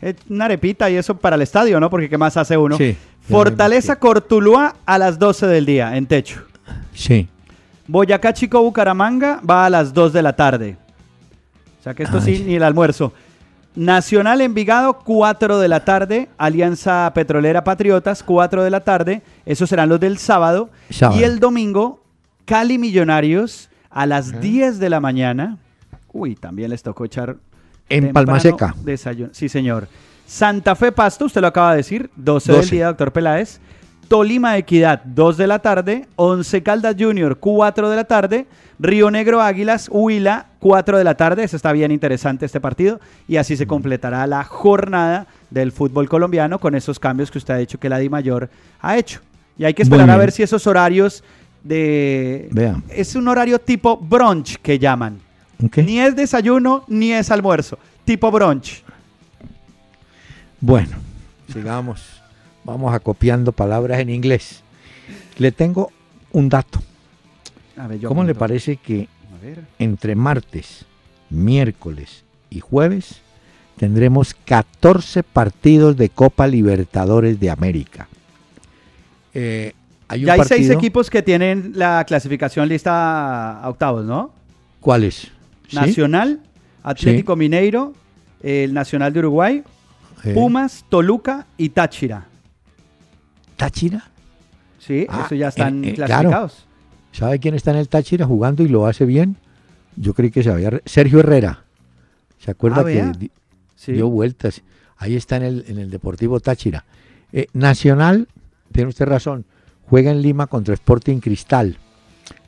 Es 0.00 0.16
una 0.28 0.46
arepita 0.46 0.90
y 0.90 0.96
eso 0.96 1.16
para 1.16 1.36
el 1.36 1.42
estadio, 1.42 1.78
¿no? 1.78 1.88
Porque 1.88 2.08
¿qué 2.08 2.18
más 2.18 2.36
hace 2.36 2.56
uno? 2.56 2.76
Sí, 2.76 2.96
Fortaleza 3.28 3.96
Cortuluá 3.98 4.74
a 4.84 4.98
las 4.98 5.18
12 5.18 5.46
del 5.46 5.64
día, 5.66 5.96
en 5.96 6.06
techo. 6.06 6.42
Sí. 6.94 7.28
Boyacá 7.86 8.32
Chico 8.32 8.62
Bucaramanga 8.62 9.40
va 9.48 9.66
a 9.66 9.70
las 9.70 9.92
2 9.92 10.12
de 10.12 10.22
la 10.22 10.34
tarde. 10.34 10.76
O 11.80 11.82
sea 11.82 11.94
que 11.94 12.04
esto 12.04 12.20
sí, 12.20 12.42
ni 12.46 12.54
el 12.54 12.62
almuerzo. 12.62 13.12
Nacional 13.74 14.40
Envigado, 14.40 15.00
4 15.04 15.58
de 15.58 15.68
la 15.68 15.84
tarde. 15.84 16.28
Alianza 16.38 17.10
Petrolera 17.14 17.64
Patriotas, 17.64 18.22
4 18.22 18.62
de 18.62 18.70
la 18.70 18.80
tarde. 18.80 19.22
Esos 19.44 19.68
serán 19.68 19.88
los 19.88 20.00
del 20.00 20.18
sábado. 20.18 20.70
Sábado. 20.90 21.20
Y 21.20 21.24
el 21.24 21.40
domingo, 21.40 22.02
Cali 22.44 22.78
Millonarios 22.78 23.68
a 23.90 24.06
las 24.06 24.40
10 24.40 24.78
de 24.78 24.90
la 24.90 25.00
mañana. 25.00 25.58
Uy, 26.12 26.36
también 26.36 26.70
les 26.70 26.82
tocó 26.82 27.04
echar. 27.04 27.36
En 27.88 28.12
Palma 28.12 28.40
Seca. 28.40 28.74
desayuno. 28.82 29.30
Sí, 29.34 29.48
señor. 29.48 29.88
Santa 30.26 30.74
Fe 30.74 30.90
Pasto, 30.90 31.26
usted 31.26 31.40
lo 31.40 31.48
acaba 31.48 31.72
de 31.72 31.78
decir, 31.78 32.10
12, 32.16 32.52
del 32.52 32.60
12. 32.62 32.74
día, 32.74 32.86
doctor 32.86 33.12
Peláez. 33.12 33.60
Tolima 34.08 34.56
Equidad, 34.56 35.02
2 35.04 35.36
de 35.36 35.46
la 35.46 35.58
tarde. 35.58 36.06
Once 36.16 36.62
Caldas 36.62 36.96
Junior, 36.98 37.36
4 37.38 37.90
de 37.90 37.96
la 37.96 38.04
tarde. 38.04 38.46
Río 38.78 39.10
Negro 39.10 39.40
Águilas, 39.40 39.88
Huila, 39.90 40.46
4 40.60 40.98
de 40.98 41.04
la 41.04 41.14
tarde. 41.16 41.44
Eso 41.44 41.56
está 41.56 41.72
bien 41.72 41.90
interesante 41.90 42.46
este 42.46 42.60
partido. 42.60 43.00
Y 43.28 43.36
así 43.36 43.56
se 43.56 43.66
completará 43.66 44.26
la 44.26 44.44
jornada 44.44 45.26
del 45.50 45.72
fútbol 45.72 46.08
colombiano 46.08 46.58
con 46.58 46.74
esos 46.74 46.98
cambios 46.98 47.30
que 47.30 47.38
usted 47.38 47.54
ha 47.54 47.58
dicho 47.58 47.78
que 47.78 47.88
la 47.88 47.98
Di 47.98 48.08
Mayor 48.08 48.50
ha 48.80 48.96
hecho. 48.96 49.20
Y 49.56 49.64
hay 49.64 49.74
que 49.74 49.82
esperar 49.82 50.10
a 50.10 50.16
ver 50.16 50.32
si 50.32 50.42
esos 50.42 50.66
horarios 50.66 51.22
de... 51.62 52.48
Vea. 52.50 52.82
Es 52.88 53.14
un 53.14 53.28
horario 53.28 53.58
tipo 53.58 53.96
brunch 53.96 54.56
que 54.56 54.78
llaman. 54.78 55.20
Ni 55.76 56.00
es 56.00 56.16
desayuno 56.16 56.84
ni 56.88 57.12
es 57.12 57.30
almuerzo. 57.30 57.78
Tipo 58.04 58.30
brunch. 58.30 58.82
Bueno, 60.60 60.96
sigamos. 61.52 62.23
Vamos 62.64 62.94
acopiando 62.94 63.52
palabras 63.52 64.00
en 64.00 64.10
inglés. 64.10 64.62
Le 65.38 65.52
tengo 65.52 65.90
un 66.32 66.48
dato. 66.48 66.80
A 67.76 67.86
ver, 67.86 68.00
yo 68.00 68.08
¿Cómo 68.08 68.24
le 68.24 68.34
parece 68.34 68.76
que 68.76 69.08
A 69.32 69.62
entre 69.78 70.14
martes, 70.14 70.86
miércoles 71.28 72.24
y 72.50 72.60
jueves 72.60 73.20
tendremos 73.76 74.34
14 74.44 75.22
partidos 75.22 75.96
de 75.96 76.08
Copa 76.08 76.46
Libertadores 76.46 77.40
de 77.40 77.50
América? 77.50 78.08
Eh, 79.34 79.74
hay 80.08 80.20
un 80.20 80.26
Ya 80.26 80.34
hay 80.34 80.44
seis 80.44 80.70
equipos 80.70 81.10
que 81.10 81.22
tienen 81.22 81.72
la 81.74 82.04
clasificación 82.06 82.68
lista 82.68 83.60
a 83.60 83.68
octavos, 83.68 84.04
¿no? 84.04 84.32
¿Cuáles? 84.80 85.30
¿Sí? 85.68 85.76
Nacional, 85.76 86.40
Atlético 86.82 87.36
Mineiro, 87.36 87.94
el 88.42 88.72
Nacional 88.72 89.12
de 89.12 89.18
Uruguay, 89.20 89.64
Pumas, 90.34 90.84
Toluca 90.88 91.46
y 91.58 91.70
Táchira. 91.70 92.28
¿Táchira? 93.56 94.04
Sí, 94.78 95.06
Ah, 95.08 95.22
eso 95.26 95.34
ya 95.34 95.48
están 95.48 95.84
eh, 95.84 95.90
eh, 95.90 95.94
clasificados. 95.94 96.66
¿Sabe 97.12 97.38
quién 97.38 97.54
está 97.54 97.70
en 97.70 97.78
el 97.78 97.88
Táchira 97.88 98.26
jugando 98.26 98.62
y 98.62 98.68
lo 98.68 98.86
hace 98.86 99.04
bien? 99.04 99.36
Yo 99.96 100.14
creí 100.14 100.30
que 100.30 100.42
se 100.42 100.50
había... 100.50 100.70
Sergio 100.84 101.20
Herrera. 101.20 101.62
¿Se 102.38 102.50
acuerda 102.50 102.80
Ah, 102.80 102.84
que 102.84 102.94
vea. 102.94 103.12
di- 103.12 103.30
Sí. 103.76 103.92
dio 103.92 104.08
vueltas? 104.08 104.62
Ahí 104.96 105.14
está 105.16 105.36
en 105.36 105.42
el, 105.44 105.64
en 105.68 105.78
el 105.78 105.90
Deportivo 105.90 106.40
Táchira. 106.40 106.84
Eh, 107.32 107.46
Nacional, 107.52 108.28
tiene 108.72 108.88
usted 108.88 109.06
razón, 109.06 109.44
juega 109.88 110.10
en 110.10 110.22
Lima 110.22 110.46
contra 110.46 110.74
Sporting 110.74 111.18
Cristal 111.18 111.78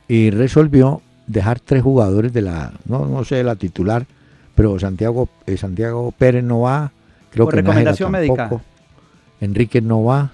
y 0.08 0.30
resolvió 0.30 1.02
dejar 1.26 1.60
tres 1.60 1.82
jugadores 1.82 2.32
de 2.32 2.42
la, 2.42 2.72
no, 2.86 3.06
no 3.06 3.24
sé, 3.24 3.42
la 3.42 3.56
titular, 3.56 4.06
pero 4.54 4.78
Santiago, 4.78 5.28
eh, 5.46 5.56
Santiago 5.56 6.12
Pérez 6.12 6.44
no 6.44 6.60
va, 6.60 6.92
creo 7.30 7.46
Por 7.46 7.54
que 7.54 7.62
Nájera 7.62 7.72
recomendación 7.92 8.12
médica. 8.12 8.36
tampoco, 8.36 8.62
Enrique 9.40 9.80
no 9.80 10.04
va, 10.04 10.32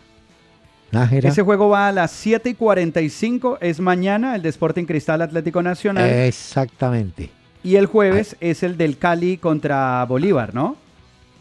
Nájera. 0.93 1.29
Ese 1.31 1.43
juego 1.43 1.69
va 1.71 1.89
a 1.89 1.93
las 1.93 2.11
7 2.13 2.51
y 2.51 2.55
45, 2.55 3.59
es 3.61 3.81
mañana 3.81 4.37
el 4.37 4.43
de 4.43 4.51
Sporting 4.51 4.85
Cristal 4.85 5.23
Atlético 5.23 5.63
Nacional. 5.63 6.09
Exactamente. 6.09 7.31
y 7.65 7.77
el 7.77 7.87
jueves 7.87 8.37
es 8.41 8.63
el 8.63 8.77
del 8.77 8.99
Cali 8.99 9.37
contra 9.39 10.05
Bolívar, 10.05 10.55
¿no? 10.55 10.77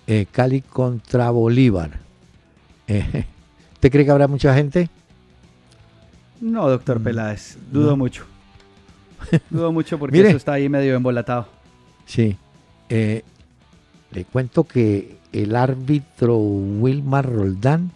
Eh, 0.08 0.26
Cali 0.32 0.62
contra 0.62 1.30
Bolívar. 1.32 1.92
Eh, 2.88 3.26
¿Usted 3.74 3.92
cree 3.92 4.06
que 4.06 4.12
habrá 4.12 4.28
mucha 4.28 4.54
gente? 4.54 4.90
No, 6.40 6.68
doctor 6.70 7.00
Mm, 7.00 7.04
Peláez, 7.04 7.58
dudo 7.72 7.92
no. 7.92 7.98
mucho. 7.98 8.26
Dudo 9.52 9.72
mucho 9.72 10.00
porque 10.00 10.18
Mire. 10.18 10.30
eso 10.30 10.38
está 10.38 10.54
ahí 10.54 10.68
medio 10.70 10.96
embolatado. 10.96 11.48
Sí. 12.06 12.36
Eh, 12.90 13.24
le 14.12 14.26
cuento 14.26 14.64
que 14.64 15.18
el 15.32 15.56
árbitro 15.56 16.38
Wilmar 16.38 17.32
Roldán 17.32 17.92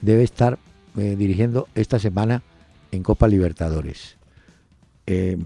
debe 0.00 0.24
estar 0.24 0.58
eh, 0.98 1.16
dirigiendo 1.16 1.68
esta 1.74 1.98
semana 1.98 2.42
en 2.92 3.02
Copa 3.02 3.28
Libertadores. 3.28 4.16
Eh, 5.06 5.38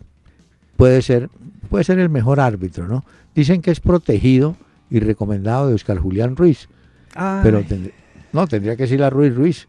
puede 0.77 1.03
ser, 1.03 1.29
puede 1.71 1.85
ser 1.85 1.99
el 1.99 2.09
mejor 2.09 2.41
árbitro, 2.41 2.87
¿no? 2.89 3.05
Dicen 3.35 3.63
que 3.63 3.71
es 3.71 3.81
protegido 3.81 4.57
y 4.91 5.01
recomendado 5.01 5.69
de 5.69 5.75
Oscar 5.75 5.99
Julián 5.99 6.37
Ruiz, 6.37 6.69
pero 7.43 7.63
tendr- 7.63 7.93
no 8.33 8.47
tendría 8.47 8.77
que 8.77 8.85
decirle 8.85 9.07
a 9.07 9.11
Ruiz 9.11 9.35
Ruiz. 9.35 9.67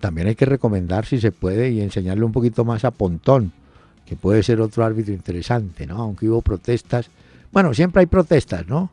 También 0.00 0.26
hay 0.26 0.34
que 0.34 0.46
recomendar 0.46 1.06
si 1.06 1.20
se 1.20 1.30
puede 1.32 1.70
y 1.70 1.80
enseñarle 1.80 2.24
un 2.24 2.32
poquito 2.32 2.64
más 2.64 2.84
a 2.84 2.90
Pontón, 2.90 3.52
que 4.04 4.16
puede 4.16 4.42
ser 4.42 4.60
otro 4.60 4.84
árbitro 4.84 5.14
interesante, 5.14 5.86
¿no? 5.86 5.96
Aunque 6.02 6.28
hubo 6.28 6.42
protestas. 6.42 7.08
Bueno, 7.52 7.72
siempre 7.72 8.00
hay 8.00 8.06
protestas, 8.06 8.66
¿no? 8.66 8.90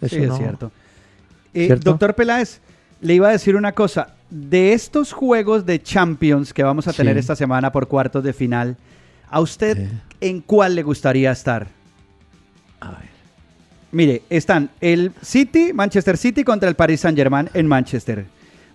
Eso 0.00 0.16
sí, 0.16 0.22
es 0.22 0.28
no- 0.28 0.36
cierto. 0.36 0.72
Eh, 1.54 1.66
¿Cierto? 1.66 1.90
Doctor 1.90 2.14
Peláez, 2.16 2.60
le 3.04 3.14
iba 3.14 3.28
a 3.28 3.32
decir 3.32 3.54
una 3.54 3.72
cosa. 3.72 4.14
De 4.30 4.72
estos 4.72 5.12
juegos 5.12 5.66
de 5.66 5.80
Champions 5.80 6.52
que 6.54 6.62
vamos 6.62 6.88
a 6.88 6.92
tener 6.92 7.18
esta 7.18 7.36
semana 7.36 7.70
por 7.70 7.86
cuartos 7.86 8.24
de 8.24 8.32
final, 8.32 8.76
¿a 9.30 9.40
usted 9.40 9.78
Eh. 9.78 9.90
en 10.22 10.40
cuál 10.40 10.74
le 10.74 10.82
gustaría 10.82 11.30
estar? 11.30 11.68
A 12.80 12.90
ver. 12.92 13.10
Mire, 13.92 14.22
están 14.30 14.70
el 14.80 15.12
City, 15.20 15.72
Manchester 15.74 16.16
City 16.16 16.42
contra 16.44 16.68
el 16.68 16.74
Paris 16.76 17.00
Saint 17.00 17.16
Germain 17.16 17.50
en 17.52 17.66
Manchester. 17.66 18.24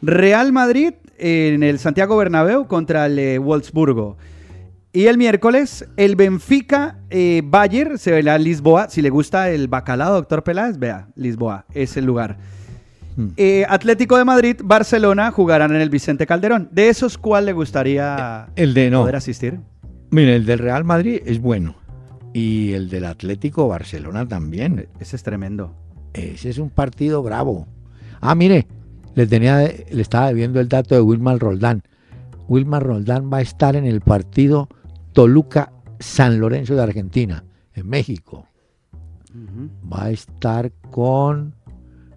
Real 0.03 0.53
Madrid 0.53 0.93
en 1.17 1.63
el 1.63 1.79
Santiago 1.79 2.15
Bernabéu 2.15 2.67
contra 2.67 3.07
el 3.07 3.17
eh, 3.17 3.37
Wolfsburgo. 3.39 4.15
Y 4.93 5.07
el 5.07 5.17
miércoles, 5.17 5.85
el 5.97 6.15
Benfica 6.15 6.97
eh, 7.09 7.41
Bayern 7.43 7.97
se 7.97 8.11
verá 8.11 8.35
en 8.35 8.43
Lisboa. 8.43 8.89
Si 8.89 9.01
le 9.01 9.09
gusta 9.09 9.49
el 9.49 9.67
bacalao, 9.67 10.13
doctor 10.13 10.43
Peláez, 10.43 10.77
vea, 10.77 11.07
Lisboa 11.15 11.65
es 11.73 11.97
el 11.97 12.05
lugar. 12.05 12.37
Hmm. 13.15 13.27
Eh, 13.37 13.65
Atlético 13.67 14.17
de 14.17 14.25
Madrid, 14.25 14.57
Barcelona 14.63 15.31
jugarán 15.31 15.75
en 15.75 15.81
el 15.81 15.89
Vicente 15.89 16.25
Calderón. 16.25 16.69
¿De 16.71 16.89
esos 16.89 17.17
cuál 17.17 17.45
le 17.45 17.53
gustaría 17.53 18.47
El 18.55 18.73
de 18.73 18.89
no. 18.89 19.01
poder 19.01 19.15
asistir? 19.15 19.59
Mire, 20.11 20.35
el 20.35 20.45
del 20.45 20.59
Real 20.59 20.83
Madrid 20.83 21.21
es 21.25 21.39
bueno. 21.39 21.75
Y 22.33 22.73
el 22.73 22.89
del 22.89 23.05
Atlético 23.05 23.67
Barcelona 23.67 24.27
también. 24.27 24.87
Ese 24.99 25.15
es 25.15 25.23
tremendo. 25.23 25.75
Ese 26.13 26.49
es 26.49 26.57
un 26.57 26.69
partido 26.69 27.21
bravo. 27.23 27.67
Ah, 28.21 28.35
mire, 28.35 28.67
le, 29.15 29.27
tenía, 29.27 29.59
le 29.59 30.01
estaba 30.01 30.27
debiendo 30.27 30.59
el 30.59 30.69
dato 30.69 30.95
de 30.95 31.01
Wilmar 31.01 31.39
Roldán. 31.39 31.83
Wilmar 32.47 32.83
Roldán 32.83 33.29
va 33.31 33.37
a 33.37 33.41
estar 33.41 33.75
en 33.75 33.85
el 33.85 34.01
partido 34.01 34.69
Toluca-San 35.13 36.39
Lorenzo 36.39 36.75
de 36.75 36.83
Argentina, 36.83 37.43
en 37.73 37.87
México. 37.87 38.47
Va 39.91 40.05
a 40.05 40.09
estar 40.11 40.71
con, 40.89 41.53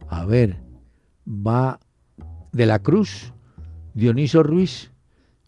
a 0.09 0.25
ver, 0.25 0.57
va 1.27 1.79
de 2.53 2.67
la 2.67 2.79
Cruz, 2.81 3.33
Dioniso 3.95 4.43
Ruiz, 4.43 4.91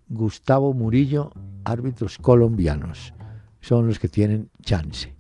Gustavo 0.09 0.73
Murillo, 0.75 1.33
árbitros 1.65 2.19
colombianos. 2.19 3.15
Son 3.61 3.87
los 3.87 3.99
que 3.99 4.09
tienen 4.09 4.51
chance. 4.63 5.15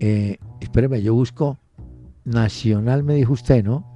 Eh, 0.00 0.38
espéreme, 0.60 1.02
yo 1.02 1.14
busco 1.14 1.58
Nacional, 2.24 3.04
me 3.04 3.14
dijo 3.14 3.32
usted, 3.32 3.64
¿no? 3.64 3.86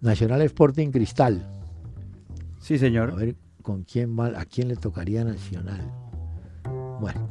Nacional 0.00 0.40
Sporting 0.42 0.90
Cristal. 0.90 1.46
Sí, 2.60 2.74
A 2.74 2.78
señor. 2.78 3.14
ver 3.16 3.36
con 3.62 3.82
quién 3.82 4.18
va, 4.18 4.28
a 4.38 4.44
quién 4.46 4.68
le 4.68 4.76
tocaría 4.76 5.22
Nacional. 5.24 5.80
Bueno, 7.00 7.28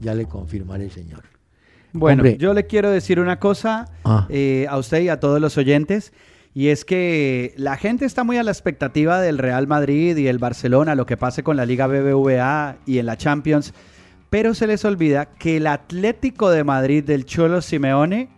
ya 0.00 0.14
le 0.14 0.26
confirmaré, 0.26 0.90
señor. 0.90 1.24
Bueno, 1.92 2.22
Hombre. 2.22 2.36
yo 2.38 2.52
le 2.54 2.66
quiero 2.66 2.90
decir 2.90 3.18
una 3.18 3.40
cosa 3.40 3.86
Ah. 4.04 4.26
eh, 4.28 4.66
a 4.68 4.76
usted 4.78 5.00
y 5.00 5.08
a 5.08 5.18
todos 5.18 5.40
los 5.40 5.56
oyentes, 5.56 6.12
y 6.58 6.70
es 6.70 6.84
que 6.84 7.54
la 7.56 7.76
gente 7.76 8.04
está 8.04 8.24
muy 8.24 8.36
a 8.36 8.42
la 8.42 8.50
expectativa 8.50 9.20
del 9.20 9.38
Real 9.38 9.68
Madrid 9.68 10.16
y 10.16 10.26
el 10.26 10.38
Barcelona, 10.38 10.96
lo 10.96 11.06
que 11.06 11.16
pase 11.16 11.44
con 11.44 11.56
la 11.56 11.64
Liga 11.64 11.86
BBVA 11.86 12.78
y 12.84 12.98
en 12.98 13.06
la 13.06 13.16
Champions, 13.16 13.72
pero 14.28 14.54
se 14.54 14.66
les 14.66 14.84
olvida 14.84 15.26
que 15.26 15.58
el 15.58 15.68
Atlético 15.68 16.50
de 16.50 16.64
Madrid 16.64 17.04
del 17.04 17.26
Cholo 17.26 17.62
Simeone 17.62 18.28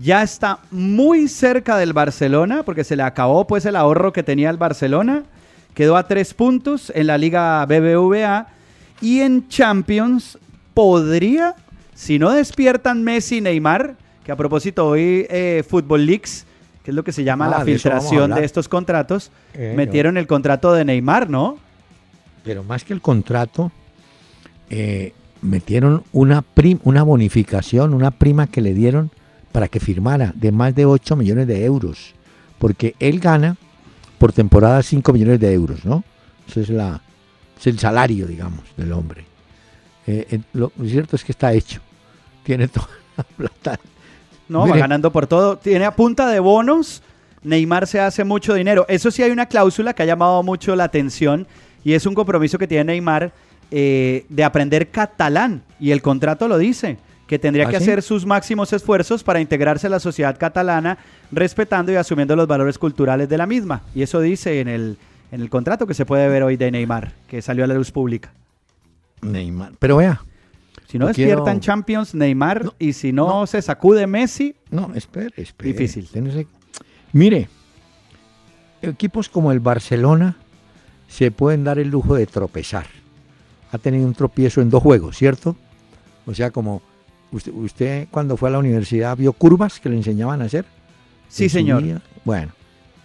ya 0.00 0.22
está 0.22 0.60
muy 0.70 1.28
cerca 1.28 1.76
del 1.76 1.92
Barcelona, 1.92 2.62
porque 2.62 2.84
se 2.84 2.96
le 2.96 3.02
acabó 3.02 3.46
pues 3.46 3.66
el 3.66 3.76
ahorro 3.76 4.14
que 4.14 4.22
tenía 4.22 4.48
el 4.48 4.56
Barcelona, 4.56 5.24
quedó 5.74 5.98
a 5.98 6.08
tres 6.08 6.32
puntos 6.32 6.90
en 6.94 7.06
la 7.06 7.18
Liga 7.18 7.66
BBVA 7.66 8.46
y 9.02 9.20
en 9.20 9.46
Champions 9.46 10.38
podría, 10.72 11.54
si 11.92 12.18
no 12.18 12.30
despiertan 12.30 13.04
Messi 13.04 13.36
y 13.36 13.40
Neymar, 13.42 13.94
que 14.24 14.32
a 14.32 14.36
propósito 14.36 14.86
hoy 14.86 15.26
eh, 15.28 15.62
Football 15.68 16.06
Leaks, 16.06 16.46
que 16.88 16.92
es 16.92 16.94
lo 16.96 17.04
que 17.04 17.12
se 17.12 17.22
llama 17.22 17.48
Ah, 17.48 17.58
la 17.58 17.64
de 17.66 17.74
eso 17.74 17.90
vamos 17.90 18.04
a 18.06 18.08
filtración 18.08 18.34
de 18.40 18.46
estos 18.46 18.66
contratos, 18.66 19.30
Eh, 19.52 19.74
metieron 19.76 20.16
el 20.16 20.26
contrato 20.26 20.72
de 20.72 20.86
Neymar, 20.86 21.28
¿no? 21.28 21.58
Pero 22.44 22.64
más 22.64 22.82
que 22.82 22.94
el 22.94 23.02
contrato, 23.02 23.70
eh, 24.70 25.12
metieron 25.42 26.02
una, 26.12 26.40
prim- 26.40 26.78
una 26.84 27.02
bonificación, 27.02 27.92
una 27.92 28.10
prima 28.10 28.46
que 28.46 28.62
le 28.62 28.72
dieron 28.72 29.10
para 29.52 29.68
que 29.68 29.80
firmara 29.80 30.32
de 30.34 30.50
más 30.50 30.74
de 30.74 30.86
8 30.86 31.14
millones 31.14 31.46
de 31.46 31.62
euros. 31.66 32.14
Porque 32.58 32.94
él 33.00 33.20
gana 33.20 33.58
por 34.16 34.32
temporada 34.32 34.82
5 34.82 35.12
millones 35.12 35.40
de 35.40 35.52
euros, 35.52 35.84
¿no? 35.84 36.04
Ese 36.48 36.62
es, 36.62 36.70
la, 36.70 37.02
es 37.60 37.66
el 37.66 37.78
salario, 37.78 38.26
digamos, 38.26 38.64
del 38.78 38.94
hombre. 38.94 39.26
Eh, 40.06 40.40
lo 40.54 40.72
cierto 40.86 41.16
es 41.16 41.22
que 41.24 41.32
está 41.32 41.52
hecho. 41.52 41.82
Tiene 42.44 42.66
toda 42.68 42.88
la 43.18 43.24
plata. 43.24 43.78
No, 44.48 44.66
va 44.66 44.76
ganando 44.76 45.12
por 45.12 45.26
todo. 45.26 45.56
Tiene 45.58 45.84
a 45.84 45.94
punta 45.94 46.28
de 46.28 46.40
bonos. 46.40 47.02
Neymar 47.42 47.86
se 47.86 48.00
hace 48.00 48.24
mucho 48.24 48.54
dinero. 48.54 48.84
Eso 48.88 49.10
sí 49.10 49.22
hay 49.22 49.30
una 49.30 49.46
cláusula 49.46 49.94
que 49.94 50.02
ha 50.02 50.06
llamado 50.06 50.42
mucho 50.42 50.74
la 50.74 50.84
atención 50.84 51.46
y 51.84 51.92
es 51.92 52.06
un 52.06 52.14
compromiso 52.14 52.58
que 52.58 52.66
tiene 52.66 52.84
Neymar 52.84 53.32
eh, 53.70 54.24
de 54.28 54.44
aprender 54.44 54.88
catalán. 54.88 55.62
Y 55.78 55.92
el 55.92 56.02
contrato 56.02 56.48
lo 56.48 56.58
dice, 56.58 56.98
que 57.26 57.38
tendría 57.38 57.68
¿Ah, 57.68 57.70
que 57.70 57.78
sí? 57.78 57.84
hacer 57.84 58.02
sus 58.02 58.26
máximos 58.26 58.72
esfuerzos 58.72 59.22
para 59.22 59.40
integrarse 59.40 59.86
a 59.86 59.90
la 59.90 60.00
sociedad 60.00 60.36
catalana, 60.38 60.98
respetando 61.30 61.92
y 61.92 61.96
asumiendo 61.96 62.34
los 62.34 62.48
valores 62.48 62.78
culturales 62.78 63.28
de 63.28 63.38
la 63.38 63.46
misma. 63.46 63.82
Y 63.94 64.02
eso 64.02 64.20
dice 64.20 64.60
en 64.60 64.68
el, 64.68 64.96
en 65.30 65.40
el 65.40 65.50
contrato 65.50 65.86
que 65.86 65.94
se 65.94 66.06
puede 66.06 66.28
ver 66.28 66.42
hoy 66.42 66.56
de 66.56 66.70
Neymar, 66.70 67.12
que 67.28 67.42
salió 67.42 67.64
a 67.64 67.66
la 67.66 67.74
luz 67.74 67.92
pública. 67.92 68.32
Neymar. 69.20 69.72
Pero 69.78 69.98
vea, 69.98 70.22
Si 70.90 70.98
no 70.98 71.08
Yo 71.08 71.14
quiero- 71.14 71.30
despiertan 71.30 71.60
Champions, 71.60 72.14
Neymar, 72.14 72.64
No, 72.64 72.74
y 72.78 72.92
si 72.94 73.12
no, 73.12 73.28
no. 73.28 73.46
se 73.46 73.60
sacude 73.60 74.06
Messi, 74.06 74.54
No, 74.70 74.90
espere, 74.94 75.32
espere. 75.36 75.72
Difícil. 75.72 76.08
Mire, 77.12 77.48
equipos 78.82 79.28
como 79.28 79.52
el 79.52 79.60
Barcelona 79.60 80.36
se 81.08 81.30
pueden 81.30 81.64
dar 81.64 81.78
el 81.78 81.88
lujo 81.88 82.14
de 82.14 82.26
tropezar. 82.26 82.86
Ha 83.72 83.78
tenido 83.78 84.06
un 84.06 84.14
tropiezo 84.14 84.60
en 84.62 84.70
dos 84.70 84.82
juegos, 84.82 85.16
¿cierto? 85.16 85.56
O 86.26 86.34
sea, 86.34 86.50
como 86.50 86.80
usted, 87.32 87.52
usted 87.52 88.08
cuando 88.10 88.36
fue 88.36 88.48
a 88.48 88.52
la 88.52 88.58
universidad 88.58 89.16
vio 89.16 89.32
curvas 89.32 89.80
que 89.80 89.88
le 89.90 89.96
enseñaban 89.96 90.40
a 90.42 90.46
hacer. 90.46 90.64
Sí, 91.28 91.48
señor. 91.50 91.82
Bueno, 92.24 92.52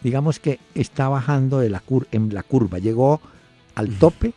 digamos 0.02 0.40
que 0.40 0.60
está 0.76 1.10
bajando 1.10 1.60
de 1.60 1.70
la 1.70 1.82
cur- 1.86 2.08
en 2.12 2.34
la 2.34 2.44
curva, 2.44 2.80
llegó 2.80 3.20
al 3.76 3.90
tope, 3.90 4.34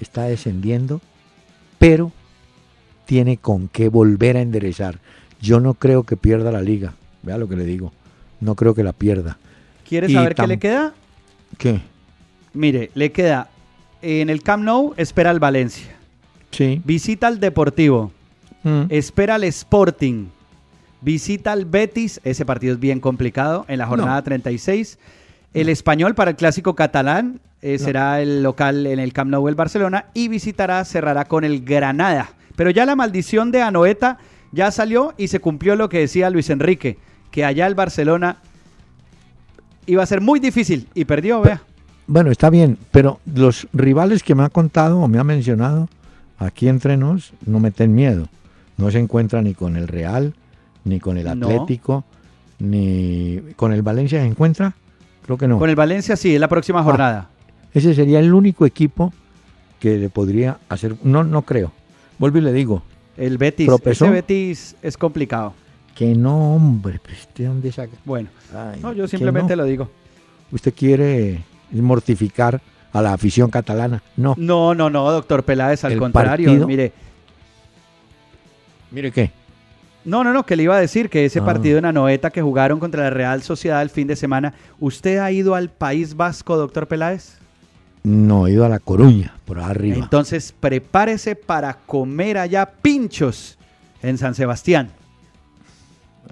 está 0.00 0.24
descendiendo, 0.24 1.00
pero 1.78 2.10
tiene 3.10 3.38
con 3.38 3.66
qué 3.66 3.88
volver 3.88 4.36
a 4.36 4.40
enderezar. 4.40 5.00
Yo 5.40 5.58
no 5.58 5.74
creo 5.74 6.04
que 6.04 6.16
pierda 6.16 6.52
la 6.52 6.62
liga. 6.62 6.92
Vea 7.24 7.38
lo 7.38 7.48
que 7.48 7.56
le 7.56 7.64
digo. 7.64 7.92
No 8.38 8.54
creo 8.54 8.72
que 8.72 8.84
la 8.84 8.92
pierda. 8.92 9.36
¿quiere 9.88 10.08
Y 10.08 10.14
saber 10.14 10.36
qué 10.36 10.46
le 10.46 10.60
queda? 10.60 10.94
¿Qué? 11.58 11.80
Mire, 12.54 12.92
le 12.94 13.10
queda 13.10 13.50
en 14.00 14.30
el 14.30 14.44
Camp 14.44 14.62
Nou, 14.62 14.94
espera 14.96 15.30
al 15.30 15.40
Valencia. 15.40 15.90
Sí. 16.52 16.80
Visita 16.84 17.26
al 17.26 17.40
Deportivo. 17.40 18.12
Mm. 18.62 18.82
Espera 18.90 19.34
al 19.34 19.42
Sporting. 19.42 20.26
visita 21.00 21.50
al 21.50 21.64
Betis, 21.64 22.20
ese 22.22 22.44
partido 22.44 22.74
es 22.74 22.78
bien 22.78 23.00
complicado, 23.00 23.64
en 23.66 23.78
la 23.78 23.88
jornada 23.88 24.22
36. 24.22 25.00
El 25.52 25.68
español 25.68 26.14
para 26.14 26.30
el 26.30 26.36
clásico 26.36 26.76
catalán 26.76 27.40
eh, 27.60 27.76
será 27.78 28.22
el 28.22 28.44
local 28.44 28.86
en 28.86 29.00
el 29.00 29.12
Camp 29.12 29.32
Nou 29.32 29.48
el 29.48 29.56
Barcelona 29.56 30.04
y 30.14 30.28
visitará, 30.28 30.84
cerrará 30.84 31.24
con 31.24 31.42
el 31.42 31.64
Granada. 31.64 32.36
Pero 32.56 32.70
ya 32.70 32.86
la 32.86 32.96
maldición 32.96 33.50
de 33.50 33.62
Anoeta 33.62 34.18
ya 34.52 34.70
salió 34.70 35.14
y 35.16 35.28
se 35.28 35.40
cumplió 35.40 35.76
lo 35.76 35.88
que 35.88 36.00
decía 36.00 36.30
Luis 36.30 36.50
Enrique, 36.50 36.98
que 37.30 37.44
allá 37.44 37.66
el 37.66 37.74
Barcelona 37.74 38.36
iba 39.86 40.02
a 40.02 40.06
ser 40.06 40.20
muy 40.20 40.40
difícil 40.40 40.88
y 40.94 41.04
perdió, 41.04 41.40
vea. 41.40 41.62
Bueno, 42.06 42.30
está 42.30 42.50
bien, 42.50 42.76
pero 42.90 43.20
los 43.32 43.68
rivales 43.72 44.22
que 44.22 44.34
me 44.34 44.42
ha 44.42 44.48
contado 44.48 44.98
o 44.98 45.08
me 45.08 45.18
ha 45.18 45.24
mencionado 45.24 45.88
aquí 46.38 46.68
entre 46.68 46.96
nos 46.96 47.32
no 47.46 47.60
meten 47.60 47.94
miedo. 47.94 48.28
No 48.76 48.90
se 48.90 48.98
encuentra 48.98 49.42
ni 49.42 49.54
con 49.54 49.76
el 49.76 49.86
Real, 49.86 50.34
ni 50.84 50.98
con 50.98 51.18
el 51.18 51.24
No. 51.24 51.46
Atlético, 51.46 52.04
ni 52.58 53.40
con 53.56 53.72
el 53.72 53.82
Valencia 53.82 54.20
se 54.20 54.26
encuentra. 54.26 54.74
Creo 55.24 55.38
que 55.38 55.46
no. 55.46 55.58
Con 55.58 55.70
el 55.70 55.76
Valencia 55.76 56.16
sí, 56.16 56.34
es 56.34 56.40
la 56.40 56.48
próxima 56.48 56.82
jornada. 56.82 57.28
Ese 57.72 57.94
sería 57.94 58.18
el 58.18 58.34
único 58.34 58.66
equipo 58.66 59.12
que 59.78 59.96
le 59.96 60.08
podría 60.08 60.58
hacer. 60.68 60.96
No, 61.04 61.22
no 61.22 61.42
creo. 61.42 61.72
Vuelvo 62.20 62.38
y 62.38 62.42
le 62.42 62.52
digo 62.52 62.82
El 63.16 63.36
Betis, 63.38 63.68
ese 63.84 64.08
Betis 64.10 64.76
es 64.82 64.96
complicado. 64.96 65.54
que 65.96 66.14
no, 66.14 66.54
hombre. 66.54 67.00
pues, 67.02 67.26
¿de 67.34 67.46
dónde 67.46 67.72
saca? 67.72 67.92
Bueno, 68.04 68.28
Ay, 68.54 68.78
no, 68.80 68.92
yo 68.92 69.08
simplemente 69.08 69.56
no. 69.56 69.62
lo 69.62 69.68
digo. 69.68 69.90
Usted 70.52 70.72
quiere 70.72 71.42
mortificar 71.72 72.60
a 72.92 73.02
la 73.02 73.12
afición 73.14 73.50
catalana. 73.50 74.02
No. 74.16 74.34
No, 74.36 74.74
no, 74.74 74.88
no, 74.90 75.10
doctor 75.10 75.42
Peláez, 75.44 75.82
al 75.84 75.96
contrario. 75.98 76.46
partido- 76.48 76.66
Mire, 76.68 76.92
Mire 78.90 79.12
qué. 79.12 79.30
no, 80.04 80.24
no, 80.24 80.32
no, 80.32 80.44
que 80.44 80.56
le 80.56 80.64
iba 80.64 80.76
a 80.76 80.80
decir 80.80 81.08
que 81.08 81.24
ese 81.24 81.38
Ah. 81.40 81.44
partido 81.44 81.78
en 81.78 81.84
Anoeta 81.84 82.30
que 82.30 82.42
jugaron 82.42 82.80
contra 82.80 83.04
la 83.04 83.10
Real 83.10 83.42
Sociedad 83.42 83.80
el 83.82 83.90
fin 83.90 84.06
de 84.08 84.16
semana, 84.16 84.54
¿usted 84.80 85.18
ha 85.18 85.30
ido 85.30 85.54
al 85.54 85.70
País 85.70 86.16
Vasco, 86.16 86.56
doctor 86.56 86.86
Peláez? 86.88 87.38
No, 88.02 88.46
he 88.46 88.52
ido 88.52 88.64
a 88.64 88.68
La 88.68 88.78
Coruña, 88.78 89.34
por 89.44 89.58
arriba. 89.58 89.98
Entonces 89.98 90.54
prepárese 90.58 91.36
para 91.36 91.74
comer 91.74 92.38
allá 92.38 92.66
pinchos 92.66 93.58
en 94.02 94.16
San 94.18 94.34
Sebastián. 94.34 94.90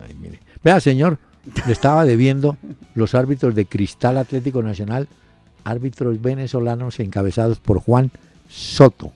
Ay, 0.03 0.15
mire. 0.21 0.41
Vea, 0.63 0.81
señor, 0.81 1.19
le 1.67 1.73
estaba 1.73 2.05
debiendo 2.05 2.57
los 2.95 3.15
árbitros 3.15 3.55
de 3.55 3.67
Cristal 3.67 4.17
Atlético 4.19 4.63
Nacional, 4.63 5.09
árbitros 5.65 6.21
venezolanos 6.21 6.99
encabezados 7.01 7.59
por 7.61 7.81
Juan 7.81 8.11
Soto. 8.49 9.13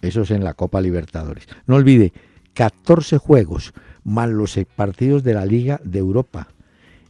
Eso 0.00 0.22
es 0.22 0.30
en 0.30 0.44
la 0.44 0.54
Copa 0.54 0.80
Libertadores. 0.80 1.46
No 1.66 1.76
olvide, 1.76 2.12
14 2.54 3.18
juegos 3.18 3.72
más 4.04 4.28
los 4.28 4.56
eh, 4.56 4.66
partidos 4.66 5.22
de 5.22 5.34
la 5.34 5.46
Liga 5.46 5.80
de 5.84 5.98
Europa. 6.00 6.48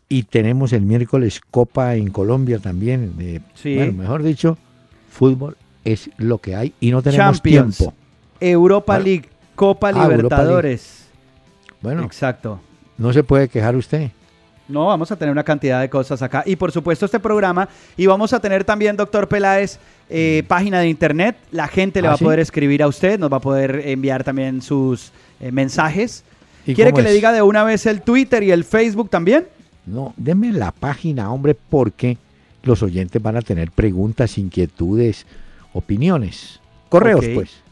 Y 0.08 0.24
tenemos 0.24 0.72
el 0.74 0.82
miércoles 0.82 1.40
Copa 1.50 1.94
en 1.96 2.10
Colombia 2.10 2.58
también. 2.58 3.16
de- 3.16 3.40
Sí. 3.54 3.74
Bueno, 3.76 3.92
mejor 3.94 4.22
dicho, 4.22 4.58
fútbol 5.12 5.56
es 5.84 6.10
lo 6.16 6.38
que 6.38 6.56
hay 6.56 6.72
y 6.80 6.90
no 6.90 7.02
tenemos 7.02 7.36
Champions, 7.36 7.76
tiempo. 7.78 7.94
Europa. 8.40 8.98
League, 8.98 9.28
Copa 9.54 9.88
Ah, 9.88 9.92
League. 9.92 10.08
Libertadores. 10.16 11.06
Bueno, 11.80 12.02
Exacto. 12.04 12.60
no 12.98 13.12
se 13.12 13.22
puede 13.22 13.48
quejar 13.48 13.76
usted. 13.76 14.10
No, 14.68 14.86
vamos 14.86 15.10
a 15.12 15.16
tener 15.16 15.32
una 15.32 15.42
cantidad 15.44 15.80
de 15.80 15.90
cosas 15.90 16.22
acá. 16.22 16.44
Y 16.46 16.56
por 16.56 16.72
supuesto 16.72 17.04
este 17.04 17.20
programa. 17.20 17.68
Y 17.96 18.06
vamos 18.06 18.32
a 18.32 18.40
tener 18.40 18.64
también, 18.64 18.96
doctor 18.96 19.28
Peláez, 19.28 19.78
eh, 20.08 20.44
página 20.48 20.80
de 20.80 20.88
internet. 20.88 21.36
La 21.50 21.68
gente 21.68 22.00
le 22.00 22.08
¿Ah, 22.08 22.12
va 22.12 22.16
sí? 22.16 22.24
a 22.24 22.26
poder 22.26 22.38
escribir 22.40 22.82
a 22.82 22.86
usted, 22.88 23.18
nos 23.18 23.30
va 23.30 23.36
a 23.36 23.40
poder 23.40 23.82
enviar 23.86 24.24
también 24.24 24.62
sus 24.62 25.12
eh, 25.40 25.50
mensajes. 25.52 26.24
¿Y 26.64 26.74
¿Quiere 26.74 26.92
que 26.92 27.02
le 27.02 27.12
diga 27.12 27.32
de 27.32 27.42
una 27.42 27.64
vez 27.64 27.84
el 27.86 28.02
Twitter 28.02 28.42
y 28.44 28.52
el 28.52 28.64
Facebook 28.64 29.10
también? 29.10 29.46
No, 29.84 30.14
deme 30.16 30.52
la 30.52 30.70
página, 30.70 31.30
hombre, 31.32 31.54
porque 31.68 32.16
los 32.62 32.82
oyentes 32.82 33.20
van 33.22 33.36
a 33.36 33.42
tener 33.42 33.70
preguntas, 33.70 34.38
inquietudes, 34.38 35.26
opiniones. 35.72 36.60
Correos, 36.88 37.24
pues. 37.34 37.62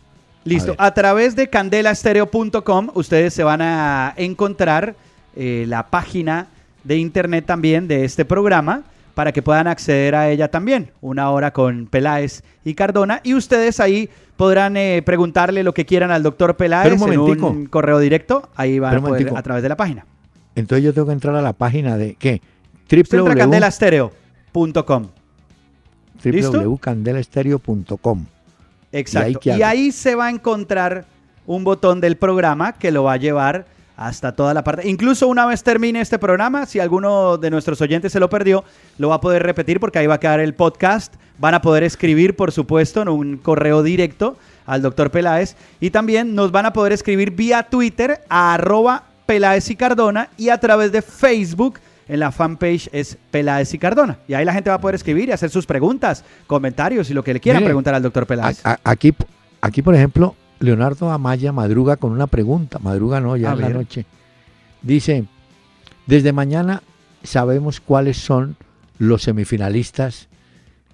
Listo. 0.45 0.75
A 0.79 0.95
través 0.95 1.37
de 1.37 1.49
candelastereo.com 1.49 2.91
ustedes 2.95 3.35
se 3.35 3.45
van 3.45 3.61
a 3.61 4.15
encontrar 4.17 4.95
eh, 5.37 5.65
la 5.69 5.89
página 5.89 6.49
de 6.83 6.97
internet 6.97 7.45
también 7.45 7.87
de 7.89 8.05
este 8.05 8.25
programa 8.25 8.85
para 9.15 9.33
que 9.33 9.43
puedan 9.43 9.67
acceder 9.67 10.15
a 10.15 10.31
ella 10.31 10.49
también. 10.49 10.93
Una 11.03 11.31
hora 11.31 11.53
con 11.53 11.87
Peláez 11.87 12.43
y 12.65 12.73
Cardona. 12.75 13.21
Y 13.23 13.35
ustedes 13.35 13.81
ahí 13.81 14.09
podrán 14.37 14.79
eh, 14.79 15.03
preguntarle 15.05 15.63
lo 15.63 15.75
que 15.75 15.85
quieran 15.85 16.11
al 16.11 16.23
doctor 16.23 16.57
Peláez 16.57 16.95
Pero 16.95 17.05
un 17.05 17.31
en 17.33 17.45
un 17.45 17.67
correo 17.67 17.99
directo. 17.99 18.49
Ahí 18.57 18.79
van 18.79 18.93
Pero 18.93 19.07
a 19.07 19.09
poder 19.09 19.33
a 19.37 19.43
través 19.43 19.63
de 19.63 19.69
la 19.69 19.77
página. 19.77 20.07
Entonces 20.55 20.85
yo 20.85 20.95
tengo 20.95 21.09
que 21.09 21.13
entrar 21.13 21.35
a 21.37 21.43
la 21.43 21.53
página 21.53 21.99
de 21.99 22.15
¿qué? 22.15 22.41
Usted 22.91 23.19
entra 23.19 23.45
a 23.45 23.71
www- 24.53 24.83
candelastereo.com. 24.83 25.09
¿Listo? 26.23 26.59
www.candelastereo.com. 26.61 28.27
Exacto. 28.93 29.41
Y 29.45 29.51
hago? 29.51 29.65
ahí 29.65 29.93
se 29.93 30.15
va 30.15 30.27
a 30.27 30.31
encontrar 30.31 31.05
un 31.47 31.65
botón 31.65 32.01
del 32.01 32.17
programa 32.17 32.73
que 32.73 32.91
lo 32.91 33.05
va 33.05 33.15
a 33.15 33.17
llevar 33.17 33.67
hasta 33.97 34.33
toda 34.33 34.55
la 34.55 34.65
parte. 34.65 34.89
Incluso 34.89 35.29
una 35.29 35.45
vez 35.47 35.63
termine 35.63 36.01
este 36.01 36.19
programa, 36.19 36.65
si 36.67 36.81
alguno 36.81 37.37
de 37.37 37.51
nuestros 37.51 37.81
oyentes 37.83 38.13
se 38.13 38.21
lo 38.21 38.31
perdió, 38.31 38.65
lo 38.99 39.11
va 39.11 39.17
a 39.17 39.21
poder 39.21 39.43
repetir 39.43 39.79
porque 39.79 39.99
ahí 39.99 40.07
va 40.07 40.15
a 40.15 40.21
quedar 40.21 40.41
el 40.41 40.55
podcast. 40.55 41.15
Van 41.39 41.55
a 41.55 41.61
poder 41.61 41.83
escribir, 41.85 42.35
por 42.35 42.51
supuesto, 42.51 43.03
en 43.03 43.09
un 43.09 43.37
correo 43.37 43.83
directo 43.83 44.37
al 44.67 44.83
doctor 44.83 45.11
Peláez. 45.11 45.55
Y 45.81 45.91
también 45.91 46.35
nos 46.35 46.51
van 46.51 46.67
a 46.67 46.73
poder 46.73 46.93
escribir 46.93 47.33
vía 47.33 47.65
Twitter 47.65 48.23
a 48.29 48.55
arroba 48.55 49.05
Peláez 49.27 49.71
y 49.71 49.77
Cardona 49.77 50.29
y 50.37 50.49
a 50.49 50.59
través 50.59 50.93
de 50.93 51.03
Facebook 51.03 51.79
en 52.11 52.21
la 52.21 52.33
fanpage 52.33 52.89
es 52.93 53.17
Peláez 53.31 53.73
y 53.75 53.79
Cardona. 53.79 54.19
Y 54.29 54.35
ahí 54.35 54.45
la 54.45 54.53
gente 54.53 54.69
va 54.71 54.77
a 54.77 54.81
poder 54.81 54.95
escribir 54.97 55.29
y 55.29 55.33
hacer 55.33 55.49
sus 55.51 55.65
preguntas, 55.67 56.25
comentarios 56.47 57.09
y 57.11 57.15
lo 57.15 57.23
que 57.25 57.33
le 57.35 57.41
quieran 57.41 57.65
preguntar 57.65 57.95
al 57.95 58.03
doctor 58.03 58.27
Peláez. 58.27 58.65
A- 58.67 58.73
a- 58.73 58.81
aquí, 58.85 59.15
aquí, 59.61 59.81
por 59.83 59.95
ejemplo, 59.95 60.35
Leonardo 60.59 61.11
Amaya 61.11 61.53
madruga 61.53 61.97
con 61.97 62.13
una 62.13 62.27
pregunta. 62.27 62.79
Madruga 62.81 63.21
no, 63.21 63.37
ya 63.37 63.51
A 63.51 63.55
en 63.55 63.61
la 63.61 63.69
noche. 63.71 64.05
Dice, 64.83 65.25
desde 66.07 66.33
mañana 66.33 66.83
sabemos 67.23 67.81
cuáles 67.81 68.17
son 68.19 68.57
los 68.99 69.23
semifinalistas 69.23 70.29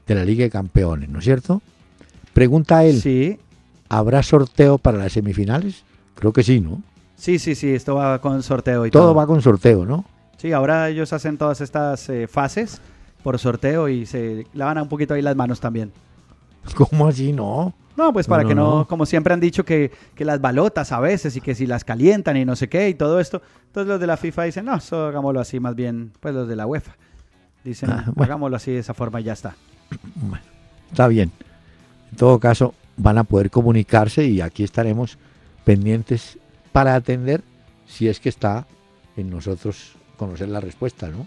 de 0.06 0.14
la 0.14 0.24
Liga 0.24 0.44
de 0.44 0.50
Campeones, 0.50 1.08
¿no 1.08 1.18
es 1.18 1.24
cierto? 1.24 1.62
Pregunta 2.32 2.84
él, 2.84 3.00
Sí, 3.00 3.38
¿habrá 3.88 4.22
sorteo 4.22 4.78
para 4.78 4.98
las 4.98 5.12
semifinales? 5.12 5.82
Creo 6.14 6.32
que 6.32 6.42
sí, 6.42 6.60
¿no? 6.60 6.82
sí, 7.16 7.38
sí, 7.38 7.54
sí, 7.54 7.70
esto 7.74 7.94
va 7.94 8.20
con 8.20 8.42
sorteo 8.42 8.84
y 8.86 8.90
todo. 8.90 9.02
Todo 9.04 9.14
va 9.14 9.26
con 9.26 9.40
sorteo, 9.42 9.86
¿no? 9.86 10.04
Sí, 10.36 10.52
ahora 10.52 10.88
ellos 10.88 11.12
hacen 11.12 11.38
todas 11.38 11.60
estas 11.60 12.08
eh, 12.08 12.26
fases 12.26 12.80
por 13.22 13.38
sorteo 13.38 13.88
y 13.88 14.06
se 14.06 14.46
lavan 14.54 14.78
un 14.78 14.88
poquito 14.88 15.14
ahí 15.14 15.22
las 15.22 15.36
manos 15.36 15.60
también. 15.60 15.92
¿Cómo 16.74 17.08
así? 17.08 17.32
No. 17.32 17.74
No, 17.96 18.12
pues 18.12 18.26
para 18.26 18.42
no, 18.42 18.48
que 18.48 18.54
no, 18.54 18.78
no. 18.78 18.86
como 18.88 19.06
siempre 19.06 19.32
han 19.32 19.40
dicho 19.40 19.64
que, 19.64 19.90
que 20.14 20.24
las 20.26 20.40
balotas 20.40 20.92
a 20.92 21.00
veces 21.00 21.34
y 21.36 21.40
que 21.40 21.54
si 21.54 21.66
las 21.66 21.82
calientan 21.84 22.36
y 22.36 22.44
no 22.44 22.54
sé 22.54 22.68
qué 22.68 22.88
y 22.90 22.94
todo 22.94 23.18
esto. 23.20 23.40
Entonces 23.68 23.88
los 23.88 24.00
de 24.00 24.06
la 24.06 24.18
FIFA 24.18 24.42
dicen, 24.44 24.66
no, 24.66 24.76
eso 24.76 25.06
hagámoslo 25.06 25.40
así, 25.40 25.60
más 25.60 25.74
bien, 25.74 26.12
pues 26.20 26.34
los 26.34 26.46
de 26.46 26.56
la 26.56 26.66
UEFA. 26.66 26.94
Dicen, 27.64 27.90
Ah, 27.90 28.04
bueno. 28.14 28.24
hagámoslo 28.24 28.56
así 28.56 28.72
de 28.72 28.80
esa 28.80 28.92
forma 28.94 29.20
y 29.20 29.24
ya 29.24 29.32
está. 29.32 29.54
Bueno, 30.16 30.44
está 30.90 31.08
bien. 31.08 31.32
En 32.10 32.16
todo 32.18 32.38
caso, 32.38 32.74
van 32.98 33.16
a 33.18 33.24
poder 33.24 33.50
comunicarse 33.50 34.24
y 34.26 34.40
aquí 34.42 34.62
estaremos 34.62 35.16
pendientes 35.64 36.38
para 36.72 36.94
atender 36.94 37.42
si 37.86 38.08
es 38.08 38.20
que 38.20 38.28
está 38.28 38.66
en 39.16 39.30
nosotros 39.30 39.96
conocer 40.16 40.48
la 40.48 40.60
respuesta, 40.60 41.08
¿no? 41.08 41.26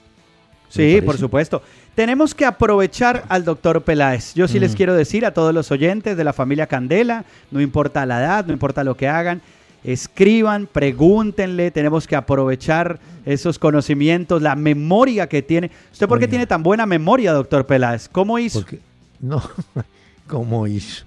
Sí, 0.69 1.01
por 1.03 1.17
supuesto. 1.17 1.63
Tenemos 1.95 2.35
que 2.35 2.45
aprovechar 2.45 3.25
al 3.29 3.43
doctor 3.43 3.81
Peláez. 3.83 4.35
Yo 4.35 4.47
sí 4.47 4.59
les 4.59 4.73
Mm. 4.73 4.75
quiero 4.75 4.93
decir 4.93 5.25
a 5.25 5.33
todos 5.33 5.51
los 5.53 5.71
oyentes 5.71 6.15
de 6.15 6.23
la 6.23 6.31
familia 6.31 6.67
Candela, 6.67 7.25
no 7.49 7.59
importa 7.59 8.05
la 8.05 8.19
edad, 8.19 8.45
no 8.45 8.53
importa 8.53 8.83
lo 8.83 8.95
que 8.95 9.07
hagan, 9.07 9.41
escriban, 9.83 10.67
pregúntenle, 10.71 11.71
tenemos 11.71 12.05
que 12.05 12.15
aprovechar 12.15 12.99
esos 13.25 13.57
conocimientos, 13.57 14.41
la 14.43 14.55
memoria 14.55 15.27
que 15.27 15.41
tiene. 15.41 15.71
¿Usted 15.91 16.07
por 16.07 16.19
qué 16.19 16.25
Oiga. 16.25 16.29
tiene 16.31 16.47
tan 16.47 16.61
buena 16.61 16.85
memoria, 16.85 17.31
doctor 17.33 17.65
Peláez? 17.65 18.07
¿Cómo 18.07 18.37
hizo? 18.37 18.59
Porque, 18.61 18.79
no, 19.19 19.41
¿cómo 20.27 20.67
hizo? 20.67 21.03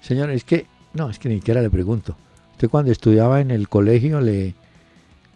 Señor, 0.00 0.30
es 0.30 0.44
que, 0.44 0.66
no, 0.94 1.10
es 1.10 1.18
que 1.18 1.28
ni 1.28 1.36
siquiera 1.36 1.60
le 1.60 1.68
pregunto. 1.68 2.16
Usted 2.52 2.70
cuando 2.70 2.90
estudiaba 2.90 3.40
en 3.42 3.50
el 3.50 3.68
colegio 3.68 4.20
le, 4.22 4.54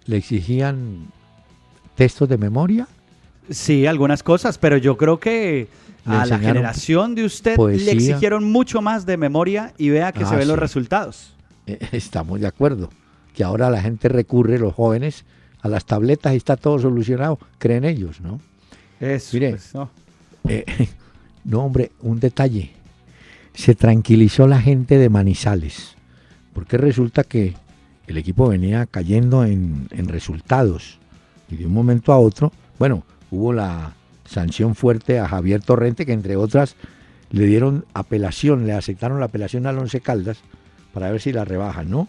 le 0.07 0.17
exigían 0.17 1.09
textos 1.99 2.29
de 2.29 2.39
memoria. 2.39 2.87
Sí, 3.51 3.87
algunas 3.87 4.23
cosas, 4.23 4.57
pero 4.57 4.77
yo 4.77 4.97
creo 4.97 5.19
que 5.19 5.67
a 6.07 6.25
la 6.27 6.39
generación 6.39 7.15
de 7.15 7.25
usted 7.25 7.57
poesía. 7.57 7.87
le 7.87 7.93
exigieron 7.93 8.45
mucho 8.45 8.81
más 8.81 9.05
de 9.05 9.17
memoria 9.17 9.75
y 9.77 9.91
vea 9.91 10.13
que 10.13 10.23
Ah, 10.23 10.29
se 10.29 10.37
ven 10.37 10.47
los 10.49 10.59
resultados. 10.59 11.35
Eh, 11.67 11.79
Estamos 11.93 12.41
de 12.41 12.47
acuerdo. 12.47 12.89
Que 13.35 13.43
ahora 13.45 13.69
la 13.69 13.83
gente 13.83 14.09
recurre, 14.09 14.59
los 14.59 14.75
jóvenes, 14.75 15.25
a 15.61 15.69
las 15.69 15.85
tabletas 15.85 16.35
y 16.35 16.37
está 16.37 16.57
todo 16.57 16.79
solucionado. 16.79 17.39
Creen 17.59 17.85
ellos, 17.85 18.21
¿no? 18.21 18.41
Eso, 19.01 19.31
Mire. 19.35 19.51
pues, 19.51 19.75
no. 19.75 19.91
Eh, 20.49 20.65
no, 21.45 21.65
hombre, 21.65 21.91
un 22.01 22.21
detalle. 22.21 22.71
Se 23.55 23.75
tranquilizó 23.75 24.47
la 24.47 24.61
gente 24.61 24.99
de 24.99 25.09
Manizales, 25.09 25.97
porque 26.53 26.77
resulta 26.79 27.25
que 27.25 27.55
el 28.07 28.17
equipo 28.17 28.49
venía 28.49 28.87
cayendo 28.87 29.45
en, 29.45 29.89
en 29.91 30.07
resultados 30.09 30.98
y 31.51 31.57
de 31.57 31.67
un 31.67 31.73
momento 31.73 32.13
a 32.13 32.19
otro, 32.19 32.53
bueno, 32.79 33.05
hubo 33.31 33.53
la 33.53 33.95
sanción 34.25 34.75
fuerte 34.75 35.19
a 35.19 35.29
Javier 35.29 35.63
Torrente 35.63 36.05
que 36.05 36.13
entre 36.13 36.37
otras 36.37 36.77
le 37.31 37.47
dieron 37.47 37.85
apelación, 37.95 38.67
le 38.67 38.73
aceptaron 38.73 39.21
la 39.21 39.27
apelación 39.27 39.67
al 39.67 39.79
Once 39.79 40.01
Caldas 40.01 40.39
para 40.93 41.11
ver 41.11 41.21
si 41.21 41.33
la 41.33 41.45
rebajan, 41.45 41.91
¿no? 41.91 42.09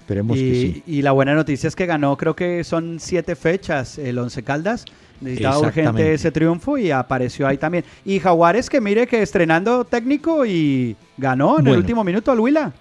Esperemos 0.00 0.36
que 0.36 0.42
Y, 0.42 0.72
sí. 0.72 0.82
y 0.86 1.02
la 1.02 1.12
buena 1.12 1.34
noticia 1.34 1.68
es 1.68 1.76
que 1.76 1.86
ganó, 1.86 2.16
creo 2.16 2.34
que 2.34 2.64
son 2.64 2.98
siete 3.00 3.36
fechas 3.36 3.98
el 3.98 4.18
Once 4.18 4.42
Caldas. 4.42 4.84
Necesitaba 5.20 5.58
urgente 5.58 6.14
ese 6.14 6.32
triunfo 6.32 6.78
y 6.78 6.90
apareció 6.90 7.46
ahí 7.46 7.58
también. 7.58 7.84
Y 8.06 8.18
Jaguares, 8.20 8.70
que 8.70 8.80
mire 8.80 9.06
que 9.06 9.20
estrenando 9.20 9.84
técnico 9.84 10.46
y 10.46 10.96
ganó 11.18 11.58
en 11.58 11.66
el 11.66 11.76
último 11.76 12.02
minuto 12.02 12.32
al 12.32 12.40
Huila. 12.40 12.72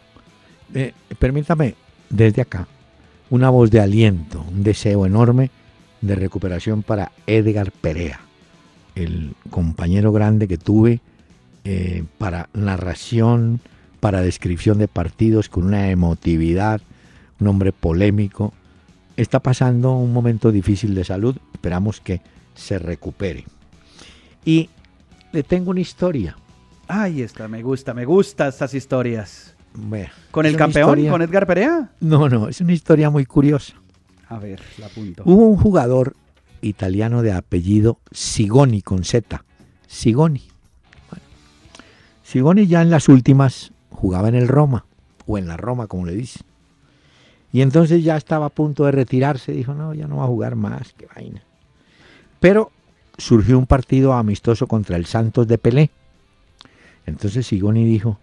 Eh, 0.73 0.93
permítame, 1.19 1.75
desde 2.09 2.41
acá, 2.41 2.65
una 3.29 3.49
voz 3.49 3.69
de 3.69 3.81
aliento, 3.81 4.45
un 4.49 4.63
deseo 4.63 5.05
enorme 5.05 5.51
de 6.01 6.15
recuperación 6.15 6.83
para 6.83 7.11
Edgar 7.27 7.71
Perea, 7.71 8.19
el 8.95 9.33
compañero 9.49 10.11
grande 10.11 10.47
que 10.47 10.57
tuve 10.57 11.01
eh, 11.65 12.03
para 12.17 12.49
narración, 12.53 13.59
para 13.99 14.21
descripción 14.21 14.77
de 14.77 14.87
partidos 14.87 15.49
con 15.49 15.65
una 15.65 15.89
emotividad, 15.89 16.81
un 17.39 17.47
hombre 17.47 17.71
polémico. 17.71 18.53
Está 19.17 19.39
pasando 19.41 19.91
un 19.97 20.13
momento 20.13 20.51
difícil 20.51 20.95
de 20.95 21.03
salud, 21.03 21.35
esperamos 21.53 21.99
que 21.99 22.21
se 22.55 22.79
recupere. 22.79 23.45
Y 24.45 24.69
le 25.33 25.43
tengo 25.43 25.71
una 25.71 25.81
historia. 25.81 26.37
Ay, 26.87 27.21
esta 27.21 27.47
me 27.47 27.61
gusta, 27.61 27.93
me 27.93 28.05
gustan 28.05 28.49
estas 28.49 28.73
historias. 28.73 29.55
Bueno, 29.73 30.09
¿Con 30.31 30.45
el 30.45 30.55
campeón? 30.55 30.89
historia- 30.89 31.11
¿Con 31.11 31.21
Edgar 31.21 31.45
Perea? 31.45 31.91
No, 31.99 32.27
no, 32.29 32.47
es 32.47 32.61
una 32.61 32.73
historia 32.73 33.09
muy 33.09 33.25
curiosa. 33.25 33.73
A 34.29 34.37
ver, 34.37 34.61
la 34.77 34.85
apunto. 34.85 35.23
Hubo 35.25 35.47
un 35.47 35.57
jugador 35.57 36.15
italiano 36.61 37.23
de 37.23 37.31
apellido 37.31 37.97
Sigoni 38.11 38.81
con 38.81 39.03
Z. 39.03 39.43
Sigoni. 39.87 40.43
Sigoni 42.23 42.67
ya 42.67 42.83
en 42.83 42.91
las 42.91 43.09
últimas 43.09 43.71
jugaba 43.89 44.29
en 44.29 44.35
el 44.35 44.47
Roma, 44.47 44.85
o 45.25 45.39
en 45.39 45.47
la 45.47 45.57
Roma, 45.57 45.87
como 45.87 46.05
le 46.05 46.13
dicen. 46.13 46.43
Y 47.51 47.61
entonces 47.61 48.03
ya 48.03 48.15
estaba 48.17 48.45
a 48.45 48.49
punto 48.49 48.85
de 48.85 48.91
retirarse. 48.91 49.51
Dijo, 49.51 49.73
no, 49.73 49.95
ya 49.95 50.07
no 50.07 50.17
va 50.17 50.25
a 50.25 50.27
jugar 50.27 50.55
más, 50.55 50.93
qué 50.93 51.07
vaina. 51.15 51.41
Pero 52.39 52.71
surgió 53.17 53.57
un 53.57 53.65
partido 53.65 54.13
amistoso 54.13 54.67
contra 54.67 54.95
el 54.95 55.07
Santos 55.07 55.47
de 55.47 55.57
Pelé. 55.57 55.89
Entonces 57.07 57.47
Sigoni 57.47 57.83
dijo, 57.83 58.19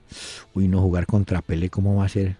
uy, 0.55 0.69
no 0.69 0.81
jugar 0.81 1.07
contra 1.07 1.43
Pelé, 1.43 1.69
¿cómo 1.69 1.97
va 1.97 2.05
a 2.05 2.09
ser? 2.09 2.37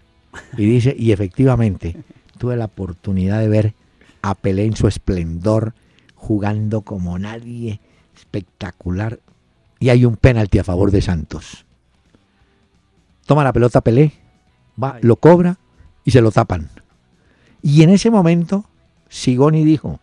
Y 0.57 0.65
dice, 0.65 0.95
y 0.97 1.11
efectivamente, 1.11 1.97
tuve 2.37 2.55
la 2.55 2.65
oportunidad 2.65 3.39
de 3.39 3.49
ver 3.49 3.73
a 4.21 4.35
Pelé 4.35 4.65
en 4.65 4.75
su 4.75 4.87
esplendor, 4.87 5.73
jugando 6.15 6.81
como 6.81 7.17
nadie, 7.19 7.79
espectacular. 8.15 9.19
Y 9.79 9.89
hay 9.89 10.05
un 10.05 10.15
penalti 10.15 10.59
a 10.59 10.63
favor 10.63 10.91
de 10.91 11.01
Santos. 11.01 11.65
Toma 13.25 13.43
la 13.43 13.53
pelota 13.53 13.81
Pelé, 13.81 14.13
va, 14.81 14.97
lo 15.01 15.17
cobra 15.17 15.57
y 16.03 16.11
se 16.11 16.21
lo 16.21 16.31
tapan. 16.31 16.69
Y 17.61 17.83
en 17.83 17.89
ese 17.89 18.09
momento, 18.09 18.65
Sigoni 19.09 19.65
dijo, 19.65 19.99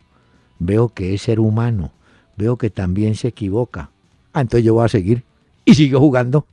veo 0.59 0.91
que 0.91 1.14
es 1.14 1.22
ser 1.22 1.41
humano, 1.41 1.93
veo 2.37 2.59
que 2.59 2.70
también 2.70 3.14
se 3.14 3.28
equivoca. 3.28 3.91
Ah, 4.32 4.43
entonces 4.43 4.64
yo 4.64 4.74
voy 4.74 4.85
a 4.85 4.89
seguir. 4.89 5.24
Y 5.64 5.74
siguió 5.74 6.01
jugando, 6.01 6.47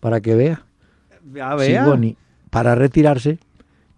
para 0.00 0.20
que 0.20 0.34
vea. 0.34 0.64
Sigoni, 1.60 2.16
para 2.50 2.74
retirarse, 2.74 3.38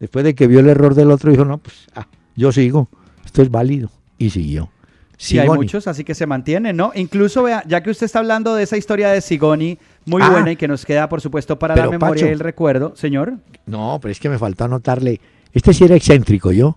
después 0.03 0.25
de 0.25 0.35
que 0.35 0.49
vio 0.49 0.59
el 0.59 0.69
error 0.69 0.95
del 0.97 1.11
otro, 1.13 1.31
dijo, 1.31 1.45
no, 1.45 1.59
pues 1.59 1.87
ah, 1.95 2.09
yo 2.35 2.51
sigo, 2.51 2.89
esto 3.25 3.41
es 3.41 3.51
válido. 3.51 3.89
Y 4.19 4.31
siguió. 4.31 4.69
Sí, 5.17 5.39
hay 5.39 5.49
muchos, 5.49 5.87
así 5.87 6.03
que 6.03 6.15
se 6.17 6.27
mantienen, 6.27 6.77
¿no? 6.77 6.91
Incluso, 6.97 7.45
vea, 7.45 7.63
ya 7.69 7.81
que 7.83 7.91
usted 7.91 8.07
está 8.07 8.19
hablando 8.19 8.57
de 8.57 8.65
esa 8.65 8.77
historia 8.77 9.11
de 9.11 9.21
Sigoni, 9.21 9.79
muy 10.05 10.21
Ah. 10.21 10.31
buena 10.31 10.51
y 10.51 10.57
que 10.57 10.67
nos 10.67 10.85
queda, 10.85 11.09
por 11.09 11.21
supuesto, 11.21 11.59
para 11.61 11.77
la 11.77 11.85
memoria 11.89 12.09
Pacho. 12.15 12.27
y 12.27 12.31
el 12.31 12.41
recuerdo, 12.41 12.97
señor. 12.97 13.35
No, 13.67 13.99
pero 14.03 14.11
es 14.11 14.19
que 14.19 14.29
me 14.29 14.39
faltó 14.39 14.65
anotarle. 14.65 15.21
Este 15.53 15.73
sí 15.73 15.85
era 15.85 15.95
excéntrico, 15.95 16.51
yo. 16.51 16.77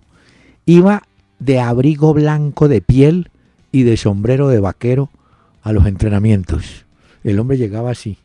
Iba 0.67 1.01
de 1.39 1.59
abrigo 1.59 2.13
blanco 2.13 2.67
de 2.67 2.81
piel 2.81 3.31
y 3.71 3.81
de 3.83 3.97
sombrero 3.97 4.47
de 4.47 4.59
vaquero 4.59 5.09
a 5.63 5.71
los 5.73 5.87
entrenamientos. 5.87 6.85
El 7.23 7.39
hombre 7.39 7.57
llegaba 7.57 7.89
así. 7.91 8.17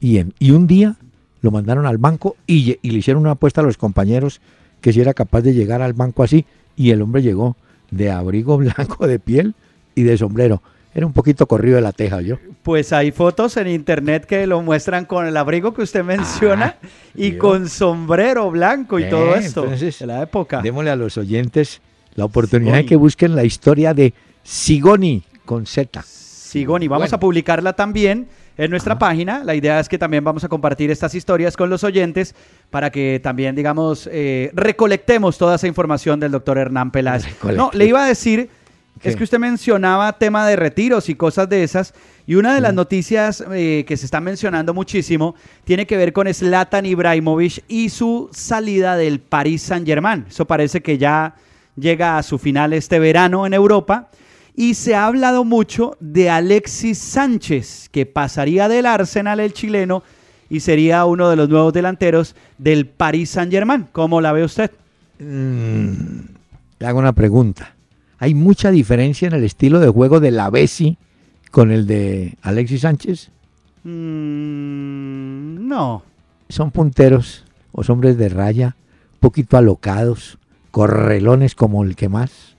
Y, 0.00 0.18
en- 0.18 0.34
y 0.40 0.50
un 0.50 0.66
día 0.66 0.96
lo 1.42 1.50
mandaron 1.50 1.86
al 1.86 1.98
banco 1.98 2.36
y, 2.46 2.78
y 2.82 2.90
le 2.90 2.98
hicieron 2.98 3.22
una 3.22 3.32
apuesta 3.32 3.60
a 3.60 3.64
los 3.64 3.76
compañeros 3.76 4.40
que 4.80 4.92
si 4.92 5.00
era 5.00 5.14
capaz 5.14 5.42
de 5.42 5.54
llegar 5.54 5.82
al 5.82 5.92
banco 5.92 6.22
así. 6.22 6.44
Y 6.76 6.90
el 6.90 7.02
hombre 7.02 7.22
llegó 7.22 7.56
de 7.90 8.10
abrigo 8.10 8.56
blanco 8.58 9.06
de 9.06 9.18
piel 9.18 9.54
y 9.94 10.02
de 10.02 10.16
sombrero. 10.18 10.62
Era 10.94 11.04
un 11.06 11.12
poquito 11.12 11.46
corrido 11.46 11.76
de 11.76 11.82
la 11.82 11.92
teja, 11.92 12.22
yo. 12.22 12.36
Pues 12.62 12.92
hay 12.94 13.12
fotos 13.12 13.58
en 13.58 13.68
internet 13.68 14.24
que 14.24 14.46
lo 14.46 14.62
muestran 14.62 15.04
con 15.04 15.26
el 15.26 15.36
abrigo 15.36 15.74
que 15.74 15.82
usted 15.82 16.02
menciona 16.02 16.76
y 17.14 17.32
vio. 17.32 17.38
con 17.38 17.68
sombrero 17.68 18.50
blanco 18.50 18.98
y 18.98 19.04
Eh, 19.04 19.08
todo 19.10 19.34
esto 19.34 19.64
entonces, 19.64 19.98
de 19.98 20.06
la 20.06 20.22
época. 20.22 20.62
Démosle 20.62 20.90
a 20.90 20.96
los 20.96 21.18
oyentes 21.18 21.82
la 22.14 22.24
oportunidad 22.24 22.76
de 22.76 22.86
que 22.86 22.96
busquen 22.96 23.36
la 23.36 23.44
historia 23.44 23.92
de 23.92 24.14
Sigoni 24.42 25.22
con 25.44 25.66
Z. 25.66 26.02
Sigoni, 26.02 26.88
vamos 26.88 27.08
Bueno. 27.10 27.16
a 27.16 27.20
publicarla 27.20 27.72
también 27.74 28.26
en 28.56 28.70
nuestra 28.70 28.98
página. 28.98 29.44
La 29.44 29.54
idea 29.54 29.80
es 29.80 29.88
que 29.88 29.98
también 29.98 30.24
vamos 30.24 30.44
a 30.44 30.48
compartir 30.48 30.90
estas 30.90 31.14
historias 31.14 31.56
con 31.56 31.70
los 31.70 31.84
oyentes 31.84 32.34
para 32.70 32.90
que 32.90 33.20
también, 33.22 33.54
digamos, 33.54 34.08
eh, 34.12 34.50
recolectemos 34.54 35.38
toda 35.38 35.56
esa 35.56 35.66
información 35.66 36.20
del 36.20 36.32
doctor 36.32 36.58
Hernán 36.58 36.90
Peláez. 36.90 37.26
No, 37.54 37.70
le 37.72 37.86
iba 37.86 38.04
a 38.04 38.08
decir, 38.08 38.50
¿Qué? 39.00 39.10
es 39.10 39.16
que 39.16 39.24
usted 39.24 39.38
mencionaba 39.38 40.18
tema 40.18 40.46
de 40.46 40.56
retiros 40.56 41.08
y 41.08 41.14
cosas 41.14 41.48
de 41.48 41.62
esas, 41.62 41.94
y 42.26 42.34
una 42.34 42.54
de 42.54 42.60
las 42.60 42.74
noticias 42.74 43.44
eh, 43.52 43.84
que 43.86 43.96
se 43.96 44.04
está 44.04 44.20
mencionando 44.20 44.74
muchísimo 44.74 45.36
tiene 45.64 45.86
que 45.86 45.96
ver 45.96 46.12
con 46.12 46.32
Zlatan 46.32 46.86
Ibrahimovic 46.86 47.62
y 47.68 47.90
su 47.90 48.28
salida 48.32 48.96
del 48.96 49.20
Paris 49.20 49.62
Saint-Germain. 49.62 50.26
Eso 50.28 50.44
parece 50.44 50.80
que 50.80 50.98
ya 50.98 51.34
llega 51.76 52.18
a 52.18 52.22
su 52.22 52.38
final 52.38 52.72
este 52.72 52.98
verano 52.98 53.46
en 53.46 53.54
Europa. 53.54 54.08
Y 54.56 54.74
se 54.74 54.94
ha 54.94 55.06
hablado 55.06 55.44
mucho 55.44 55.96
de 56.00 56.30
Alexis 56.30 56.96
Sánchez, 56.96 57.90
que 57.90 58.06
pasaría 58.06 58.68
del 58.68 58.86
Arsenal 58.86 59.38
el 59.38 59.52
chileno 59.52 60.02
y 60.48 60.60
sería 60.60 61.04
uno 61.04 61.28
de 61.28 61.36
los 61.36 61.48
nuevos 61.48 61.72
delanteros 61.72 62.34
del 62.56 62.86
Paris 62.86 63.30
Saint-Germain. 63.30 63.86
¿Cómo 63.92 64.20
la 64.20 64.32
ve 64.32 64.44
usted? 64.44 64.70
Mm, 65.18 65.90
le 66.78 66.86
hago 66.86 66.98
una 66.98 67.12
pregunta. 67.12 67.74
¿Hay 68.18 68.34
mucha 68.34 68.70
diferencia 68.70 69.28
en 69.28 69.34
el 69.34 69.44
estilo 69.44 69.78
de 69.78 69.88
juego 69.88 70.20
de 70.20 70.30
la 70.30 70.48
Bessi 70.48 70.96
con 71.50 71.70
el 71.70 71.86
de 71.86 72.38
Alexis 72.40 72.80
Sánchez? 72.80 73.30
Mm, 73.84 75.68
no. 75.68 76.02
Son 76.48 76.70
punteros 76.70 77.44
o 77.72 77.82
son 77.82 77.94
hombres 77.94 78.16
de 78.16 78.28
raya, 78.28 78.76
poquito 79.20 79.56
alocados, 79.56 80.38
correlones 80.70 81.54
como 81.54 81.84
el 81.84 81.94
que 81.94 82.08
más. 82.08 82.56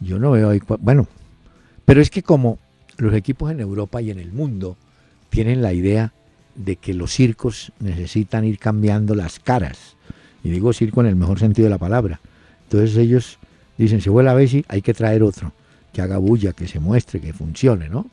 Yo 0.00 0.18
no 0.18 0.32
veo 0.32 0.50
ahí. 0.50 0.60
Bueno, 0.80 1.06
pero 1.92 2.00
es 2.00 2.08
que 2.08 2.22
como 2.22 2.58
los 2.96 3.12
equipos 3.12 3.52
en 3.52 3.60
Europa 3.60 4.00
y 4.00 4.10
en 4.10 4.18
el 4.18 4.32
mundo 4.32 4.78
tienen 5.28 5.60
la 5.60 5.74
idea 5.74 6.14
de 6.54 6.76
que 6.76 6.94
los 6.94 7.12
circos 7.12 7.70
necesitan 7.80 8.46
ir 8.46 8.58
cambiando 8.58 9.14
las 9.14 9.38
caras. 9.38 9.98
Y 10.42 10.48
digo 10.48 10.72
circo 10.72 11.02
en 11.02 11.08
el 11.08 11.16
mejor 11.16 11.38
sentido 11.38 11.66
de 11.66 11.70
la 11.70 11.76
palabra. 11.76 12.18
Entonces 12.62 12.96
ellos 12.96 13.38
dicen, 13.76 14.00
si 14.00 14.08
vuela 14.08 14.32
Bessi, 14.32 14.64
hay 14.68 14.80
que 14.80 14.94
traer 14.94 15.22
otro, 15.22 15.52
que 15.92 16.00
haga 16.00 16.16
bulla, 16.16 16.54
que 16.54 16.66
se 16.66 16.80
muestre, 16.80 17.20
que 17.20 17.34
funcione, 17.34 17.90
¿no? 17.90 18.06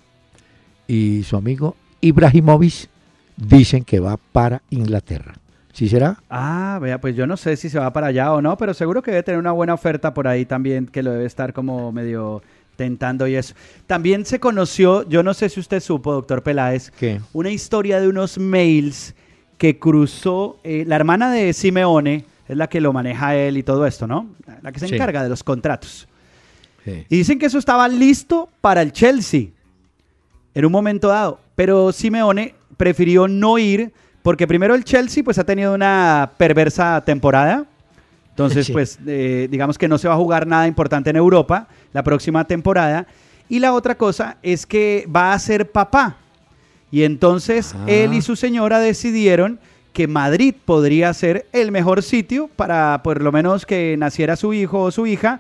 Y 0.86 1.23
su 1.23 1.38
amigo 1.38 1.77
Ibrahimovic 2.01 2.89
dicen 3.38 3.86
que 3.86 4.01
va 4.01 4.17
para 4.17 4.61
Inglaterra. 4.71 5.36
¿Sí 5.71 5.88
será? 5.88 6.17
Ah, 6.30 6.80
vea, 6.82 6.99
pues 6.99 7.15
yo 7.15 7.25
no 7.25 7.38
sé 7.38 7.55
si 7.55 7.69
se 7.69 7.80
va 7.80 7.93
para 7.93 8.07
allá 8.07 8.34
o 8.34 8.41
no, 8.41 8.57
pero 8.57 8.73
seguro 8.73 9.01
que 9.01 9.11
debe 9.11 9.23
tener 9.23 9.39
una 9.39 9.53
buena 9.53 9.73
oferta 9.73 10.13
por 10.13 10.27
ahí 10.27 10.43
también, 10.43 10.88
que 10.88 11.01
lo 11.01 11.13
debe 11.13 11.25
estar 11.25 11.53
como 11.53 11.93
medio 11.93 12.41
tentando 12.80 13.27
y 13.27 13.36
eso. 13.36 13.53
También 13.88 14.25
se 14.25 14.39
conoció, 14.39 15.07
yo 15.09 15.21
no 15.21 15.34
sé 15.34 15.49
si 15.49 15.59
usted 15.59 15.82
supo, 15.82 16.13
doctor 16.13 16.41
Peláez, 16.41 16.89
¿Qué? 16.91 17.19
una 17.34 17.49
historia 17.51 17.99
de 17.99 18.07
unos 18.07 18.38
mails 18.38 19.13
que 19.57 19.77
cruzó 19.77 20.57
eh, 20.63 20.86
la 20.88 20.95
hermana 20.95 21.30
de 21.32 21.51
Simeone, 21.51 22.23
es 22.47 22.55
la 22.57 22.67
que 22.69 22.80
lo 22.80 22.93
maneja 22.93 23.36
él 23.36 23.57
y 23.57 23.63
todo 23.63 23.86
esto, 23.86 24.07
¿no? 24.07 24.30
La 24.63 24.71
que 24.71 24.80
se 24.80 24.88
Sí. 24.88 24.95
encarga 24.95 25.21
de 25.21 25.27
los 25.30 25.43
contratos. 25.43 26.07
Sí. 26.86 27.05
Y 27.09 27.17
dicen 27.17 27.38
que 27.38 27.47
eso 27.47 27.59
estaba 27.59 27.88
listo 27.89 28.49
para 28.61 28.82
el 28.82 28.93
Chelsea 28.93 29.47
en 30.55 30.65
un 30.65 30.71
momento 30.71 31.09
dado, 31.09 31.39
pero 31.55 31.91
Simeone 31.91 32.55
prefirió 32.77 33.27
no 33.27 33.57
ir 33.57 33.91
porque 34.23 34.47
primero 34.47 34.73
el 34.73 34.86
Chelsea 34.86 35.23
pues 35.23 35.38
ha 35.38 35.43
tenido 35.43 35.73
una 35.73 36.32
perversa 36.38 37.01
temporada. 37.05 37.65
Entonces, 38.30 38.65
Sí. 38.67 38.71
pues 38.71 38.97
eh, 39.05 39.47
digamos 39.51 39.77
que 39.77 39.89
no 39.89 39.97
se 39.97 40.07
va 40.07 40.13
a 40.13 40.17
jugar 40.17 40.47
nada 40.47 40.65
importante 40.65 41.09
en 41.09 41.17
Europa 41.17 41.67
la 41.93 42.03
próxima 42.03 42.45
temporada. 42.45 43.07
Y 43.47 43.59
la 43.59 43.73
otra 43.73 43.95
cosa 43.95 44.37
es 44.43 44.65
que 44.65 45.07
va 45.13 45.33
a 45.33 45.39
ser 45.39 45.71
papá. 45.71 46.17
Y 46.91 47.03
entonces 47.03 47.73
Ah. 47.75 47.85
él 47.87 48.13
y 48.13 48.21
su 48.21 48.35
señora 48.35 48.79
decidieron 48.79 49.59
que 49.93 50.07
Madrid 50.07 50.53
podría 50.65 51.13
ser 51.13 51.47
el 51.51 51.71
mejor 51.71 52.03
sitio 52.03 52.47
para 52.55 53.01
por 53.03 53.21
lo 53.21 53.31
menos 53.31 53.65
que 53.65 53.95
naciera 53.97 54.35
su 54.35 54.53
hijo 54.53 54.81
o 54.81 54.91
su 54.91 55.05
hija 55.07 55.39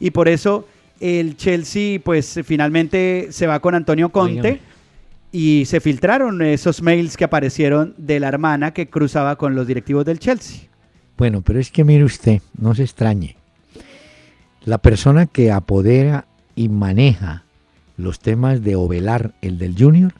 y 0.00 0.10
por 0.12 0.28
eso 0.28 0.66
el 1.00 1.36
Chelsea 1.36 2.00
pues 2.02 2.40
finalmente 2.44 3.28
se 3.30 3.46
va 3.46 3.60
con 3.60 3.74
Antonio 3.74 4.08
Conte 4.08 4.60
y 5.32 5.64
se 5.66 5.80
filtraron 5.80 6.40
esos 6.42 6.80
mails 6.80 7.16
que 7.16 7.24
aparecieron 7.24 7.94
de 7.98 8.18
la 8.20 8.28
hermana 8.28 8.72
que 8.72 8.88
cruzaba 8.88 9.36
con 9.36 9.54
los 9.54 9.66
directivos 9.66 10.04
del 10.04 10.18
Chelsea. 10.20 10.68
Bueno, 11.16 11.42
pero 11.42 11.58
es 11.60 11.70
que 11.70 11.84
mire 11.84 12.04
usted, 12.04 12.40
no 12.56 12.74
se 12.74 12.84
extrañe. 12.84 13.36
La 14.68 14.76
persona 14.76 15.24
que 15.24 15.50
apodera 15.50 16.26
y 16.54 16.68
maneja 16.68 17.44
los 17.96 18.18
temas 18.20 18.62
de 18.62 18.76
Ovelar, 18.76 19.34
el 19.40 19.56
del 19.56 19.74
Junior, 19.78 20.12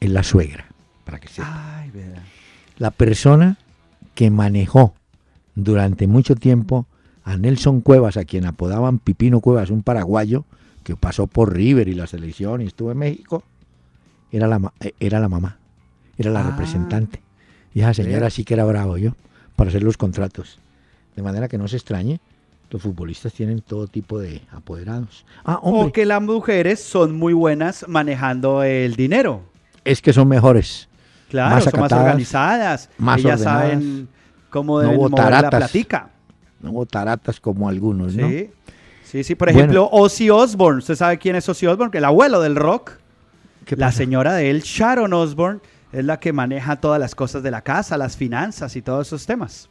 es 0.00 0.08
la 0.08 0.22
suegra, 0.22 0.64
para 1.04 1.20
que 1.20 1.28
sepa. 1.28 1.80
Ay, 1.82 1.90
verdad. 1.90 2.22
La 2.78 2.90
persona 2.90 3.58
que 4.14 4.30
manejó 4.30 4.94
durante 5.56 6.06
mucho 6.06 6.36
tiempo 6.36 6.86
a 7.22 7.36
Nelson 7.36 7.82
Cuevas, 7.82 8.16
a 8.16 8.24
quien 8.24 8.46
apodaban 8.46 8.98
Pipino 8.98 9.40
Cuevas, 9.40 9.68
un 9.68 9.82
paraguayo 9.82 10.46
que 10.84 10.96
pasó 10.96 11.26
por 11.26 11.54
River 11.54 11.86
y 11.88 11.94
la 11.94 12.06
selección 12.06 12.62
y 12.62 12.68
estuvo 12.68 12.92
en 12.92 12.96
México, 12.98 13.42
era 14.30 14.46
la, 14.46 14.72
eh, 14.80 14.94
era 15.00 15.20
la 15.20 15.28
mamá, 15.28 15.58
era 16.16 16.30
la 16.30 16.40
Ah. 16.40 16.50
representante. 16.50 17.20
Y 17.74 17.80
esa 17.80 17.92
señora 17.92 18.30
sí 18.30 18.42
que 18.44 18.54
era 18.54 18.64
bravo 18.64 18.96
yo 18.96 19.14
para 19.54 19.68
hacer 19.68 19.82
los 19.82 19.98
contratos. 19.98 20.58
De 21.14 21.22
manera 21.22 21.46
que 21.48 21.58
no 21.58 21.68
se 21.68 21.76
extrañe, 21.76 22.20
los 22.72 22.82
futbolistas 22.82 23.32
tienen 23.32 23.60
todo 23.60 23.86
tipo 23.86 24.18
de 24.18 24.42
apoderados. 24.50 25.24
Ah, 25.44 25.58
hombre, 25.62 25.88
O 25.88 25.92
que 25.92 26.04
las 26.06 26.20
mujeres 26.22 26.82
son 26.82 27.14
muy 27.16 27.32
buenas 27.34 27.84
manejando 27.88 28.62
el 28.62 28.96
dinero. 28.96 29.42
es 29.84 30.00
que 30.02 30.12
son 30.12 30.26
mejores. 30.28 30.88
Claro, 31.28 31.54
Más 31.56 31.64
son 31.64 31.80
más 31.80 31.92
organizadas. 31.92 32.90
más 32.98 33.20
Ellas 33.20 33.40
ordenadas, 33.40 33.62
saben 33.70 34.08
cómo 34.50 34.74
no 34.74 34.88
deben 34.88 34.96
mover 34.96 35.10
la 35.12 35.16
botaratas. 35.16 35.58
platica. 35.60 36.10
No 36.60 36.86
taratas 36.86 37.40
como 37.40 37.68
algunos, 37.68 38.14
¿no? 38.14 38.28
Sí. 38.28 38.50
Sí, 39.04 39.24
sí. 39.24 39.34
Por 39.34 39.48
Bueno. 39.48 39.58
ejemplo, 39.58 39.88
Ozzy 39.92 40.30
Osbourne. 40.30 40.78
¿Usted 40.78 40.94
sabe 40.94 41.18
quién 41.18 41.36
es 41.36 41.48
Ozzy 41.48 41.66
Osbourne? 41.66 41.96
El 41.98 42.04
abuelo 42.04 42.40
del 42.40 42.56
rock. 42.56 42.92
¿Qué 43.66 43.76
La 43.76 43.92
señora 43.92 44.34
de 44.34 44.50
él, 44.50 44.62
Sharon 44.62 45.12
Osbourne, 45.12 45.60
es 45.92 46.04
la 46.04 46.18
que 46.20 46.32
maneja 46.32 46.76
todas 46.76 46.98
las 47.00 47.14
cosas 47.14 47.42
de 47.42 47.50
la 47.50 47.60
casa, 47.62 47.96
las 47.98 48.16
finanzas 48.16 48.74
y 48.76 48.82
todos 48.82 49.06
esos 49.08 49.26
temas. 49.26 49.68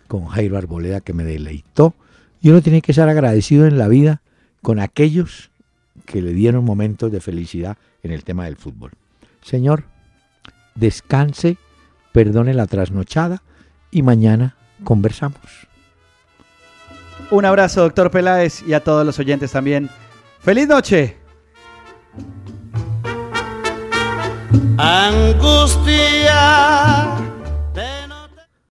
con 0.07 0.25
Jairo 0.27 0.57
Arboleda, 0.57 1.01
que 1.01 1.13
me 1.13 1.23
deleitó. 1.23 1.93
Y 2.41 2.49
uno 2.49 2.61
tiene 2.61 2.81
que 2.81 2.91
estar 2.91 3.09
agradecido 3.09 3.67
en 3.67 3.77
la 3.77 3.87
vida 3.87 4.21
con 4.61 4.79
aquellos 4.79 5.51
que 6.05 6.21
le 6.21 6.33
dieron 6.33 6.65
momentos 6.65 7.11
de 7.11 7.21
felicidad 7.21 7.77
en 8.01 8.11
el 8.11 8.23
tema 8.23 8.45
del 8.45 8.55
fútbol. 8.55 8.91
Señor, 9.43 9.85
descanse, 10.75 11.57
perdone 12.11 12.53
la 12.53 12.65
trasnochada 12.67 13.43
y 13.91 14.01
mañana 14.01 14.55
conversamos. 14.83 15.67
Un 17.29 17.45
abrazo, 17.45 17.81
doctor 17.81 18.11
Peláez, 18.11 18.63
y 18.67 18.73
a 18.73 18.83
todos 18.83 19.05
los 19.05 19.19
oyentes 19.19 19.51
también. 19.51 19.89
¡Feliz 20.39 20.67
noche! 20.67 21.17
Angustia 24.77 25.93